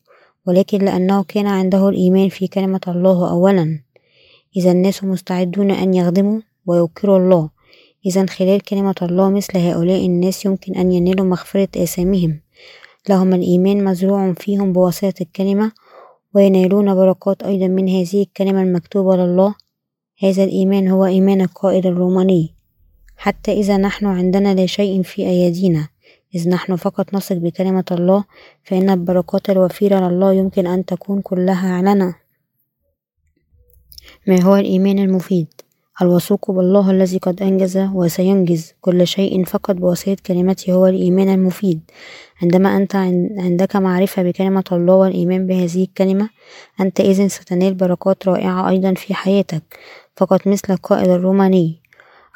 [0.46, 3.80] ولكن لأنه كان عنده الإيمان في كلمة الله أولا.
[4.56, 7.50] إذا الناس مستعدون أن يخدموا ويوقروا الله.
[8.06, 12.40] إذا خلال كلمة الله مثل هؤلاء الناس يمكن أن ينالوا مغفرة آثامهم.
[13.08, 15.72] لهم الإيمان مزروع فيهم بواسطة الكلمة
[16.34, 19.54] وينالون بركات أيضا من هذه الكلمة المكتوبة لله.
[20.22, 22.54] هذا الإيمان هو إيمان القائد الروماني.
[23.16, 25.88] حتى إذا نحن عندنا لا شيء في أيدينا
[26.34, 28.24] إذ نحن فقط نثق بكلمة الله
[28.64, 32.14] فإن البركات الوفيرة لله يمكن أن تكون كلها لنا
[34.26, 35.48] ما هو الإيمان المفيد؟
[36.02, 41.80] الوثوق بالله الذي قد أنجز وسينجز كل شيء فقط بواسطة كلمته هو الإيمان المفيد.
[42.42, 42.96] عندما أنت
[43.38, 46.28] عندك معرفة بكلمة الله والإيمان بهذه الكلمة
[46.80, 49.78] أنت إذن ستنال بركات رائعة أيضا في حياتك.
[50.16, 51.82] فقط مثل القائد الروماني.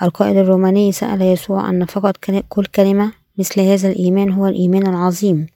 [0.03, 2.17] القائد الروماني سأل يسوع أن فقط
[2.49, 5.47] كل كلمة مثل هذا الإيمان هو الإيمان العظيم.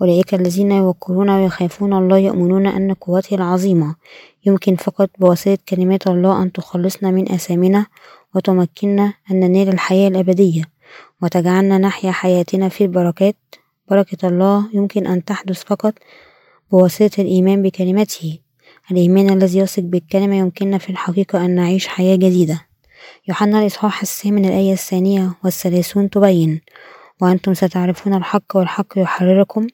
[0.00, 3.94] أولئك الذين يوقرون ويخافون الله يؤمنون أن قوته العظيمة.
[4.46, 7.86] يمكن فقط بواسطة كلمات الله أن تخلصنا من آثامنا
[8.34, 10.62] وتمكننا أن ننال الحياة الأبدية.
[11.22, 13.36] وتجعلنا نحيا حياتنا في البركات
[13.90, 15.94] بركة الله يمكن أن تحدث فقط
[16.72, 18.38] بواسطة الإيمان بكلمته.
[18.90, 22.60] الإيمان الذي يثق بالكلمة يمكننا في الحقيقة أن نعيش حياة جديدة.
[23.28, 26.60] يوحنا الإصحاح الثامن الآية الثانية والثلاثون تبين
[27.20, 29.66] وأنتم ستعرفون الحق والحق يحرركم.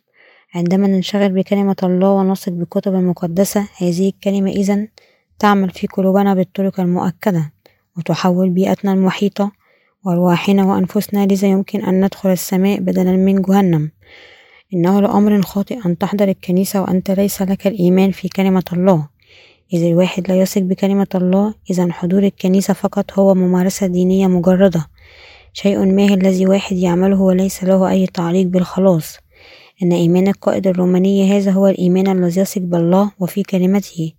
[0.55, 4.89] عندما ننشغل بكلمة الله ونثق بالكتب المقدسة هذه الكلمة إذا
[5.39, 7.53] تعمل في قلوبنا بالطرق المؤكدة
[7.97, 9.53] وتحول بيئتنا المحيطة
[10.05, 13.91] وأرواحنا وأنفسنا لذا يمكن أن ندخل السماء بدلا من جهنم.
[14.75, 19.09] إنه لأمر خاطئ أن تحضر الكنيسة وأنت ليس لك الإيمان في كلمة الله.
[19.73, 24.87] إذا الواحد لا يثق بكلمة الله إذا حضور الكنيسة فقط هو ممارسة دينية مجردة.
[25.57, 29.19] شيء ما الذي واحد يعمله وليس له أي تعليق بالخلاص.
[29.83, 34.13] إن إيمان القائد الروماني هذا هو الإيمان الذي يثق بالله وفي كلمته.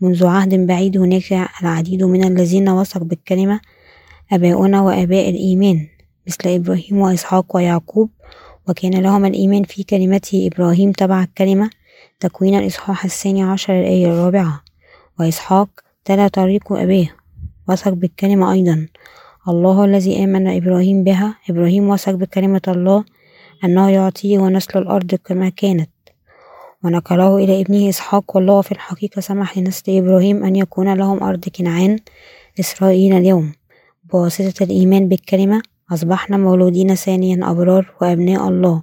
[0.00, 3.60] منذ عهد بعيد هناك العديد من الذين وثق بالكلمة
[4.32, 5.86] أباؤنا وآباء الإيمان
[6.26, 8.10] مثل إبراهيم وإسحاق ويعقوب.
[8.68, 11.70] وكان لهم الإيمان في كلمته إبراهيم تبع الكلمة
[12.20, 14.60] تكوين الإصحاح الثاني عشر الآية الرابعة.
[15.20, 15.68] وإسحاق
[16.04, 17.16] تلا طريق أبيه
[17.68, 18.88] وثق بالكلمة أيضا.
[19.48, 21.34] الله الذي آمن إبراهيم بها.
[21.50, 23.04] إبراهيم وثق بكلمة الله
[23.64, 25.90] أنه يعطيه ونسل الأرض كما كانت.
[26.84, 31.98] ونقله إلى ابنه إسحاق والله في الحقيقة سمح لنسل إبراهيم أن يكون لهم أرض كنعان
[32.60, 33.52] إسرائيل اليوم.
[34.12, 35.62] بواسطة الإيمان بالكلمة
[35.92, 38.82] أصبحنا مولودين ثانيا أبرار وأبناء الله.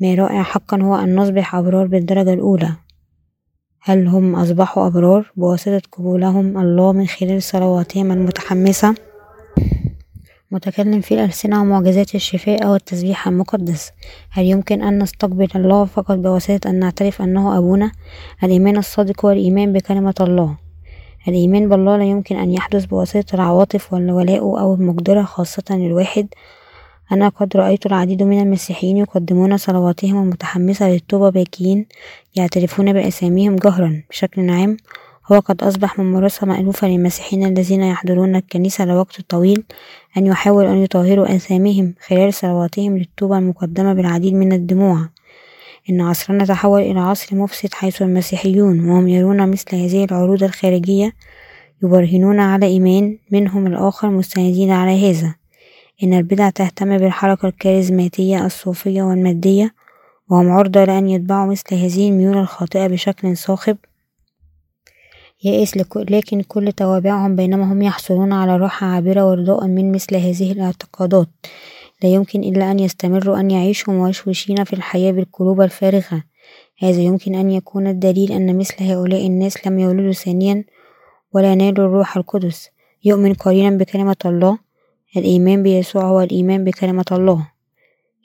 [0.00, 2.72] ما رائع حقا هو أن نصبح أبرار بالدرجة الأولى.
[3.80, 9.05] هل هم أصبحوا أبرار؟ بواسطة قبولهم الله من خلال صلواتهم المتحمسة.
[10.50, 13.92] متكلم في الألسنة ومعجزات الشفاء أو التسبيح المقدس.
[14.30, 17.92] هل يمكن أن نستقبل الله فقط بواسطة أن نعترف أنه أبونا؟
[18.44, 20.56] الإيمان الصادق هو الإيمان بكلمة الله.
[21.28, 26.28] الإيمان بالله لا يمكن أن يحدث بواسطة العواطف والولاء أو المقدرة خاصة للواحد
[27.12, 31.86] أنا قد رأيت العديد من المسيحيين يقدمون صلواتهم المتحمسة للتوبة باكين
[32.34, 34.76] يعترفون بأساميهم جهرا بشكل عام.
[35.32, 39.64] هو قد أصبح ممارسة مألوفة للمسيحيين الذين يحضرون الكنيسة لوقت طويل
[40.16, 45.08] أن يحاولوا أن يطهروا آثامهم خلال صلواتهم للتوبة المقدمة بالعديد من الدموع.
[45.90, 51.12] إن عصرنا تحول إلى عصر مفسد حيث المسيحيون وهم يرون مثل هذه العروض الخارجية
[51.82, 55.34] يبرهنون على إيمان منهم الآخر مستندين على هذا.
[56.02, 59.74] إن البدع تهتم بالحركة الكاريزماتية الصوفية والمادية
[60.28, 63.76] وهم عرضة لأن يتبعوا مثل هذه الميول الخاطئة بشكل صاخب
[65.44, 71.28] يائس لكن كل توابعهم بينما هم يحصلون على راحة عابرة ورضاء من مثل هذه الاعتقادات.
[72.02, 76.22] لا يمكن إلا أن يستمروا أن يعيشوا موشوشين في الحياة بالقلوب الفارغة.
[76.78, 80.64] هذا يمكن أن يكون الدليل أن مثل هؤلاء الناس لم يولدوا ثانيا
[81.32, 82.68] ولا نالوا الروح القدس.
[83.04, 84.58] يؤمن قليلا بكلمة الله
[85.16, 87.46] الإيمان بيسوع هو الإيمان بكلمة الله.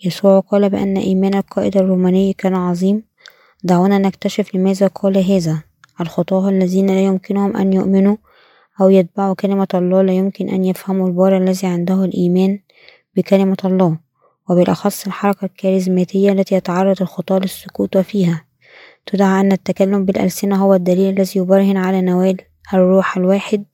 [0.05, 3.03] يسوع قال بأن إيمان القائد الروماني كان عظيم.
[3.63, 5.70] دعونا نكتشف لماذا قال هذا.
[6.01, 8.17] الخطاة الذين لا يمكنهم أن يؤمنوا
[8.81, 12.59] أو يتبعوا كلمة الله لا يمكن أن يفهموا البار الذي عنده الإيمان
[13.15, 13.97] بكلمة الله
[14.49, 18.45] وبالأخص الحركة الكاريزماتية التي يتعرض الخطاة للسقوط فيها.
[19.05, 22.37] تدعى أن التكلم بالألسنة هو الدليل الذي يبرهن على نوال
[22.73, 23.65] الروح الواحد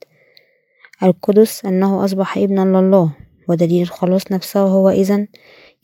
[1.02, 3.10] القدس أنه أصبح ابنا لله
[3.48, 5.26] ودليل الخلاص نفسه هو إذا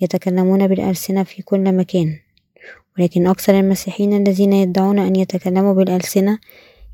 [0.00, 2.23] يتكلمون بالألسنة في كل مكان.
[2.98, 6.38] ولكن أكثر المسيحيين الذين يدعون أن يتكلموا بالألسنة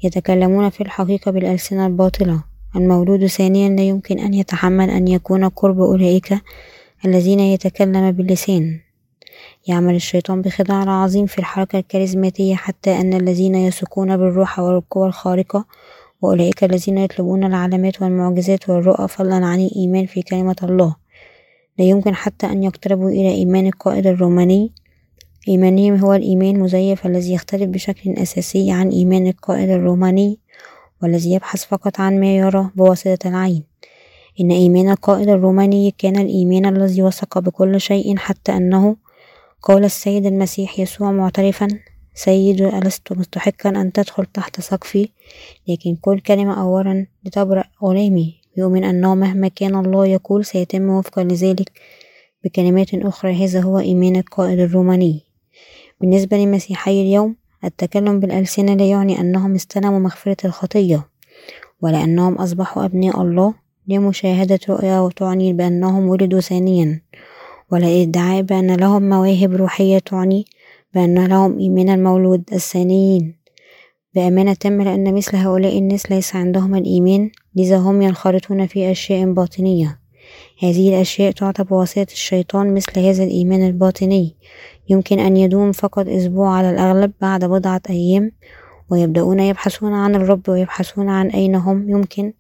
[0.03, 2.45] يتكلمون في الحقيقة بالألسنة الباطلة.
[2.77, 6.35] المولود ثانيا لا يمكن أن يتحمل أن يكون قرب أولئك
[7.05, 8.81] الذين يتكلم باللسان.
[9.67, 15.65] يعمل الشيطان بخداع عظيم في الحركة الكاريزماتية حتى أن الذين يثقون بالروح والقوى الخارقة
[16.23, 20.97] وأولئك الذين يطلبون العلامات والمعجزات والرؤى فضلا عن الإيمان في كلمة الله.
[21.79, 24.73] لا يمكن حتى أن يقتربوا إلى إيمان القائد الروماني
[25.49, 30.39] إيمانهم هو الإيمان المزيف الذي يختلف بشكل أساسي عن إيمان القائد الروماني
[31.03, 33.63] والذي يبحث فقط عن ما يرى بواسطة العين.
[34.41, 38.97] إن إيمان القائد الروماني كان الإيمان الذي وثق بكل شيء حتى أنه
[39.63, 41.69] قال السيد المسيح يسوع معترفا
[42.15, 45.09] سيد ألست مستحقا أن تدخل تحت سقفي
[45.69, 51.73] لكن كل كلمة أولا لتبرأ غلامي يؤمن أنه مهما كان الله يقول سيتم وفقا لذلك.
[52.45, 55.30] بكلمات أخرى هذا هو إيمان القائد الروماني.
[56.01, 61.09] بالنسبة لمسيحي اليوم التكلم بالألسنة لا يعني أنهم استلموا مغفرة الخطية
[61.83, 63.55] ولا أنهم أصبحوا أبناء الله
[63.89, 67.03] لمشاهدة رؤيا وتعني بأنهم ولدوا ثانيا
[67.73, 70.45] ولا إدعاء بأن لهم مواهب روحية تعني
[70.95, 73.35] بأن لهم إيمان المولود الثانيين.
[74.15, 80.01] بأمانة تامة لأن مثل هؤلاء الناس ليس عندهم الإيمان لذا هم ينخرطون في أشياء باطنية.
[80.63, 84.37] هذه الأشياء تعطى بواسطة الشيطان مثل هذا الإيمان الباطني.
[84.91, 88.33] يمكن أن يدوم فقط أسبوع على الأغلب بعد بضعة أيام
[88.91, 91.91] ويبدأون يبحثون عن الرب ويبحثون عن أين هم.
[91.91, 92.33] يمكن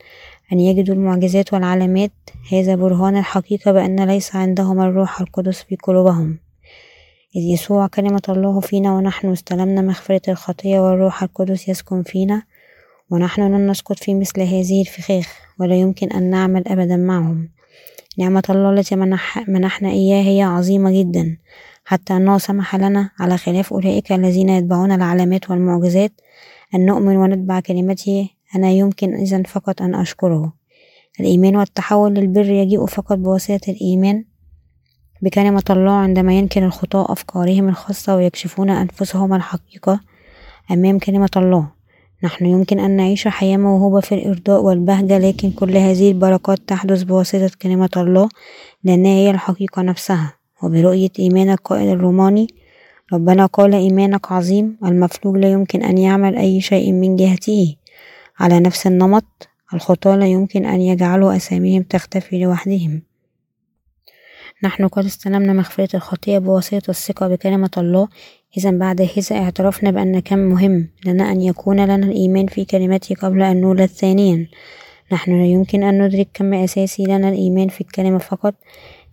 [0.52, 2.12] أن يجدوا المعجزات والعلامات.
[2.52, 6.39] هذا برهان الحقيقة بأن ليس عندهم الروح القدس في قلوبهم.
[7.36, 12.43] إذ يسوع كلمة الله فينا ونحن استلمنا مغفرة الخطية والروح القدس يسكن فينا
[13.10, 17.48] ونحن لن نسقط في مثل هذه الفخاخ ولا يمكن أن نعمل أبدا معهم.
[18.18, 21.36] نعمة الله التي منح منحنا إياه هي عظيمة جدا.
[21.91, 26.12] حتى أنه سمح لنا على خلاف أولئك الذين يتبعون العلامات والمعجزات
[26.75, 28.29] أن نؤمن ونتبع كلمته.
[28.57, 30.53] أنا يمكن إذا فقط أن أشكره.
[31.21, 34.25] الإيمان والتحول للبر يجيء فقط بواسطة الإيمان
[35.23, 40.01] بكلمة الله عندما ينكر الخطاة أفكارهم الخاصة ويكشفون أنفسهم الحقيقة
[40.71, 41.69] أمام كلمة الله.
[42.25, 47.51] نحن يمكن أن نعيش حياة موهوبة في الإرضاء والبهجة لكن كل هذه البركات تحدث بواسطة
[47.62, 48.29] كلمة الله
[48.85, 50.40] لأنها هي الحقيقة نفسها.
[50.62, 52.47] وبرؤية إيمان القائد الروماني
[53.12, 57.77] ربنا قال إيمانك عظيم المفلوج لا يمكن أن يعمل أي شيء من جهته
[58.41, 63.03] على نفس النمط الخطاة لا يمكن أن يجعلوا أساميهم تختفي لوحدهم.
[64.62, 68.09] نحن قد استلمنا مغفرة الخطية بواسطة الثقة بكلمة الله.
[68.59, 73.43] إذا بعد هذا اعترفنا بأن كم مهم لنا أن يكون لنا الإيمان في كلمته قبل
[73.43, 74.47] أن نولد ثانيا.
[75.12, 78.55] نحن لا يمكن أن ندرك كم أساسي لنا الإيمان في الكلمة فقط.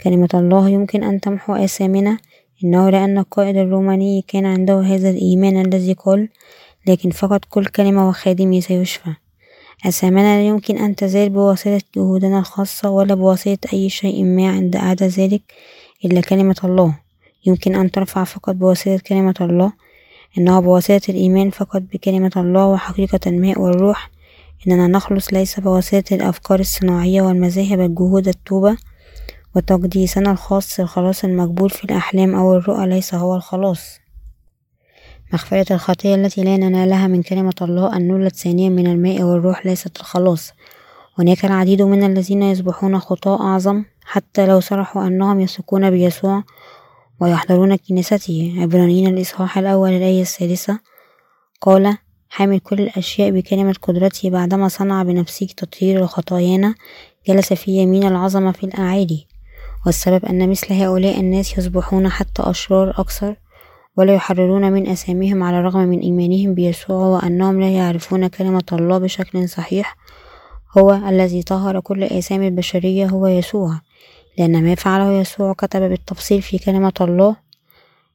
[0.01, 2.17] كلمة الله يمكن أن تمحو آثامنا
[2.63, 6.29] إنه لأن القائد الروماني كان عنده هذا الإيمان الذي قال
[6.87, 9.13] لكن فقط كل كلمة وخادمي سيشفى.
[9.85, 15.07] أسامنا لا يمكن أن تزال بواسطة جهودنا الخاصة ولا بواسطة أي شيء ما عند أعدى
[15.07, 15.41] ذلك
[16.05, 16.95] إلا كلمة الله.
[17.45, 19.71] يمكن أن ترفع فقط بواسطة كلمة الله.
[20.37, 24.11] إنه بواسطة الإيمان فقط بكلمة الله وحقيقة الماء والروح.
[24.67, 28.77] إننا نخلص ليس بواسطة الأفكار الصناعية والمذاهب الجهود التوبة
[29.57, 33.99] وتقديسنا الخاص الخلاص المقبول في الأحلام أو الرؤى ليس هو الخلاص.
[35.33, 37.95] مغفرة الخطية التي لا ننالها من كلمة الله.
[37.95, 40.51] أن نولد ثانيا من الماء والروح ليست الخلاص.
[41.19, 43.83] هناك العديد من الذين يصبحون خطاة أعظم.
[44.05, 46.43] حتى لو صرحوا أنهم يثقون بيسوع
[47.19, 48.55] ويحضرون كنيسته.
[48.57, 50.79] عبرانيين الإصحاح الأول الآية السادسة.
[51.61, 51.97] قال
[52.29, 54.29] حامل كل الأشياء بكلمة قدرته.
[54.29, 56.75] بعدما صنع بنفسه تطهير خطايانا
[57.27, 59.36] جلس في يمين العظمة في الأعالي
[59.87, 63.35] والسبب أن مثل هؤلاء الناس يصبحون حتى أشرار أكثر
[63.97, 69.49] ولا يحررون من أساميهم على الرغم من إيمانهم بيسوع وأنهم لا يعرفون كلمة الله بشكل
[69.49, 69.97] صحيح.
[70.77, 73.79] هو الذي طهر كل آثام البشرية هو يسوع
[74.37, 77.35] لأن ما فعله يسوع كتب بالتفصيل في كلمة الله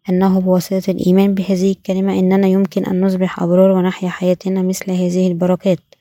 [0.09, 5.92] أنه بواسطة الإيمان بهذه الكلمة إننا يمكن أن نصبح أبرار ونحيا حياتنا مثل هذه البركات.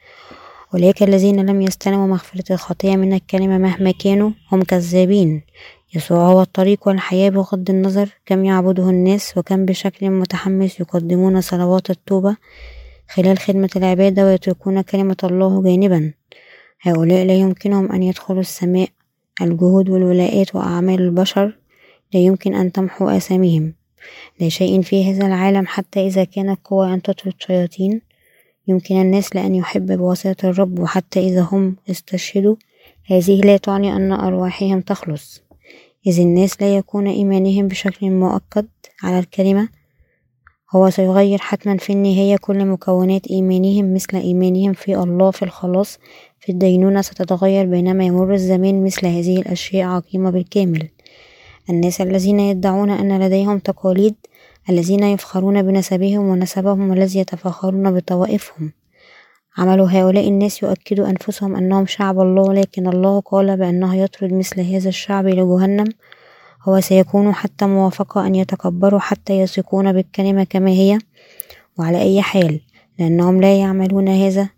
[0.74, 5.42] أولئك الذين لم يستلموا مغفرة الخطية من الكلمة مهما كانوا هم كذابين.
[5.96, 12.38] يسوع هو الطريق والحياة بغض النظر كم يعبده الناس وكم بشكل متحمس يقدمون صلوات التوبة
[13.10, 16.14] خلال خدمة العبادة ويتركون كلمة الله جانبا.
[16.82, 18.90] هؤلاء لا يمكنهم أن يدخلوا السماء.
[19.42, 21.58] الجهود والولاءات وأعمال البشر
[22.14, 23.74] لا يمكن أن تمحو آثامهم
[24.40, 28.02] لا شيء في هذا العالم حتى إذا كانت قوى أن تطرد شياطين
[28.72, 32.56] يمكن الناس لأن يحب بواسطة الرب وحتى إذا هم استشهدوا
[33.06, 35.42] هذه لا تعني أن أرواحهم تخلص.
[36.08, 38.68] إذ الناس لا يكون إيمانهم بشكل مؤكد
[39.04, 39.70] على الكلمة.
[40.76, 46.00] هو سيغير حتما في النهاية كل مكونات إيمانهم مثل إيمانهم في الله في الخلاص.
[46.40, 50.90] في الدينونة ستتغير بينما يمر الزمان مثل هذه الأشياء عقيمة بالكامل.
[51.70, 54.16] الناس الذين يدعون أن لديهم تقاليد
[54.70, 58.72] الذين يفخرون بنسبهم ونسبهم والذي يتفاخرون بطوائفهم.
[59.58, 64.90] عمل هؤلاء الناس يؤكد أنفسهم أنهم شعب الله لكن الله قال بأنه يطرد مثل هذا
[64.90, 65.88] الشعب إلى جهنم.
[66.64, 71.00] هو سيكون حتى موافقة أن يتكبروا حتى يثقون بالكلمة كما هي.
[71.80, 72.60] وعلى أي حال
[73.00, 74.50] لأنهم لا يعملون هذا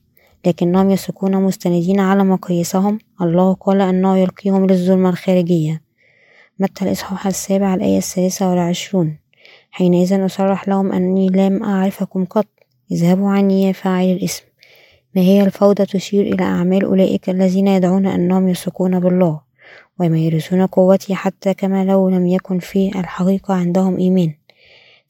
[0.46, 3.00] لكنهم يثقون مستندين على مقاييسهم.
[3.22, 5.82] الله قال أنه يلقيهم للظلمة الخارجية.
[6.60, 9.23] متى الإصحاح السابع الآية الثالثة والعشرون.
[9.76, 12.46] حينئذ أصرح لهم أني لم أعرفكم قط.
[12.92, 14.44] اذهبوا عني يا فاعل الإثم
[15.16, 19.42] ما هي الفوضى تشير إلى أعمال أولئك الذين يدعون أنهم يثقون بالله
[20.00, 24.34] ويمارسون قوتي حتى كما لو لم يكن في الحقيقة عندهم إيمان.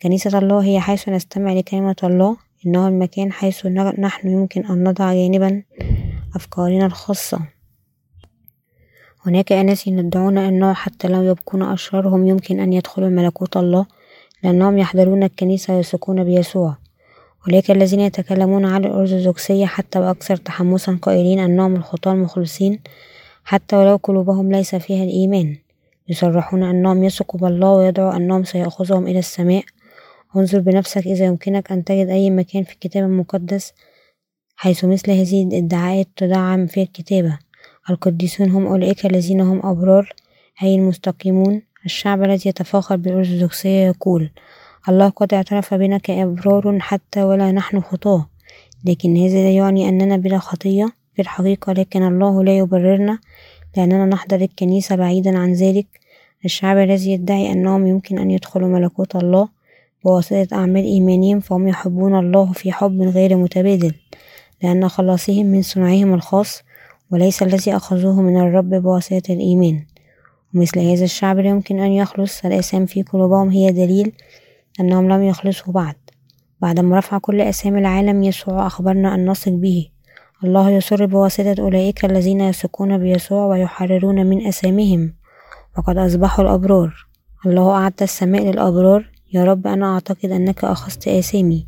[0.02, 2.38] كنيسة الله هي حيث نستمع لكلمة الله.
[2.65, 5.64] إنه المكان حيث نحن يمكن أن نضع جانبا
[6.35, 7.40] أفكارنا الخاصة.
[9.26, 13.85] هناك أناس يدعون أنه حتى لو يبقون أشرار هم يمكن أن يدخلوا ملكوت الله.
[14.44, 16.78] لأنهم يحضرون الكنيسة ويثقون بيسوع.
[17.48, 22.80] أولئك الذين يتكلمون عن الأرثوذكسية حتى بأكثر تحمسا قائلين أنهم الخطاة المخلصين
[23.44, 25.57] حتى ولو قلوبهم ليس فيها الإيمان.
[26.10, 29.64] يصرحون أنهم يثقوا بالله ويدعوا أنهم سيأخذهم إلى السماء.
[30.36, 33.74] انظر بنفسك إذا يمكنك أن تجد أي مكان في الكتاب المقدس
[34.56, 37.40] حيث مثل هذه الادعاءات تدعم في الكتابة.
[37.90, 40.14] القديسون هم أولئك الذين هم أبرار
[40.64, 41.61] أي المستقيمون.
[41.85, 44.30] الشعب الذي يتفاخر بالأرثوذكسية يقول
[44.89, 48.30] الله قد اعترف بنا كأبرار حتى ولا نحن خطاة
[48.85, 53.19] لكن هذا لا يعني أننا بلا خطية في الحقيقة لكن الله لا يبررنا
[53.77, 55.88] لأننا نحضر الكنيسة بعيدا عن ذلك.
[56.45, 59.49] الشعب الذي يدعي أنهم يمكن أن يدخلوا ملكوت الله
[60.05, 63.93] بواسطة أعمال إيمانهم فهم يحبون الله في حب غير متبادل
[64.64, 66.64] لأن خلاصهم من صنعهم الخاص
[67.11, 69.85] وليس الذي أخذوه من الرب بواسطة الإيمان.
[70.55, 74.11] ومثل هذا الشعب لا يمكن أن يخلص الآثام في قلوبهم هي دليل
[74.80, 75.95] أنهم لم يخلصوا بعد.
[76.61, 79.89] بعدما رفع كل أسامي العالم يسوع أخبرنا أن نثق به.
[80.43, 85.13] الله يسر بواسطة أولئك الذين يثقون بيسوع ويحررون من أسامهم
[85.77, 87.07] وقد أصبحوا الأبرار.
[87.45, 89.13] الله أعد السماء للأبرار.
[89.34, 91.65] يا رب أنا أعتقد أنك أخذت آثامي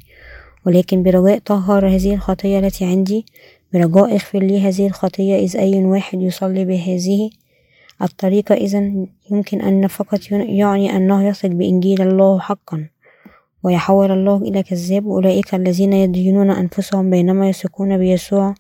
[0.66, 3.26] ولكن برجاء طهر هذه الخطية التي عندي
[3.74, 7.30] برجاء اغفر لي هذه الخطية إذ أي واحد يصلي بهذه
[8.02, 8.92] الطريقة إذا
[9.32, 12.90] يمكن أن فقط يعني أنه يثق بإنجيل الله حقا
[13.64, 15.08] ويحول الله إلى كذاب.
[15.08, 18.54] أولئك الذين يدينون أنفسهم بينما يثقون بيسوع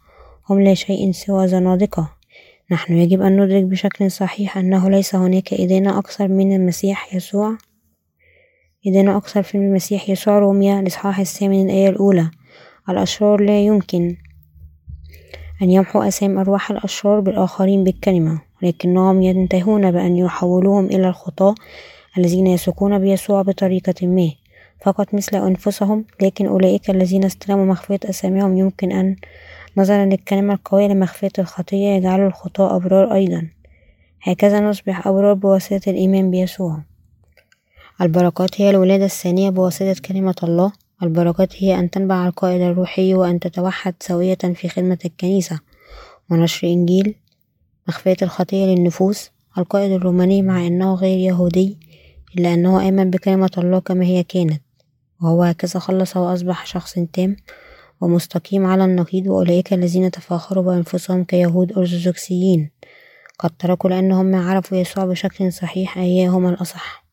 [0.49, 2.11] هم لا شيء سوى زنادقة.
[2.71, 7.57] نحن يجب أن ندرك بشكل صحيح أنه ليس هناك إدانة أكثر من المسيح يسوع.
[8.87, 10.39] إدانة أكثر في المسيح يسوع.
[10.39, 12.31] روميا الإصحاح الثامن الآية الأولى.
[12.89, 14.15] الأشرار لا يمكن
[15.61, 18.41] أن يمحو أسام أرواح الأشرار بالآخرين بالكلمة.
[18.65, 21.55] ولكنهم ينتهون بأن يحولوهم إلى الخطاة
[22.17, 24.31] الذين يثقون بيسوع بطريقة ما.
[24.81, 29.15] فقط مثل أنفسهم لكن أولئك الذين استلموا مخفية أساميهم يمكن أن
[29.77, 33.47] نظرا للكلمة القوية لمخفية الخطية يجعل الخطاة أبرار أيضا.
[34.21, 36.81] هكذا نصبح أبرار بواسطة الإيمان بيسوع.
[38.01, 40.71] البركات هي الولادة الثانية بواسطة كلمة الله.
[41.03, 45.59] البركات هي أن تنبع القائد الروحي وأن تتوحد سوية في خدمة الكنيسة.
[46.31, 47.15] ونشر إنجيل
[47.87, 49.31] مخفية الخطية للنفوس.
[49.57, 51.77] القائد الروماني مع أنه غير يهودي
[52.37, 54.61] إلا أنه آمن بكلمة الله كما هي كانت.
[55.21, 57.35] وهو هكذا خلص وأصبح شخص تام
[58.01, 62.71] ومستقيم على النقيض وأولئك الذين تفاخروا بأنفسهم كيهود أرثوذكسيين.
[63.39, 67.05] قد تركوا لأنهم عرفوا يسوع بشكل صحيح أيهما الأصح.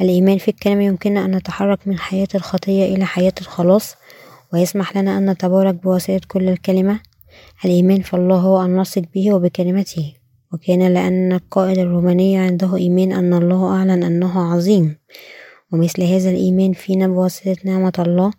[0.00, 3.94] الإيمان في الكلمة يمكننا أن نتحرك من حياة الخطية إلى حياة الخلاص
[4.52, 7.00] ويسمح لنا أن نتبارك بواسطة كل الكلمة.
[7.64, 10.14] الإيمان في الله هو أن نثق به وبكلمته
[10.52, 14.96] وكان لأن القائد الروماني عنده إيمان أن الله أعلن أنه عظيم.
[15.72, 18.30] ومثل هذا الإيمان فينا بواسطة نعمة الله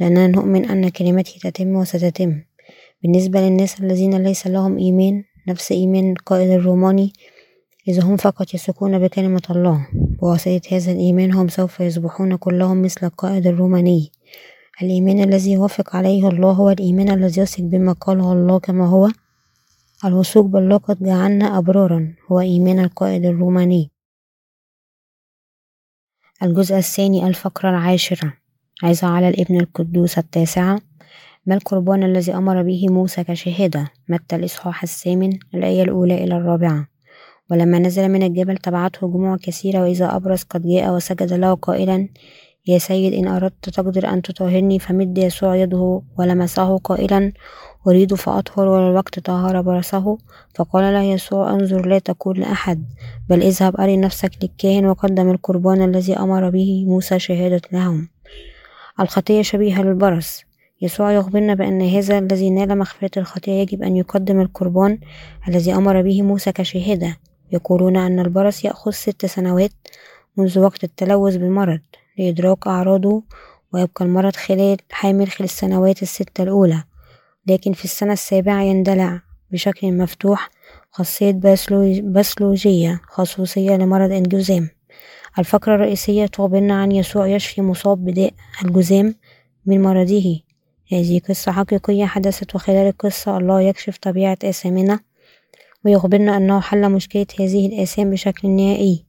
[0.00, 2.42] لأننا نؤمن أن كلمته تتم وستتم.
[3.02, 7.12] بالنسبة للناس الذين ليس لهم إيمان نفس إيمان القائد الروماني
[7.88, 9.86] إذا هم فقط يثقون بكلمة الله.
[10.20, 14.10] بواسطة هذا الإيمان هم سوف يصبحون كلهم مثل القائد الروماني.
[14.82, 19.08] الإيمان الذي يوافق عليه الله هو الإيمان الذي يثق بما قاله الله كما هو
[20.04, 23.90] الوثوق بالله قد جعلنا أبرارا هو إيمان القائد الروماني.
[26.42, 28.34] الجزء الثاني الفقرة العاشرة
[28.82, 30.80] عظة على الابن القدوس التاسعة
[31.46, 36.88] ما القربان الذي أمر به موسى كشهادة؟ متى الإصحاح الثامن الآية الأولى إلى الرابعة.
[37.50, 42.08] ولما نزل من الجبل تبعته جموع كثيرة وإذا أبرص قد جاء وسجد له قائلا
[42.68, 47.32] يا سيد إن أردت تقدر أن تطهرني فمد يسوع يده ولمسه قائلا
[47.86, 50.18] أريد فأطهر وللوقت طهر برصه
[50.54, 52.84] فقال له يسوع انظر لا تقول لأحد
[53.28, 58.08] بل اذهب أري نفسك للكاهن وقدم القربان الذي أمر به موسى شهادة لهم.
[59.00, 60.42] الخطية شبيهة للبرص.
[60.82, 64.98] يسوع يخبرنا بأن هذا الذي نال مغفرة الخطية يجب أن يقدم القربان
[65.48, 67.16] الذي أمر به موسى كشهادة.
[67.52, 69.72] يقولون أن البرص يأخذ ست سنوات
[70.36, 71.80] منذ وقت التلوث بالمرض.
[72.18, 73.22] لإدراك أعراضه
[73.72, 76.84] ويبقى المرض خلال حامل خلال السنوات الستة الأولى
[77.46, 80.50] لكن في السنة السابعة يندلع بشكل مفتوح
[80.90, 81.30] خاصية
[82.02, 84.68] باسلوجية خصوصية لمرض الجذام
[85.38, 88.32] الفقرة الرئيسية تخبرنا عن يسوع يشفي مصاب بداء
[88.64, 89.14] الجذام
[89.66, 90.40] من مرضه.
[90.92, 95.00] هذه قصة حقيقية حدثت وخلال القصة الله يكشف طبيعة آثامنا
[95.84, 99.07] ويخبرنا أنه حل مشكلة هذه الآثام بشكل نهائي.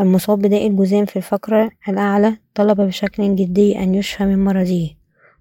[0.00, 4.90] المصاب بداء الجذام في الفقرة الأعلى طلب بشكل جدي أن يشفى من مرضه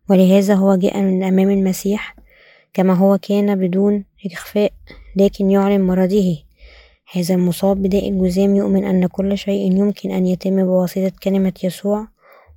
[0.09, 2.15] ولهذا هو جاء من أمام المسيح
[2.73, 4.71] كما هو كان بدون إخفاء
[5.15, 6.37] لكن يعلن مرضه.
[7.13, 12.07] هذا المصاب بداء الجذام يؤمن أن كل شيء يمكن أن يتم بواسطة كلمة يسوع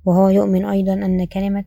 [0.05, 1.65] وهو يؤمن أيضا أن كلمة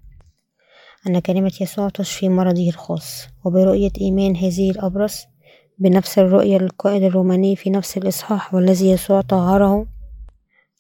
[1.07, 3.29] أن كلمة يسوع تشفي مرضه الخاص.
[3.45, 5.27] وبرؤية إيمان هذه الأبرص
[5.79, 9.87] بنفس الرؤية للقائد الروماني في نفس الإصحاح والذي يسوع طهره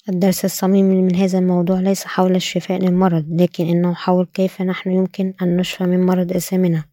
[0.09, 5.35] الدرس الصميم من هذا الموضوع ليس حول الشفاء للمرض لكن إنه حول كيف نحن يمكن
[5.43, 6.85] أن نشفى من مرض أثامنا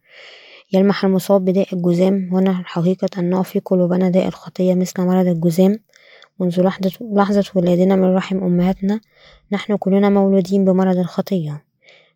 [0.72, 5.78] يلمح المصاب بداء الجذام هنا حقيقة أنه في قلوبنا داء الخطية مثل مرض الجذام
[6.40, 9.00] منذ لحظة, لحظة ولادنا من رحم أمهاتنا
[9.52, 11.62] نحن كلنا مولودين بمرض الخطية.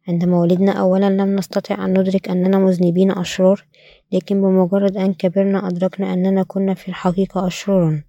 [0.08, 3.64] عندما ولدنا أولا لم نستطع أن ندرك أننا مذنبين أشرار
[4.12, 8.02] لكن بمجرد أن كبرنا أدركنا أننا كنا في الحقيقة أشرارا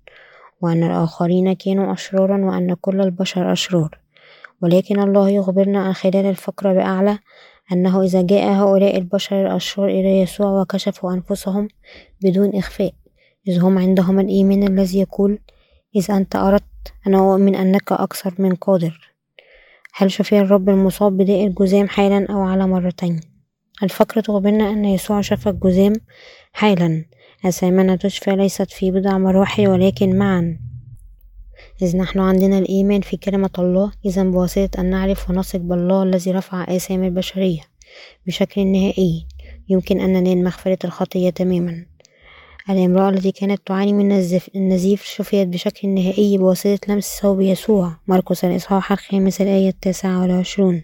[0.64, 4.00] وأن الآخرين كانوا أشرارا وأن كل البشر أشرار.
[4.62, 7.20] ولكن الله يخبرنا خلال الفقرة بأعلى
[7.72, 11.68] أنه إذا جاء هؤلاء البشر الأشرار إلى يسوع وكشفوا أنفسهم
[12.24, 12.94] بدون إخفاء
[13.48, 15.40] إذ هم عندهم الإيمان الذي يقول
[15.96, 19.14] إذا أنت أردت أنا أؤمن أنك أكثر من قادر.
[19.96, 23.20] هل شفي الرب المصاب بداء الجذام حالا أو على مرتين؟
[23.84, 25.94] الفقرة تخبرنا أن يسوع شفى الجذام
[26.54, 27.06] حالا
[27.46, 30.60] أسامنا تشفى ليست في بضع مراحل ولكن معا.
[31.82, 36.66] إذ نحن عندنا الإيمان في كلمة الله إذا بواسطة أن نعرف ونثق بالله الذي رفع
[36.76, 37.62] آثام البشرية
[38.28, 39.26] بشكل نهائي.
[39.70, 41.86] يمكن أن ننال مغفرة الخطية تماما.
[42.70, 44.12] الامرأة التي كانت تعاني من
[44.56, 47.98] النزيف شفيت بشكل نهائي بواسطة لمس ثوب يسوع.
[48.08, 50.84] مرقس الإصحاح الخامس الآية التاسعة والعشرون.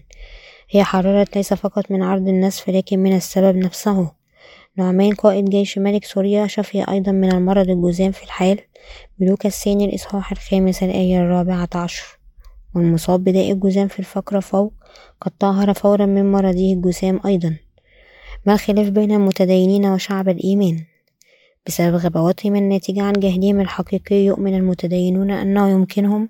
[0.70, 4.19] هي حررت ليس فقط من عرض النسف لكن من السبب نفسه.
[4.76, 8.58] نعمان قائد جيش ملك سوريا شفي أيضا من المرض الجذام في الحال
[9.18, 12.18] بلوكا الثاني الإصحاح الخامس الآية الرابعة عشر.
[12.74, 14.72] والمصاب بداء الجذام في الفقرة فوق
[15.20, 17.56] قد طهر فورا من مرضه الجسام أيضا.
[18.46, 20.84] ما الخلاف بين المتدينين وشعب الإيمان؟
[21.66, 26.28] بسبب غباوتهم الناتجة عن جهلهم الحقيقي يؤمن المتدينون أنه يمكنهم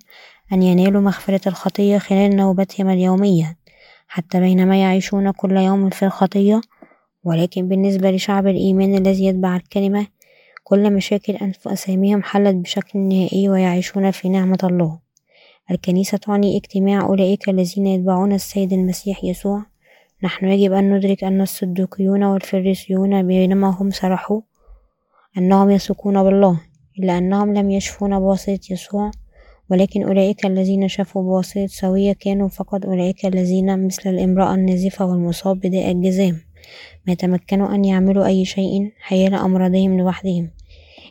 [0.53, 3.57] أن ينالوا مغفرة الخطية خلال نوبتهم اليومية
[4.09, 6.61] حتى بينما يعيشون كل يوم في الخطية
[7.25, 10.07] ولكن بالنسبة لشعب الإيمان الذي يتبع الكلمة
[10.65, 14.99] كل مشاكل أنف أساميهم حلت بشكل نهائي ويعيشون في نعمة الله.
[15.71, 19.63] الكنيسة تعني اجتماع أولئك الذين يتبعون السيد المسيح يسوع.
[20.23, 24.41] نحن يجب أن ندرك أن الصدوقيون والفريسيون بينما هم سرحوا
[25.39, 26.61] أنهم يثقون بالله
[26.99, 29.11] إلا أنهم لم يشفون بواسطة يسوع.
[29.71, 35.91] ولكن أولئك الذين شافوا بواسطة سوية كانوا فقط أولئك الذين مثل الامرأة النازفة والمصاب بداء
[35.91, 36.50] الجزام.
[37.07, 40.51] ما يتمكنوا أن يعملوا أي شيء حيال أمراضهم لوحدهم.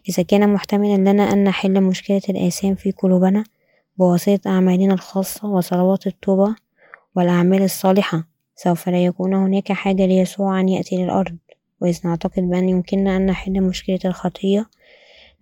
[0.10, 3.44] إذا كان محتملا لنا أن نحل مشكلة الآثام في قلوبنا
[3.98, 6.56] بواسطة أعمالنا الخاصة وصلوات التوبة
[7.16, 11.38] والأعمال الصالحة سوف لا يكون هناك حاجة ليسوع أن يأتي للأرض.
[11.82, 14.66] وإذ نعتقد بأن يمكننا أن نحل مشكلة الخطية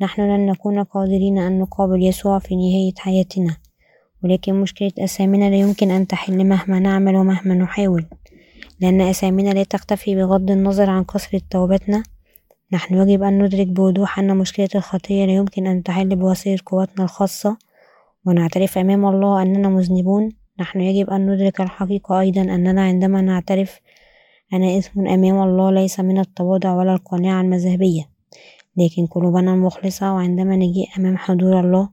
[0.01, 3.57] نحن لن نكون قادرين أن نقابل يسوع في نهاية حياتنا.
[4.23, 8.05] ولكن مشكلة أسامنا لا يمكن أن تحل مهما نعمل ومهما نحاول.
[8.79, 12.03] لأن أسامنا لا تختفي بغض النظر عن كثرة توبتنا.
[12.71, 17.57] نحن يجب أن ندرك بوضوح أن مشكلة الخطية لا يمكن أن تحل بواسطة قوتنا الخاصة
[18.25, 20.31] ونعترف أمام الله أننا مذنبون.
[20.59, 23.79] نحن يجب أن ندرك الحقيقة أيضا أننا عندما نعترف
[24.53, 28.09] أنا إثم أمام الله ليس من التواضع ولا القناعة المذهبية.
[28.77, 31.89] لكن قلوبنا المخلصة وعندما نجيء أمام حضور الله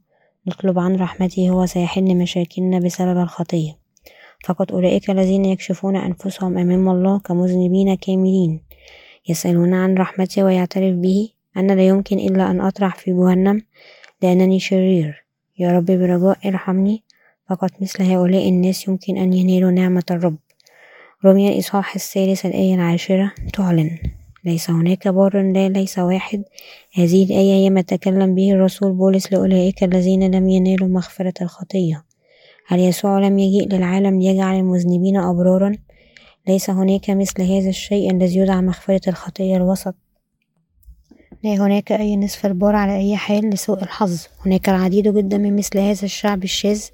[0.46, 3.83] نطلب عن رحمته هو سيحل مشاكلنا بسبب الخطية.
[4.44, 8.60] فقط أولئك الذين يكشفون أنفسهم أمام الله كمذنبين كاملين.
[9.28, 13.62] يسألون عن رحمته ويعترف به أن لا يمكن إلا أن أطرح في جهنم
[14.22, 15.24] لأنني شرير.
[15.58, 17.02] يا رب برجاء ارحمني
[17.50, 20.36] فقط مثل هؤلاء الناس يمكن أن ينالوا نعمة الرب.
[21.24, 23.98] رمي الإصحاح الثالث الآية العاشرة تعلن
[24.44, 26.42] ليس هناك بار لا ليس واحد.
[26.94, 32.03] هذه الآية هي ما تكلم به الرسول بولس لأولئك الذين لم ينالوا مغفرة الخطية.
[32.66, 35.72] هل يسوع لم يجيء للعالم ليجعل المذنبين أبرارا؟
[36.48, 39.94] ليس هناك مثل هذا الشيء الذي يدعى مغفرة الخطية الوسط.
[41.44, 44.26] لا هناك أي نصف البار على أي حال لسوء الحظ.
[44.46, 46.84] هناك العديد جدا من مثل هذا الشعب الشاذ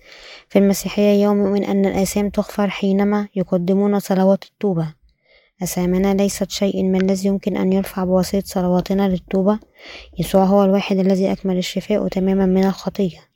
[0.49, 4.95] في المسيحية يؤمن أن الآثام تغفر حينما يقدمون صلوات التوبة.
[5.63, 9.59] أثامنا ليست شيء ما الذي يمكن أن يرفع بواسطة صلواتنا للتوبة.
[10.19, 13.30] يسوع هو الواحد الذي أكمل الشفاء تماما من الخطية.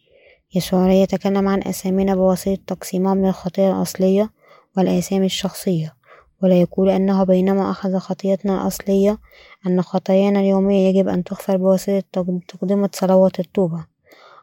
[0.54, 4.30] يسوع لا يتكلم عن أثامنا بواسطة تقسيمها من الخطية الأصلية
[4.76, 5.94] والآثام الشخصية
[6.42, 9.18] ولا يقول أنه بينما أخذ خطيتنا الأصلية
[9.66, 12.02] أن خطايانا اليومية يجب أن تغفر بواسطة
[12.48, 13.84] تقدمة صلوات التوبة.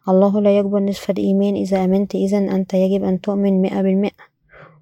[0.10, 4.32] الله لا يقبل نصف الإيمان إذا آمنت إذا أنت يجب أن تؤمن مئة بالمئة.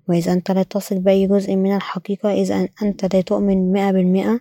[0.10, 4.39] وإذا أنت لا تثق بأي جزء من الحقيقة إذا أنت لا تؤمن مئة بالمئة.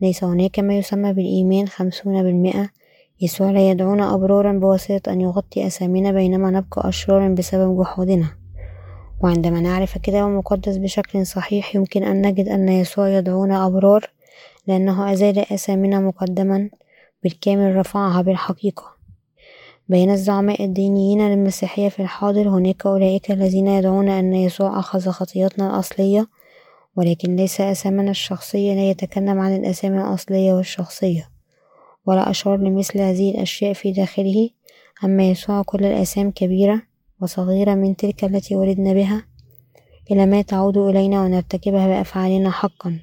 [0.00, 2.68] ليس هناك ما يسمى بالإيمان خمسون بالمئة.
[3.20, 8.26] يسوع لا يدعونا أبرارا بواسطة أن يغطي أسامينا بينما نبقى أشرارا بسبب جحودنا.
[9.22, 14.10] وعندما نعرف الكتاب المقدس بشكل صحيح يمكن أن نجد أن يسوع يدعونا أبرار
[14.66, 16.70] لأنه أزال آثامنا مقدما
[17.22, 18.96] بالكامل رفعها بالحقيقة.
[19.88, 26.26] بين الزعماء الدينيين للمسيحية في الحاضر هناك أولئك الذين يدعون أن يسوع أخذ خطيتنا الأصلية
[26.96, 31.35] ولكن ليس آثامنا الشخصية لا يتكلم عن الآثام الأصلية والشخصية.
[32.06, 34.50] ولا أشار لمثل هذه الأشياء في داخله
[35.04, 36.82] أما يسوع كل الآثام كبيرة
[37.20, 39.24] وصغيرة من تلك التي ولدنا بها
[40.10, 43.00] إلى ما تعود إلينا ونرتكبها بأفعالنا حقا.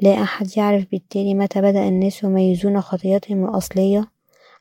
[0.00, 4.10] لا أحد يعرف بالتالي متى بدأ الناس يميزون خطيتهم الأصلية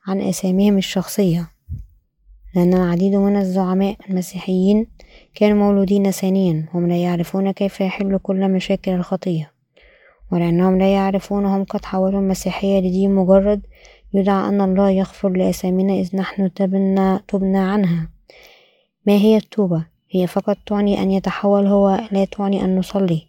[0.07, 1.49] عن آثامهم الشخصية
[2.55, 4.87] لأن العديد من الزعماء المسيحيين
[5.35, 9.56] كانوا مولودين ثانيا هم لا يعرفون كيف يحل كل مشاكل الخطية.
[10.31, 13.61] ولأنهم لا يعرفون هم قد حولوا المسيحية لدين مجرد
[14.13, 18.09] يدعى أن الله يغفر لآثامنا إذ نحن تبنا, تبنا عنها.
[19.05, 23.27] ما هي التوبة؟ هي فقط تعني أن يتحول هو لا تعني أن نصلي.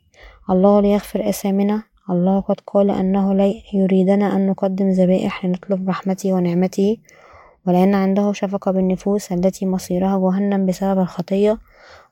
[0.50, 6.96] الله ليغفر أثامنا الله قد قال أنه لا يريدنا أن نقدم ذبائح لنطلب رحمته ونعمته.
[7.66, 11.58] ولأن عنده شفقة بالنفوس التي مصيرها جهنم بسبب الخطية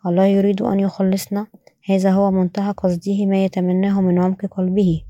[0.06, 1.46] الله يريد أن يخلصنا.
[1.88, 5.02] هذا هو منتهى قصده ما يتمناه من عمق قلبه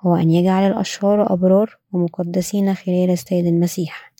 [0.00, 4.12] هو أن يجعل الأشرار أبرار ومقدسين خلال السيد المسيح.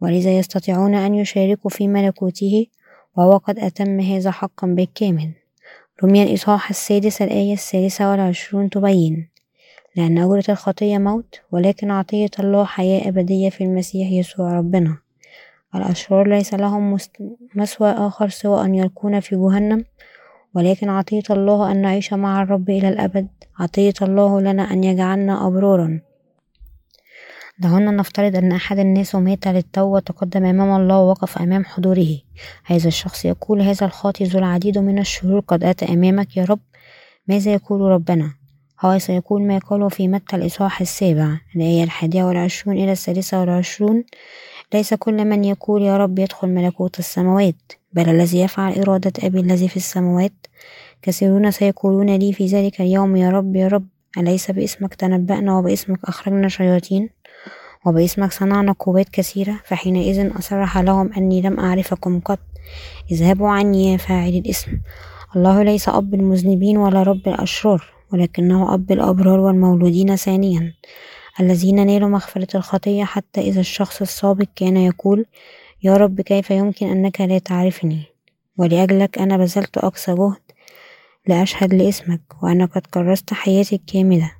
[0.00, 2.66] ولذا يستطيعون أن يشاركوا في ملكوته
[3.16, 5.32] وهو قد أتم هذا حقا بالكامل
[6.04, 9.28] رمي الإصحاح السادس الآية الثالثة والعشرون تبين
[9.96, 14.98] لأن أجرة الخطية موت ولكن عطية الله حياة أبدية في المسيح يسوع ربنا.
[15.74, 16.98] الأشرار ليس لهم
[17.54, 19.84] مسوى آخر سوى أن يكون في جهنم
[20.54, 23.28] ولكن عطية الله أن نعيش مع الرب إلى الأبد.
[23.58, 26.00] عطية الله لنا أن يجعلنا أبرارا.
[27.58, 32.18] دعونا نفترض أن أحد الناس مات للتو وتقدم أمام الله ووقف أمام حضوره.
[32.64, 36.60] هذا الشخص يقول هذا الخاطي ذو العديد من الشرور قد أتى أمامك يا رب.
[37.28, 38.34] ماذا يقول ربنا؟
[38.80, 44.04] هو سيقول ما قاله في متى الإصحاح السابع الآية الحادية والعشرون إلى السادسة والعشرون.
[44.74, 49.68] ليس كل من يقول يا رب يدخل ملكوت السماوات بل الذي يفعل إرادة أبي الذي
[49.68, 50.32] في السماوات.
[51.02, 53.86] كثيرون سيقولون لي في ذلك اليوم يا رب يا رب
[54.18, 57.10] أليس باسمك تنبأنا وباسمك أخرجنا شياطين؟
[57.86, 62.38] وباسمك صنعنا قوات كثيرة فحينئذ أصرح لهم أني لم أعرفكم قط.
[63.12, 64.72] اذهبوا عني يا فاعل الاسم.
[65.36, 70.74] الله ليس أب المذنبين ولا رب الأشرار ولكنه أب الأبرار والمولودين ثانيا.
[71.40, 75.26] الذين نالوا مغفرة الخطية حتى إذا الشخص السابق كان يقول
[75.82, 78.02] يا رب كيف يمكن أنك لا تعرفني؟
[78.58, 80.42] ولأجلك أنا بذلت أقصى جهد
[81.26, 84.32] لأشهد لاسمك وأنا قد كرست حياتي الكاملة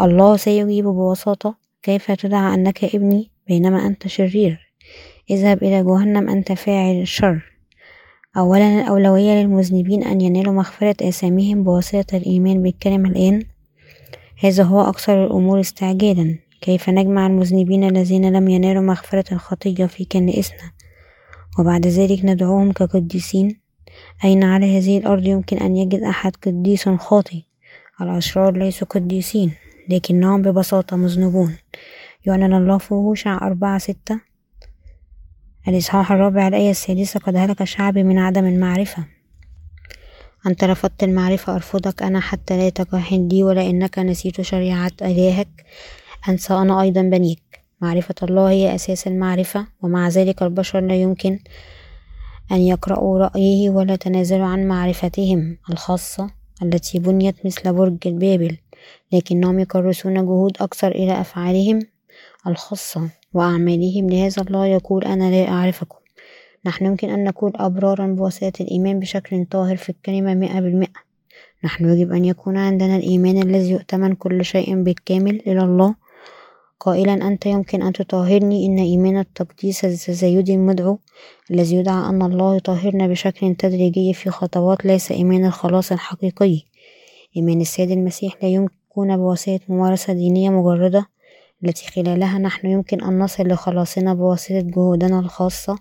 [0.00, 4.72] الله سيجيب ببساطة كيف تدعى أنك ابني بينما أنت شرير.
[5.30, 7.42] اذهب إلى جهنم أنت فاعل الشر
[8.36, 13.42] أولا الأولوية للمذنبين أن ينالوا مغفرة آثامهم بواسطة الإيمان بالكلمة الآن.
[14.44, 16.38] هذا هو أكثر الأمور استعجالا.
[16.60, 20.72] كيف نجمع المذنبين الذين لم ينالوا مغفرة الخطية في كنائسنا
[21.58, 23.60] وبعد ذلك ندعوهم كقديسين.
[24.24, 27.40] أين على هذه الأرض يمكن أن يجد أحد قديس خاطئ؟
[28.00, 29.52] الأشرار ليسوا قديسين
[29.88, 31.56] لكنهم ببساطة مذنبون.
[32.26, 34.20] يعلن الله في هوشع أربعة ستة.
[35.68, 39.13] الإصحاح الرابع الآية السادسة قد هلك شعبي من عدم المعرفة.
[40.46, 45.64] أنت رفضت المعرفة أرفضك أنا حتى لا يتكهن لي ولا إنك نسيت شريعة إلهك
[46.28, 47.42] أنسى أنا أيضا بنيك.
[47.80, 51.38] معرفة الله هي أساس المعرفة ومع ذلك البشر لا يمكن
[52.52, 56.30] أن يقرأوا رأيه ولا تنازلوا عن معرفتهم الخاصة
[56.62, 58.56] التي بنيت مثل برج بابل
[59.12, 61.78] لكنهم يكرسون جهود أكثر إلى أفعالهم
[62.46, 64.10] الخاصة وأعمالهم.
[64.10, 66.03] لهذا الله يقول أنا لا أعرفكم.
[66.66, 71.00] نحن يمكن أن نكون أبرارا بواسطة الإيمان بشكل طاهر في الكلمة مئة بالمئة.
[71.64, 75.94] نحن يجب أن يكون عندنا الإيمان الذي يؤتمن كل شيء بالكامل إلى الله.
[76.80, 80.98] قائلا أنت يمكن أن تطهرني إن إيمان التقديس التزايدي المدعو
[81.50, 86.62] الذي يدعى أن الله يطهرنا بشكل تدريجي في خطوات ليس إيمان الخلاص الحقيقي.
[87.36, 91.06] إيمان السيد المسيح لا يكون بواسطة ممارسة دينية مجردة
[91.64, 95.78] التي خلالها نحن يمكن أن نصل لخلاصنا بواسطة جهودنا الخاصة.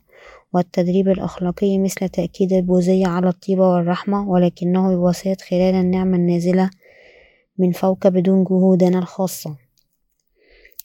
[0.53, 6.69] والتدريب الأخلاقي مثل تأكيد البوذية على الطيبة والرحمة ولكنه بواسطة خلال النعمة النازلة
[7.57, 9.55] من فوق بدون جهودنا الخاصة.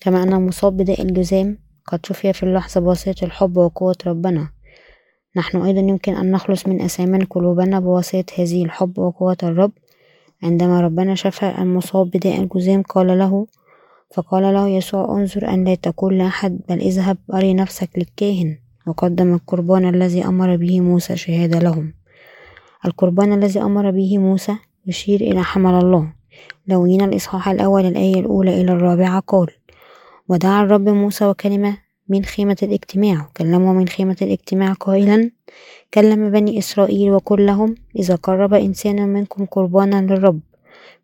[0.00, 4.48] كما أن المصاب بداء الجذام قد شفي في اللحظة بواسطة الحب وقوة ربنا.
[5.36, 9.72] نحن أيضا يمكن أن نخلص من أسامان قلوبنا بواسطة هذه الحب وقوة الرب.
[10.42, 13.46] عندما ربنا شفى المصاب بداء الجذام قال له
[14.14, 18.67] فقال له يسوع انظر أن لا تقول لأحد بل اذهب أري نفسك للكاهن.
[18.88, 21.92] وقدم القربان الذي أمر به موسى شهادة لهم.
[22.86, 24.56] القربان الذي أمر به موسى
[24.86, 26.12] يشير إلى حمل الله.
[26.66, 29.20] لوين الإصحاح الأول الآية الأولى إلى الرابعة.
[29.20, 29.48] قال
[30.28, 31.76] ودعا الرب موسى وكلمة
[32.08, 33.28] من خيمة الاجتماع.
[33.36, 35.30] كلمه من خيمة الاجتماع قائلا
[35.94, 40.40] كلم بني إسرائيل وقل لهم إذا قرب إنسان منكم قربانا للرب.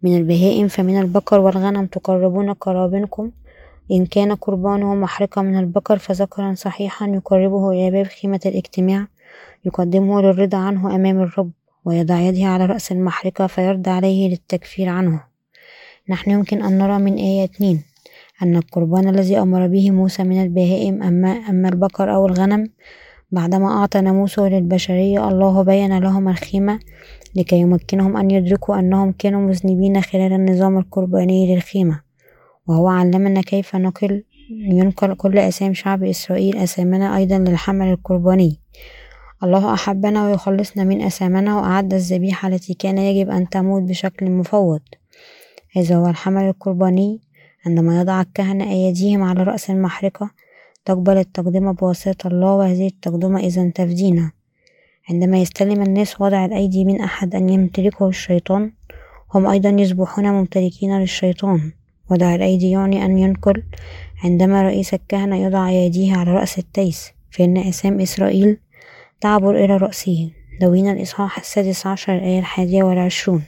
[0.02, 3.30] من البهائم فمن البقر والغنم تقربون قرابنكم
[3.90, 9.06] إن كان قربانه محرقة من البقر فذكرا صحيحا يقربه إلى باب خيمة الاجتماع
[9.64, 11.50] يقدمه للرضا عنه أمام الرب
[11.84, 15.20] ويضع يده على رأس المحرقة فيرد عليه للتكفير عنه.
[16.08, 17.82] نحن يمكن أن نرى من آية اتنين
[18.42, 22.68] أن القربان الذي أمر به موسى من البهائم أما, أما البقر أو الغنم
[23.30, 26.80] بعدما أعطى ناموسه للبشرية الله بين لهم الخيمة
[27.34, 32.03] لكي يمكنهم أن يدركوا أنهم كانوا مذنبين خلال النظام القرباني للخيمة.
[32.66, 38.60] وهو علمنا كيف نقل ينقل كل أسام شعب إسرائيل أسامنا أيضا للحمل القرباني.
[39.42, 44.80] الله أحبنا ويخلصنا من أسامنا وأعد الذبيحة التي كان يجب أن تموت بشكل مفوض.
[45.76, 47.20] هذا هو الحمل القرباني.
[47.66, 50.30] عندما يضع الكهنة أيديهم على رأس المحرقة
[50.84, 54.32] تقبل التقدمة بواسطة الله وهذه التقدمة إذا تفدينا.
[55.10, 58.72] عندما يستلم الناس وضع الأيدي من أحد أن يمتلكه الشيطان
[59.34, 61.72] هم أيضا يصبحون ممتلكين للشيطان.
[62.10, 63.62] وضع الأيدي يعني أن ينقل
[64.24, 68.58] عندما رئيس الكهنة يضع أيديه على رأس التيس فإن أسام إسرائيل
[69.20, 70.30] تعبر إلى رأسه.
[70.60, 73.42] دوين الإصحاح السادس عشر الآية الحادية والعشرون.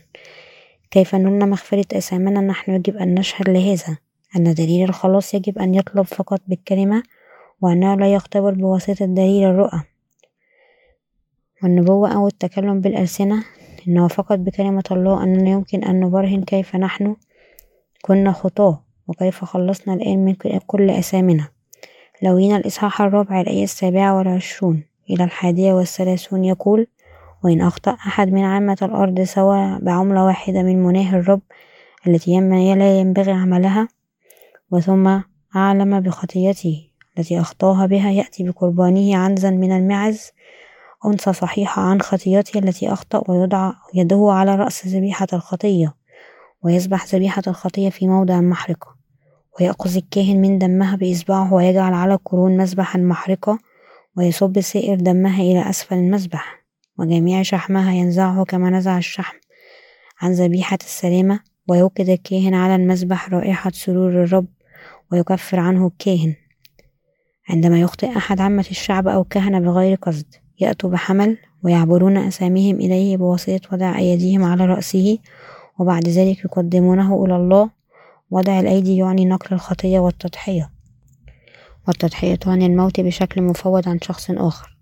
[0.91, 3.99] كيف نلنا مغفرة أسامنا نحن يجب أن نشهد لهذا
[4.37, 7.03] أن دليل الخلاص يجب أن يطلب فقط بالكلمة
[7.61, 9.81] وأنه لا يختبر بواسطة دليل الرؤى
[11.63, 13.45] والنبوة أو التكلم بالألسنة.
[13.89, 17.17] إنه فقط بكلمة الله أننا يمكن أن نبرهن كيف نحن.
[18.07, 20.35] كنا خطاة وكيف خلصنا الآن من
[20.67, 21.49] كل أثامنا
[22.23, 26.87] لوين الإصحاح الرابع الآية السابعة والعشرون؟ إلى الحادية والثلاثون يقول
[27.45, 31.41] وإن أخطأ أحد من عامة الأرض سوى بعملة واحدة من مناه الرب
[32.07, 32.41] التي
[32.75, 33.89] لا ينبغي عملها
[34.71, 35.21] وثم
[35.57, 36.89] أعلم بخطيته
[37.19, 40.33] التي أخطأها بها يأتي بقربانه عنزا من المعز
[41.07, 45.95] أنثى صحيحة عن خطيته التي أخطأ ويضع يده على رأس ذبيحة الخطية.
[46.65, 48.97] ويذبح ذبيحة الخطية في موضع المحرقة
[49.61, 53.59] ويأخذ الكاهن من دمها بإصبعه ويجعل على قرون مذبح المحرقة
[54.17, 56.65] ويصب سائر دمها إلى أسفل المذبح
[56.99, 59.37] وجميع شحمها ينزعه كما نزع الشحم
[60.21, 61.41] عن ذبيحة السلامة.
[61.69, 64.47] ويوقد الكاهن على المذبح رائحة سرور الرب
[65.13, 66.35] ويكفر عنه الكاهن.
[67.49, 73.61] عندما يخطئ أحد عامة الشعب أو كهنة بغير قصد يأتوا بحمل ويعبرون أساميهم إليه بواسطة
[73.73, 75.19] وضع أيديهم على رأسه
[75.79, 77.71] وبعد ذلك يقدمونه إلى الله.
[78.31, 80.71] وضع الأيدي يعني نقل الخطية والتضحية.
[81.89, 84.77] والتضحية تعني الموت بشكل مفوض عن شخص آخر.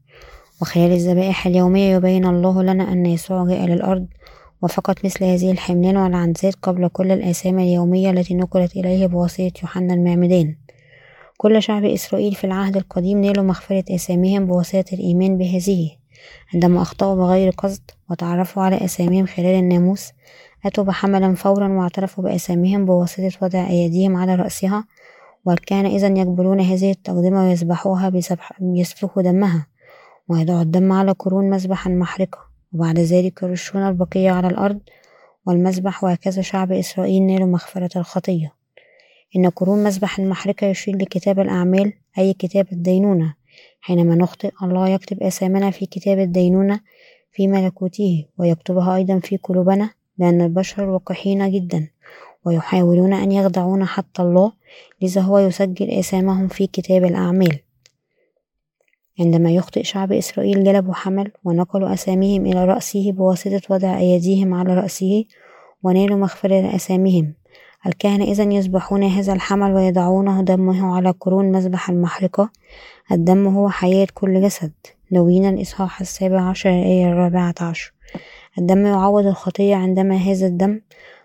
[0.63, 4.07] وخلال الذبائح اليومية يبين الله لنا أن يسوع جاء للأرض.
[4.63, 10.57] وفقط مثل هذه الحملان والعنزات قبل كل الآثام اليومية التي نقلت إليه بواسطة يوحنا المعمدان.
[11.37, 15.91] كل شعب إسرائيل في العهد القديم نالوا مغفرة آثامهم بواسطة الإيمان بهذه.
[16.55, 20.13] عندما أخطأوا بغير قصد وتعرفوا على آثامهم خلال الناموس
[20.65, 24.85] أتوا بحملا فورا واعترفوا بأساميهم بواسطة وضع أيديهم على رأسها
[25.45, 28.13] والكهنة إذا يقبلون هذه التقدمة ويذبحوها
[28.61, 29.67] بيسفكوا دمها
[30.29, 32.39] ويضعوا الدم على قرون مذبح المحرقة
[32.73, 34.81] وبعد ذلك يرشون البقية على الأرض
[35.47, 38.53] والمذبح وهكذا شعب إسرائيل نالوا مغفرة الخطية.
[39.37, 43.35] إن قرون مذبح المحرقة يشير لكتاب الأعمال أي كتاب الدينونة
[43.81, 46.81] حينما نخطئ الله يكتب آثامنا في كتاب الدينونة
[47.33, 51.89] في ملكوته ويكتبها أيضا في قلوبنا لأن البشر وقحين جدا
[52.45, 54.53] ويحاولون أن يخدعون حتى الله
[55.03, 57.59] لذا هو يسجل آثامهم في كتاب الأعمال.
[59.21, 65.25] عندما يخطئ شعب إسرائيل جلبوا حمل ونقلوا أساميهم إلى رأسه بواسطة وضع أيديهم على رأسه
[65.83, 67.35] ونالوا مغفرة أساميهم
[67.87, 72.51] الكهنة إذا يذبحون هذا الحمل ويضعونه دمه على قرون مذبح المحرقة.
[73.13, 74.73] الدم هو حياة كل جسد.
[75.11, 77.93] لوين الإصحاح السابع عشر الآية الرابعة عشر.
[78.59, 80.81] الدم يعوض الخطية عندما هذا الدم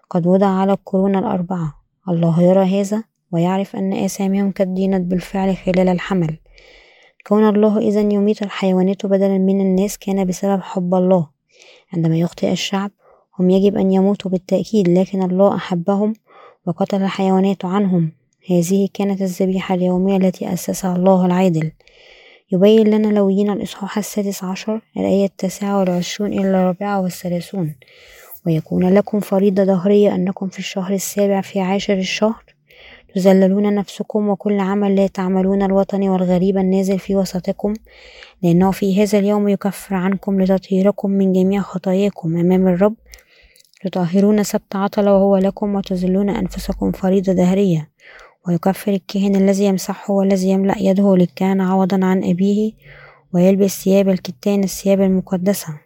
[0.09, 1.73] قد وضع على القرون الأربعة.
[2.09, 6.37] الله يرى هذا ويعرف أن آثامهم قد دينت بالفعل خلال الحمل.
[7.27, 11.27] كون الله إذا يميت الحيوانات بدلا من الناس كان بسبب حب الله.
[11.93, 12.91] عندما يخطئ الشعب
[13.39, 16.13] هم يجب أن يموتوا بالتأكيد لكن الله أحبهم
[16.65, 18.11] وقتل الحيوانات عنهم.
[18.49, 21.71] هذه كانت الذبيحة اليومية التي أسسها الله العادل.
[22.51, 27.75] يبين لنا لويين الإصحاح السادس عشر الآية التاسعة والعشرون إلى الرابعة والثلاثون.
[28.45, 32.43] ويكون لكم فريضة ظهرية أنكم في الشهر السابع في عاشر الشهر.
[33.15, 37.73] تذللون نفسكم وكل عمل لا تعملون الوطني والغريب النازل في وسطكم
[38.43, 42.95] لأنه في هذا اليوم يكفر عنكم لتطهيركم من جميع خطاياكم أمام الرب.
[43.81, 47.89] تطهرون سبت عطلة وهو لكم وتذلون أنفسكم فريضة دهرية
[48.47, 52.71] ويكفر الكاهن الذي يمسحه والذي يملأ يده للكهنة عوضا عن أبيه
[53.33, 55.79] ويلبس ثياب الكتان الثياب المقدسة.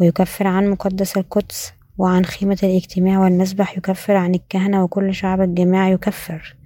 [0.00, 3.78] ويكفر عن مقدس القدس وعن خيمة الاجتماع والمسبح.
[3.78, 6.56] يكفر عن الكهنة وكل شعب الجماعة يكفر.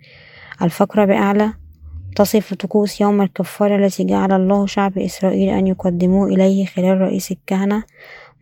[0.63, 1.53] الفقرة بأعلى.
[2.17, 7.83] تصف طقوس يوم الكفارة التي جعل الله شعب إسرائيل أن يقدموه إليه خلال رئيس الكهنة.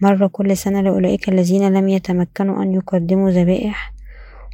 [0.00, 3.97] مرة كل سنة لأولئك الذين لم يتمكنوا أن يقدموا ذبائح.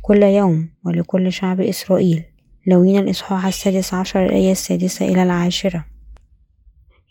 [0.06, 2.24] كل يوم ولكل شعب إسرائيل.
[2.66, 5.84] لوين الإصحاح السادس عشر الآية السادسة إلى العاشرة؟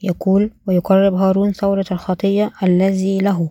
[0.03, 3.49] يقول ويقرب هارون ثورة الخطية الذي له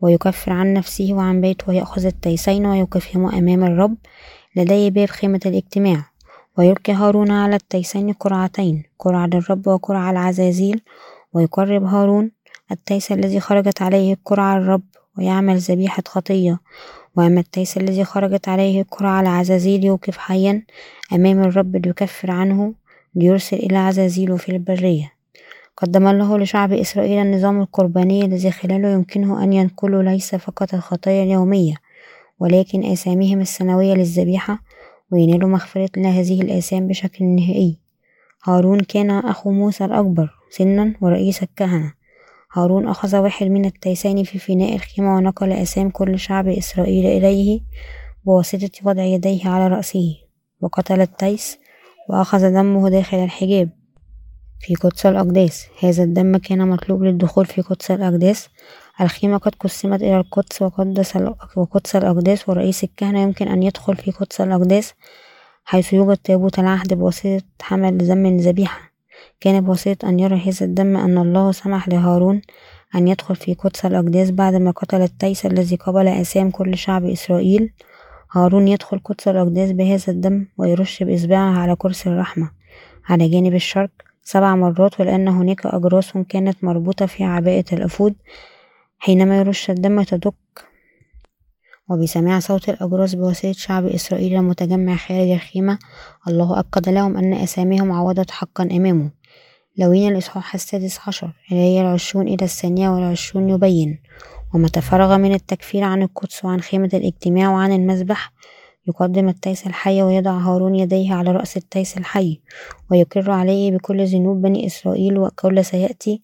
[0.00, 3.96] ويكفر عن نفسه وعن بيته ويأخذ التيسين ويوقفهم أمام الرب
[4.56, 6.10] لدي باب خيمة الاجتماع.
[6.58, 10.80] ويلقي هارون على التيسين قرعتين قرعة للرب وقرعة العزازيل.
[11.32, 12.30] ويقرب هارون
[12.72, 14.82] التيس الذي خرجت عليه القرعة الرب
[15.18, 16.60] ويعمل ذبيحة خطية.
[17.18, 20.62] وأما التيس الذي خرجت عليه القرعة العزازيل يوقف حيا
[21.12, 22.74] أمام الرب ليكفر عنه
[23.14, 25.12] ليرسل إلى عزازيل في البرية.
[25.76, 31.74] قدم الله لشعب إسرائيل النظام القرباني الذي خلاله يمكنه أن ينقلوا ليس فقط الخطايا اليومية
[32.40, 34.62] ولكن آثامهم السنوية للذبيحة
[35.10, 37.78] وينالوا مغفرة لهذه الآثام بشكل نهائي.
[38.44, 41.92] هارون كان أخو موسى الأكبر سنا ورئيس الكهنة.
[42.52, 47.60] هارون أخذ واحد من التيسين في فناء الخيمة ونقل أسام كل شعب إسرائيل إليه
[48.24, 50.16] بواسطة وضع يديه على رأسه
[50.60, 51.58] وقتل التيس
[52.08, 53.70] وأخذ دمه داخل الحجاب
[54.60, 55.66] في قدس الأقداس.
[55.80, 58.48] هذا الدم كان مطلوب للدخول في قدس الأقداس.
[59.00, 61.16] الخيمة قد قسمت إلى القدس وقدس
[61.56, 64.94] وقدس الأقداس ورئيس الكهنة يمكن أن يدخل في قدس الأقداس
[65.64, 68.87] حيث يوجد تابوت العهد بواسطة حمل دم الذبيحة
[69.40, 72.42] كان بواسطة أن يرى هذا الدم أن الله سمح لهارون
[72.94, 77.72] أن يدخل في قدس الأقداس بعدما قتل التيس الذي قبل آثام كل شعب إسرائيل.
[78.32, 82.50] هارون يدخل قدس الأقداس بهذا الدم ويرش بإصبعه على كرسي الرحمة.
[83.08, 83.90] على جانب الشرق
[84.22, 88.14] سبع مرات ولأن هناك أجراس كانت مربوطة في عباءة الأفود.
[88.98, 90.34] حينما يرش الدم تدق
[91.90, 95.78] وبسماع صوت الأجراس بواسطة شعب إسرائيل المتجمع خارج الخيمة
[96.28, 99.10] الله أكد لهم أن آثامهم عوضت حقا أمامه.
[99.78, 103.98] لاويين الإصحاح السادس عشر؟ الآية العشرون إلى الثانية والعشرون يبين.
[104.54, 108.32] ومتى فرغ من التكفير عن القدس وعن خيمة الاجتماع وعن المذبح
[108.88, 112.40] يقدم التيس الحي ويضع هارون يديه على رأس التيس الحي
[112.90, 116.22] ويقر عليه بكل ذنوب بني إسرائيل وكل سيئاتهم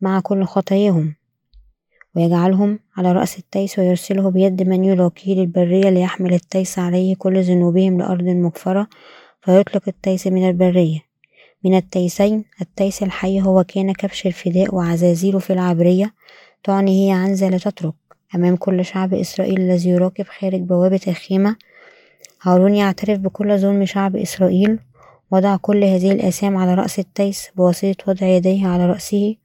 [0.00, 1.14] مع كل خطاياهم.
[2.16, 8.24] ويجعلهم على رأس التيس ويرسله بيد من يلاقيه للبرية ليحمل التيس عليه كل ذنوبهم لأرض
[8.24, 8.88] مقفرة
[9.42, 11.00] فيطلق التيس من البرية.
[11.64, 16.14] من التيسين التيس الحي هو كان كبش الفداء وعزازيل في العبرية
[16.64, 17.94] تعني هي عنزة لتترك
[18.34, 21.56] أمام كل شعب إسرائيل الذي يراقب خارج بوابة الخيمة
[22.42, 24.78] هارون يعترف بكل ظلم شعب إسرائيل
[25.30, 29.36] وضع كل هذه الآثام على رأس التيس بواسطة وضع يديه على رأسه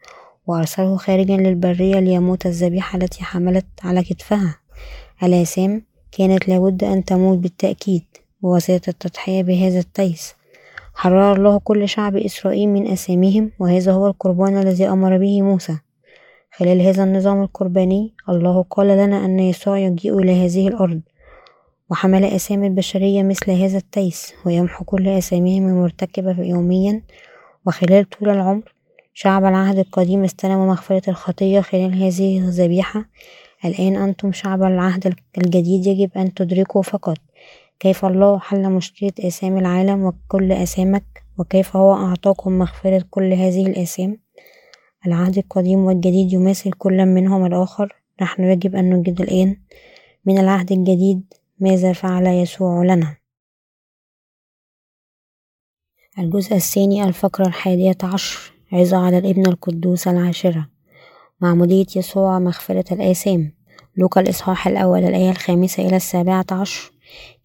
[0.48, 4.56] وأرسله خارجا للبرية ليموت الذبيحة التي حملت على كتفها.
[5.24, 5.82] الآثام
[6.12, 8.04] كانت لابد أن تموت بالتأكيد
[8.42, 10.36] بواسطة التضحية بهذا التيس.
[10.94, 15.78] حرر الله كل شعب إسرائيل من أثامهم وهذا هو القربان الذي أمر به موسى.
[16.52, 21.02] خلال هذا النظام القرباني الله قال لنا أن يسوع يجيء إلى هذه الأرض.
[21.90, 27.02] وحمل آثام البشرية مثل هذا التيس ويمحو كل آثامهم المرتكبة يوميا.
[27.66, 28.74] وخلال طول العمر
[29.14, 33.06] شعب العهد القديم استلم مغفرة الخطية خلال هذه الذبيحة.
[33.66, 37.18] الآن أنتم شعب العهد الجديد يجب أن تدركوا فقط
[37.80, 44.18] كيف الله حل مشكلة آثام العالم وكل آثامك وكيف هو أعطاكم مغفرة كل هذه الآثام.
[45.08, 47.96] العهد القديم والجديد يماثل كل منهما الآخر.
[48.22, 49.58] نحن يجب أن نجد الآن
[50.26, 53.18] من العهد الجديد ماذا فعل يسوع لنا.
[56.20, 58.51] الجزء الثاني الفقرة الحادية عشر.
[58.74, 60.68] عظة على الابن القدوس العاشرة.
[61.42, 63.52] معمودية يسوع مغفرة الآثام.
[63.98, 66.92] لوقا الإصحاح الأول الآية الخامسة إلى السابعة عشر.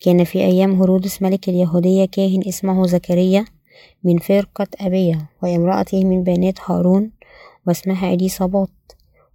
[0.01, 3.45] كان في أيام هرودس ملك اليهودية كاهن اسمه زكريا
[4.05, 7.11] من فرقة أبية وامرأته من بنات هارون
[7.67, 8.69] واسمها إليصابات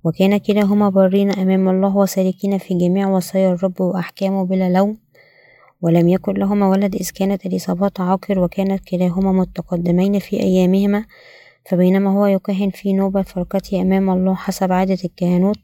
[0.03, 4.97] وكان كلاهما بارين أمام الله وسالكين في جميع وصايا الرب وأحكامه بلا لوم.
[5.81, 11.05] ولم يكن لهما ولد إذ كانت إليصابات عاقر وكانت كلاهما متقدمين في أيامهما
[11.65, 15.59] فبينما هو يكهن في نوبة فرقته أمام الله حسب عادة الكهنوت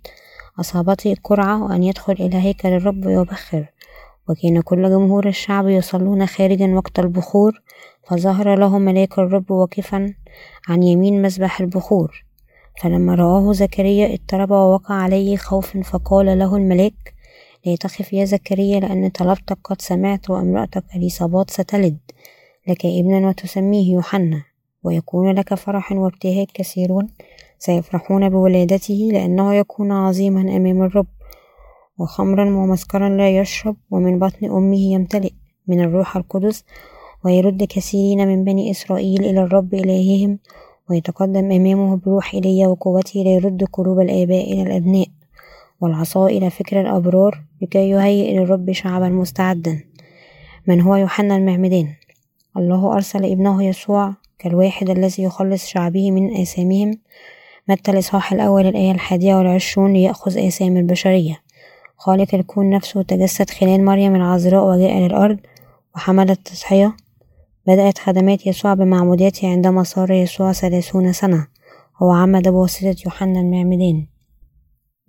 [0.59, 3.65] أصابته القرعة وأن يدخل إلى هيكل الرب ويبخر.
[4.29, 7.61] وكان كل جمهور الشعب يصلون خارجا وقت البخور
[8.07, 10.13] فظهر له ملاك الرب واقفا
[10.67, 12.25] عن يمين مذبح البخور.
[12.81, 17.13] فلما رآه زكريا اضطرب ووقع عليه خوف فقال له الملاك
[17.65, 21.97] لا تخف يا زكريا لأن طلبتك قد سمعت وأمرأتك إليصابات ستلد
[22.67, 24.43] لك ابنا وتسميه يوحنا
[24.87, 27.07] ويكون لك فرح وابتهاج كثيرون
[27.59, 31.07] سيفرحون بولادته لأنه يكون عظيما أمام الرب
[31.97, 35.33] وخمرا ومسكرا لا يشرب ومن بطن أمه يمتلئ
[35.67, 36.63] من الروح القدس
[37.25, 40.39] ويرد كثيرين من بني إسرائيل إلى الرب إلههم
[40.89, 45.07] ويتقدم أمامه بروح إيليا وقوته ليرد قلوب الآباء إلى الأبناء
[45.81, 49.83] والعصا إلى فكر الأبرار لكي يهيئ للرب شعبا مستعدا.
[50.67, 51.87] من هو يوحنا المعمدان؟
[52.57, 56.99] الله أرسل ابنه يسوع كالواحد الذي يخلص شعبه من آثامهم.
[57.69, 61.41] متى الإصحاح الأول الآية الحادية والعشرون ليأخذ آثام البشرية.
[61.97, 65.39] خالق الكون نفسه تجسد خلال مريم العذراء وجاء للأرض
[65.95, 66.95] وحمل التضحية
[67.67, 71.47] بدأت خدمات يسوع بمعموديته عندما صار يسوع ثلاثون سنة.
[72.03, 74.05] هو عمد بواسطة يوحنا المعمدان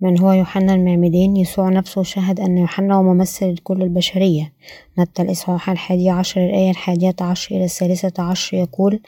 [0.01, 4.53] من هو يوحنا المعمدان يسوع نفسه شهد أن يوحنا هو ممثل لكل البشرية.
[4.97, 8.99] متى الإصحاح الحادي عشر الآية الحادية عشر إلى الثالثة عشر يقول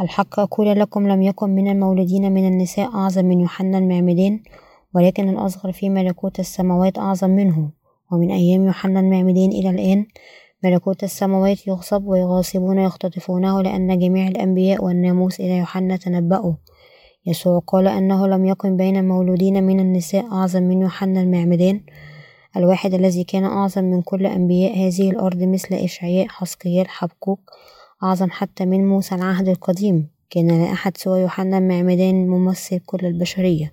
[0.00, 4.40] الحق أقول لكم لم يكن من المولودين من النساء أعظم من يوحنا المعمدان
[4.94, 7.70] ولكن الأصغر في ملكوت السماوات أعظم منه.
[8.12, 10.06] ومن أيام يوحنا المعمدان إلى الآن
[10.64, 16.52] ملكوت السماوات يغصب ويغاصبون يختطفونه لأن جميع الأنبياء والناموس إلى يوحنا تنبأوا.
[17.26, 21.80] يسوع قال أنه لم يكن بين المولودين من النساء أعظم من يوحنا المعمدان
[22.56, 27.40] الواحد الذي كان أعظم من كل أنبياء هذه الأرض مثل إشعياء حسقيال حبقوق
[28.02, 30.08] أعظم حتى من موسى العهد القديم.
[30.30, 33.72] كان لا أحد سوى يوحنا المعمدان ممثل كل البشرية.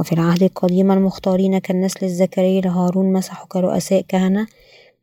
[0.00, 4.46] وفي العهد القديم المختارين كالنسل الذكري لهارون مسحوا كرؤساء كهنة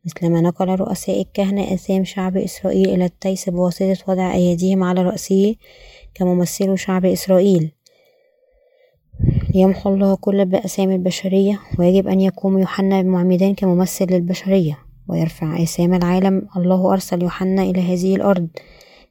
[0.04, 5.56] مثلما نقل رؤساء الكهنة آثام شعب إسرائيل إلى التيس بواسطة وضع أيديهم على رأسه
[6.14, 7.75] كممثلو شعب إسرائيل.
[9.54, 14.78] يمحو الله كل بأسام البشرية ويجب أن يقوم يوحنا بمعمدان كممثل للبشرية
[15.08, 16.48] ويرفع آثام العالم.
[16.56, 18.48] الله أرسل يوحنا إلى هذه الأرض.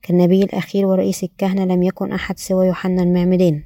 [0.01, 3.63] كالنبي الأخير ورئيس الكهنة لم يكن أحد سوى يوحنا المعمدان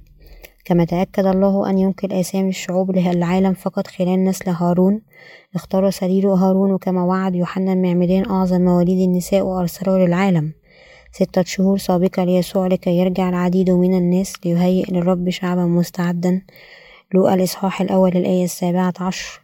[0.65, 5.01] كما تأكد الله أن ينقل آثام الشعوب للعالم فقط خلال نسل هارون.
[5.55, 10.53] اختار سرير هارون كما وعد يوحنا المعمدان أعظم مواليد النساء وأرسله للعالم.
[11.11, 16.41] ستة شهور سابقة ليسوع لكي يرجع العديد من الناس ليهيئ للرب شعبا مستعدا.
[17.13, 19.41] لوقا الإصحاح الأول الآية السابعة عشر.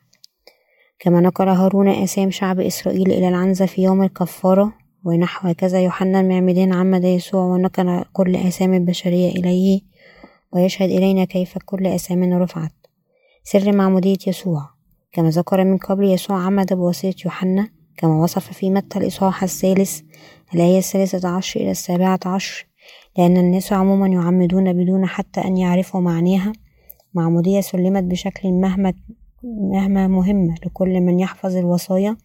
[0.99, 4.73] كما نقل هارون آثام شعب إسرائيل إلى العنزة في يوم الكفارة
[5.03, 9.81] ونحو هكذا يوحنا المعمدان عمد يسوع ونقل كل آثام البشرية إليه
[10.53, 12.71] ويشهد إلينا كيف كل آثامنا رفعت.
[13.43, 14.69] سر معمودية يسوع.
[15.11, 20.01] كما ذكر من قبل يسوع عمد بواسطة يوحنا كما وصف في متى الإصحاح الثالث
[20.53, 22.67] الآية الثالثة عشر إلى السابعة عشر
[23.17, 26.53] لأن الناس عموما يعمدون بدون حتى أن يعرفوا معناها.
[27.13, 28.93] معمودية سلمت بشكل مهما
[29.43, 32.17] مهما مهمة لكل من يحفظ الوصايا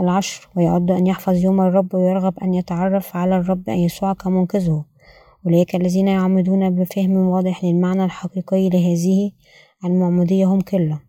[0.00, 4.84] العشر ويعد أن يحفظ يوم الرب ويرغب أن يتعرف على الرب يسوع كمنقذه
[5.46, 9.30] أولئك الذين يعمدون بفهم واضح للمعنى الحقيقي لهذه
[9.84, 11.00] المعمودية هم كلة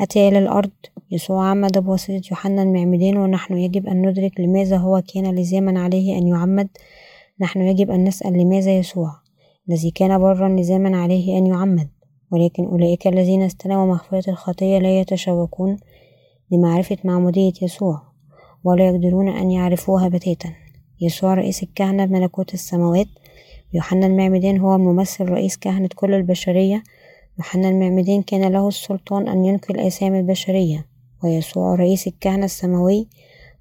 [0.00, 0.70] أتى إلى الأرض.
[1.10, 6.28] يسوع عمد بواسطة يوحنا المعمدان ونحن يجب أن ندرك لماذا هو كان لزاما عليه أن
[6.28, 6.68] يعمد.
[7.40, 9.12] نحن يجب أن نسأل لماذا يسوع
[9.68, 11.88] الذي كان برا لزاما عليه أن يعمد.
[12.30, 15.76] ولكن أولئك الذين استلموا مغفرة الخطية لا يتشوقون
[16.50, 18.02] لمعرفة معمودية يسوع
[18.64, 20.54] ولا يقدرون أن يعرفوها بتاتا.
[21.00, 23.08] يسوع رئيس الكهنة بملكوت السماوات.
[23.72, 26.82] يوحنا المعمدان هو الممثل رئيس كهنة كل البشرية.
[27.38, 30.97] يوحنا المعمدان كان له السلطان أن ينقي الآثام البشرية.
[31.24, 33.08] ويسوع رئيس الكهنة السماوي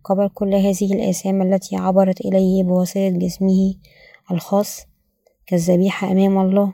[0.03, 3.75] قبل كل هذه الآثام التي عبرت إليه بواسطة جسمه
[4.31, 4.85] الخاص
[5.47, 6.73] كالذبيحة أمام الله.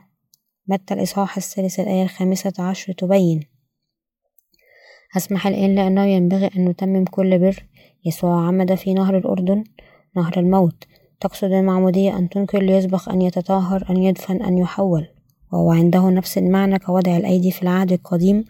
[0.68, 3.40] متى الإصحاح الثالث الآية الخامسة عشر تبين.
[5.16, 7.66] أسمح الآن لأنه ينبغي أن نتمم كل بر.
[8.04, 9.64] يسوع عمد في نهر الأردن
[10.16, 10.84] نهر الموت.
[11.20, 15.08] تقصد المعمودية أن تنكر ليسبق أن يتطهر أن يدفن أن يحول.
[15.52, 18.44] وهو عنده نفس المعنى كوضع الأيدي في العهد القديم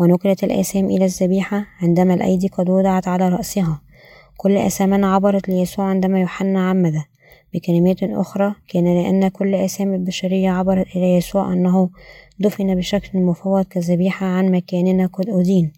[0.00, 3.80] ونقلت الآثام إلى الذبيحة عندما الأيدي قد وضعت على رأسها.
[4.36, 6.94] كل آثامنا عبرت ليسوع عندما يوحنا عمد
[7.54, 11.90] بكلمات أخرى كان لأن كل آثام البشرية عبرت إلى يسوع أنه
[12.38, 15.72] دفن بشكل مفوض كذبيحة عن مكاننا قد أدين.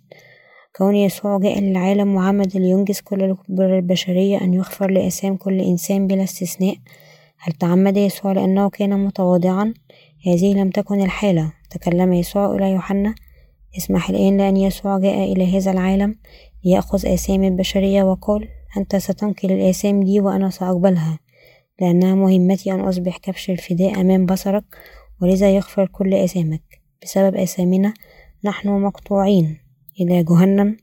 [0.76, 6.76] كون يسوع جاء للعالم وعمد لينجز كل البشرية أن يغفر لآثام كل إنسان بلا استثناء
[7.38, 9.74] هل تعمد يسوع لأنه كان متواضعا؟
[10.26, 11.52] هذه لم تكن الحالة.
[11.70, 13.14] تكلم يسوع إلى يوحنا
[13.78, 16.14] اسمح الآن لأن يسوع جاء إلى هذا العالم
[16.64, 21.18] ليأخذ آثام البشرية وقال أنت ستنقل الآثام دي وأنا سأقبلها
[21.80, 24.64] لأنها مهمتي أن أصبح كبش الفداء أمام بصرك
[25.22, 26.82] ولذا يغفر كل آثامك.
[27.02, 27.94] بسبب آثامنا
[28.44, 29.58] نحن مقطوعين
[30.00, 30.76] إلى جهنم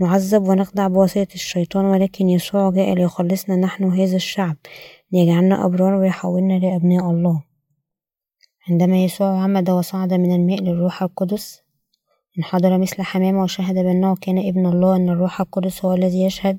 [0.00, 4.56] نعذب ونخدع بواسطة الشيطان ولكن يسوع جاء ليخلصنا نحن هذا الشعب
[5.12, 7.42] ليجعلنا أبرار ويحولنا لأبناء الله.
[8.68, 11.62] عندما يسوع عمد وصعد من الماء للروح القدس
[12.38, 16.58] انحدر مثل حمامة وشهد بأنه كان ابن الله أن الروح القدس هو الذي يشهد.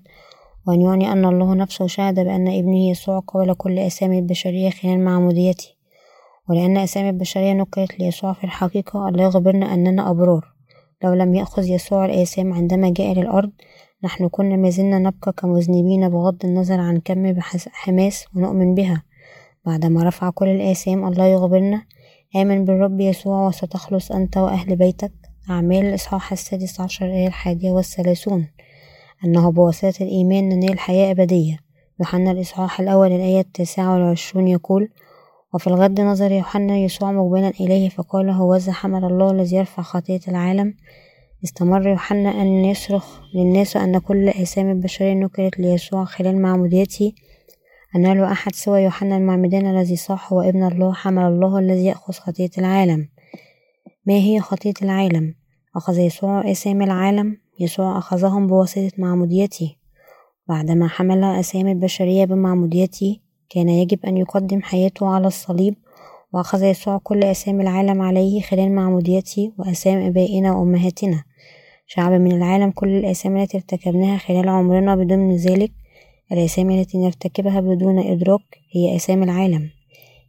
[0.68, 5.68] وأن يعني أن الله نفسه شهد بأن ابنه يسوع قبل كل أسامي البشرية خلال معموديته
[6.50, 10.54] ولأن أسامي البشرية نقلت ليسوع في الحقيقة الله يخبرنا أننا أبرار.
[11.04, 13.52] لو لم يأخذ يسوع الآثام عندما جاء للأرض
[14.04, 17.42] نحن كنا ما زلنا نبقى كمذنبين بغض النظر عن كم
[17.72, 19.04] حماس ونؤمن بها.
[19.66, 21.86] بعدما رفع كل الآثام الله يخبرنا.
[22.36, 25.21] آمن بالرب يسوع وستخلص أنت وأهل بيتك.
[25.50, 28.48] أعمال الإصحاح السادس عشر الآية الحادية والثلاثون
[29.26, 31.60] أنه بواسطة الإيمان ننال حياة أبدية.
[32.00, 34.90] يوحنا الإصحاح الأول الآية التاسعة والعشرون يقول
[35.54, 40.74] وفي الغد نظر يوحنا يسوع مقبلا إليه فقال هوذا حمل الله الذي يرفع خطية العالم؟
[41.44, 47.14] استمر يوحنا أن يصرخ للناس أن كل آثام البشرية نقلت ليسوع خلال معموديته.
[47.96, 52.14] أن له أحد سوى يوحنا المعمدان الذي صاح هو ابن الله حمل الله الذي يأخذ
[52.14, 53.10] خطية العالم.
[54.06, 55.36] ما هي خطية العالم؟
[55.76, 59.76] أخذ يسوع آثام العالم؟ يسوع أخذهم بواسطة معموديته.
[60.48, 63.20] بعدما حمل آثام البشرية بمعموديته
[63.50, 65.76] كان يجب أن يقدم حياته على الصليب
[66.34, 71.24] وأخذ يسوع كل آثام العالم عليه خلال معموديته وآثام آبائنا وأمهاتنا.
[71.88, 75.72] شعب من العالم كل الآثام التي ارتكبناها خلال عمرنا بدون ذلك
[76.32, 79.70] الآثام التي نرتكبها بدون إدراك هي آثام العالم.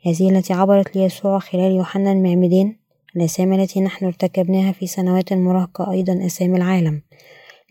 [0.07, 2.81] هذه التي عبرت ليسوع خلال يوحنا المعمدان
[3.16, 7.02] الآثام التي نحن ارتكبناها في سنوات المراهقة أيضا آثام العالم.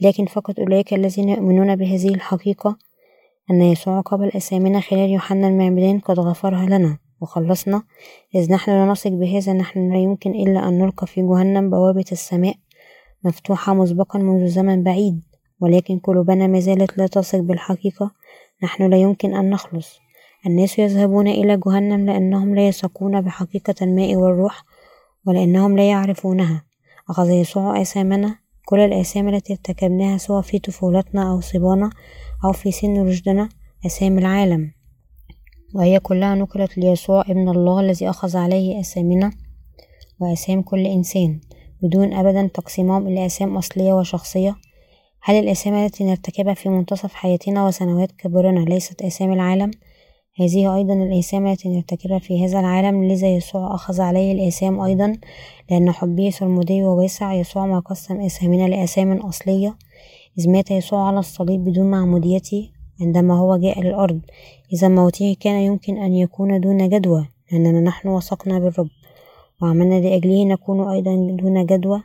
[0.01, 2.77] لكن فقط أولئك الذين يؤمنون بهذه الحقيقة
[3.51, 7.83] أن يسوع قبل أثامنا خلال يوحنا المعمدان قد غفرها لنا وخلصنا.
[8.35, 12.55] إذ نحن لا نثق بهذا نحن لا يمكن إلا أن نلقى في جهنم بوابة السماء
[13.23, 15.21] مفتوحة مسبقا منذ زمن بعيد.
[15.59, 18.11] ولكن قلوبنا ما زالت لا تثق بالحقيقة.
[18.63, 19.99] نحن لا يمكن أن نخلص.
[20.45, 24.63] الناس يذهبون إلى جهنم لأنهم لا يثقون بحقيقة الماء والروح.
[25.27, 26.63] ولأنهم لا يعرفونها.
[27.09, 28.35] أخذ يسوع آثامنا
[28.65, 31.89] كل الآثام التي ارتكبناها سواء في طفولتنا أو صبانا
[32.45, 33.49] أو في سن رشدنا
[33.85, 34.71] آثام العالم.
[35.75, 39.31] وهي كلها نقلت ليسوع ابن الله الذي أخذ عليه آثامنا
[40.19, 41.39] وآثام كل إنسان
[41.81, 44.55] بدون أبدا تقسيمهم إلى آثام أصلية وشخصية.
[45.23, 49.71] هل الآثام التي نرتكبها في منتصف حياتنا وسنوات كبرنا ليست آثام العالم؟
[50.35, 55.17] هذه أيضا الآثام التي نرتكبها في هذا العالم لذا يسوع أخذ عليه الآثام أيضا
[55.71, 59.75] لأن حبه سرمدي وواسع يسوع ما قسم آثامنا لآثام أصلية
[60.39, 62.69] إذ مات يسوع على الصليب بدون معموديته
[63.01, 64.21] عندما هو جاء للأرض.
[64.73, 68.89] إذا موته كان يمكن أن يكون دون جدوى لأننا نحن وثقنا بالرب.
[69.61, 72.03] وعملنا لأجله نكون أيضا دون جدوى.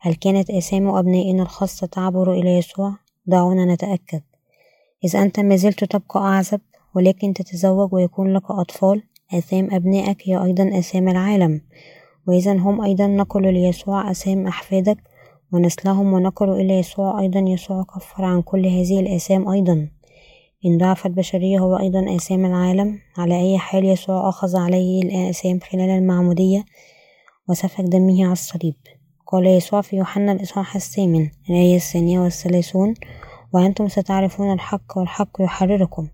[0.00, 2.94] هل كانت آثام أبنائنا الخاصة تعبر إلى يسوع؟
[3.26, 4.22] دعونا نتأكد.
[5.04, 6.60] إذا أنت ما زلت تبقى أعزب
[6.94, 9.02] ولكن تتزوج ويكون لك أطفال.
[9.34, 11.60] آثام أبنائك هي أيضا آثام العالم.
[12.26, 14.98] وإذا هم أيضا نقلوا ليسوع آثام أحفادك
[15.52, 17.40] ونسلهم ونقلوا إلى يسوع أيضا.
[17.40, 19.88] يسوع كفر عن كل هذه الآثام أيضا.
[20.66, 22.98] إن ضعف البشرية هو أيضا آثام العالم.
[23.18, 26.64] على أي حال يسوع أخذ عليه الآثام خلال المعمودية
[27.48, 28.74] وسفك دمه على الصليب.
[29.26, 32.94] قال يسوع في يوحنا الإصحاح الثامن الآية الثانية والثلاثون
[33.52, 36.08] وأنتم ستعرفون الحق والحق يحرركم.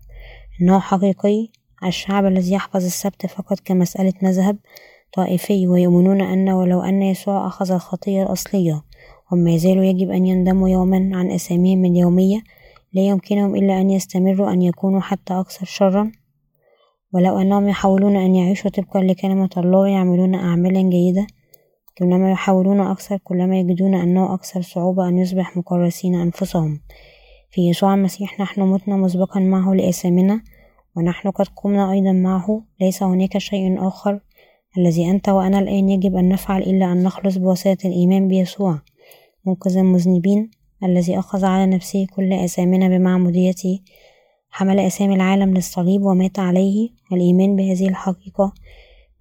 [0.61, 1.49] إنه حقيقي
[1.83, 4.57] الشعب الذي يحفظ السبت فقط كمسألة مذهب
[5.13, 8.83] طائفي ويؤمنون أن ولو أن يسوع أخذ الخطية الأصلية
[9.31, 12.43] هم ما زالوا يجب أن يندموا يوما عن أساميهم اليومية
[12.93, 16.11] لا يمكنهم إلا أن يستمروا أن يكونوا حتى أكثر شرا.
[17.13, 21.27] ولو أنهم يحاولون أن يعيشوا طبقا لكلمة الله يعملون أعمالا جيدة
[21.97, 26.79] كلما يحاولون أكثر كلما يجدون أنه أكثر صعوبة أن يصبح مكرسين أنفسهم.
[27.55, 30.41] في يسوع المسيح نحن متنا مسبقا معه لآثامنا
[30.95, 32.63] ونحن قد قمنا أيضا معه.
[32.81, 34.19] ليس هناك شيء آخر
[34.77, 38.81] الذي أنت وأنا الآن يجب أن نفعل إلا أن نخلص بواسطة الإيمان بيسوع
[39.45, 40.51] منقذ المذنبين
[40.83, 43.79] الذي أخذ على نفسه كل آثامنا بمعموديته
[44.49, 48.53] حمل آثام العالم للصليب ومات عليه والإيمان بهذه الحقيقة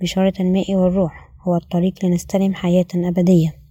[0.00, 3.63] بشارة الماء والروح هو الطريق لنستلم حياة أبدية.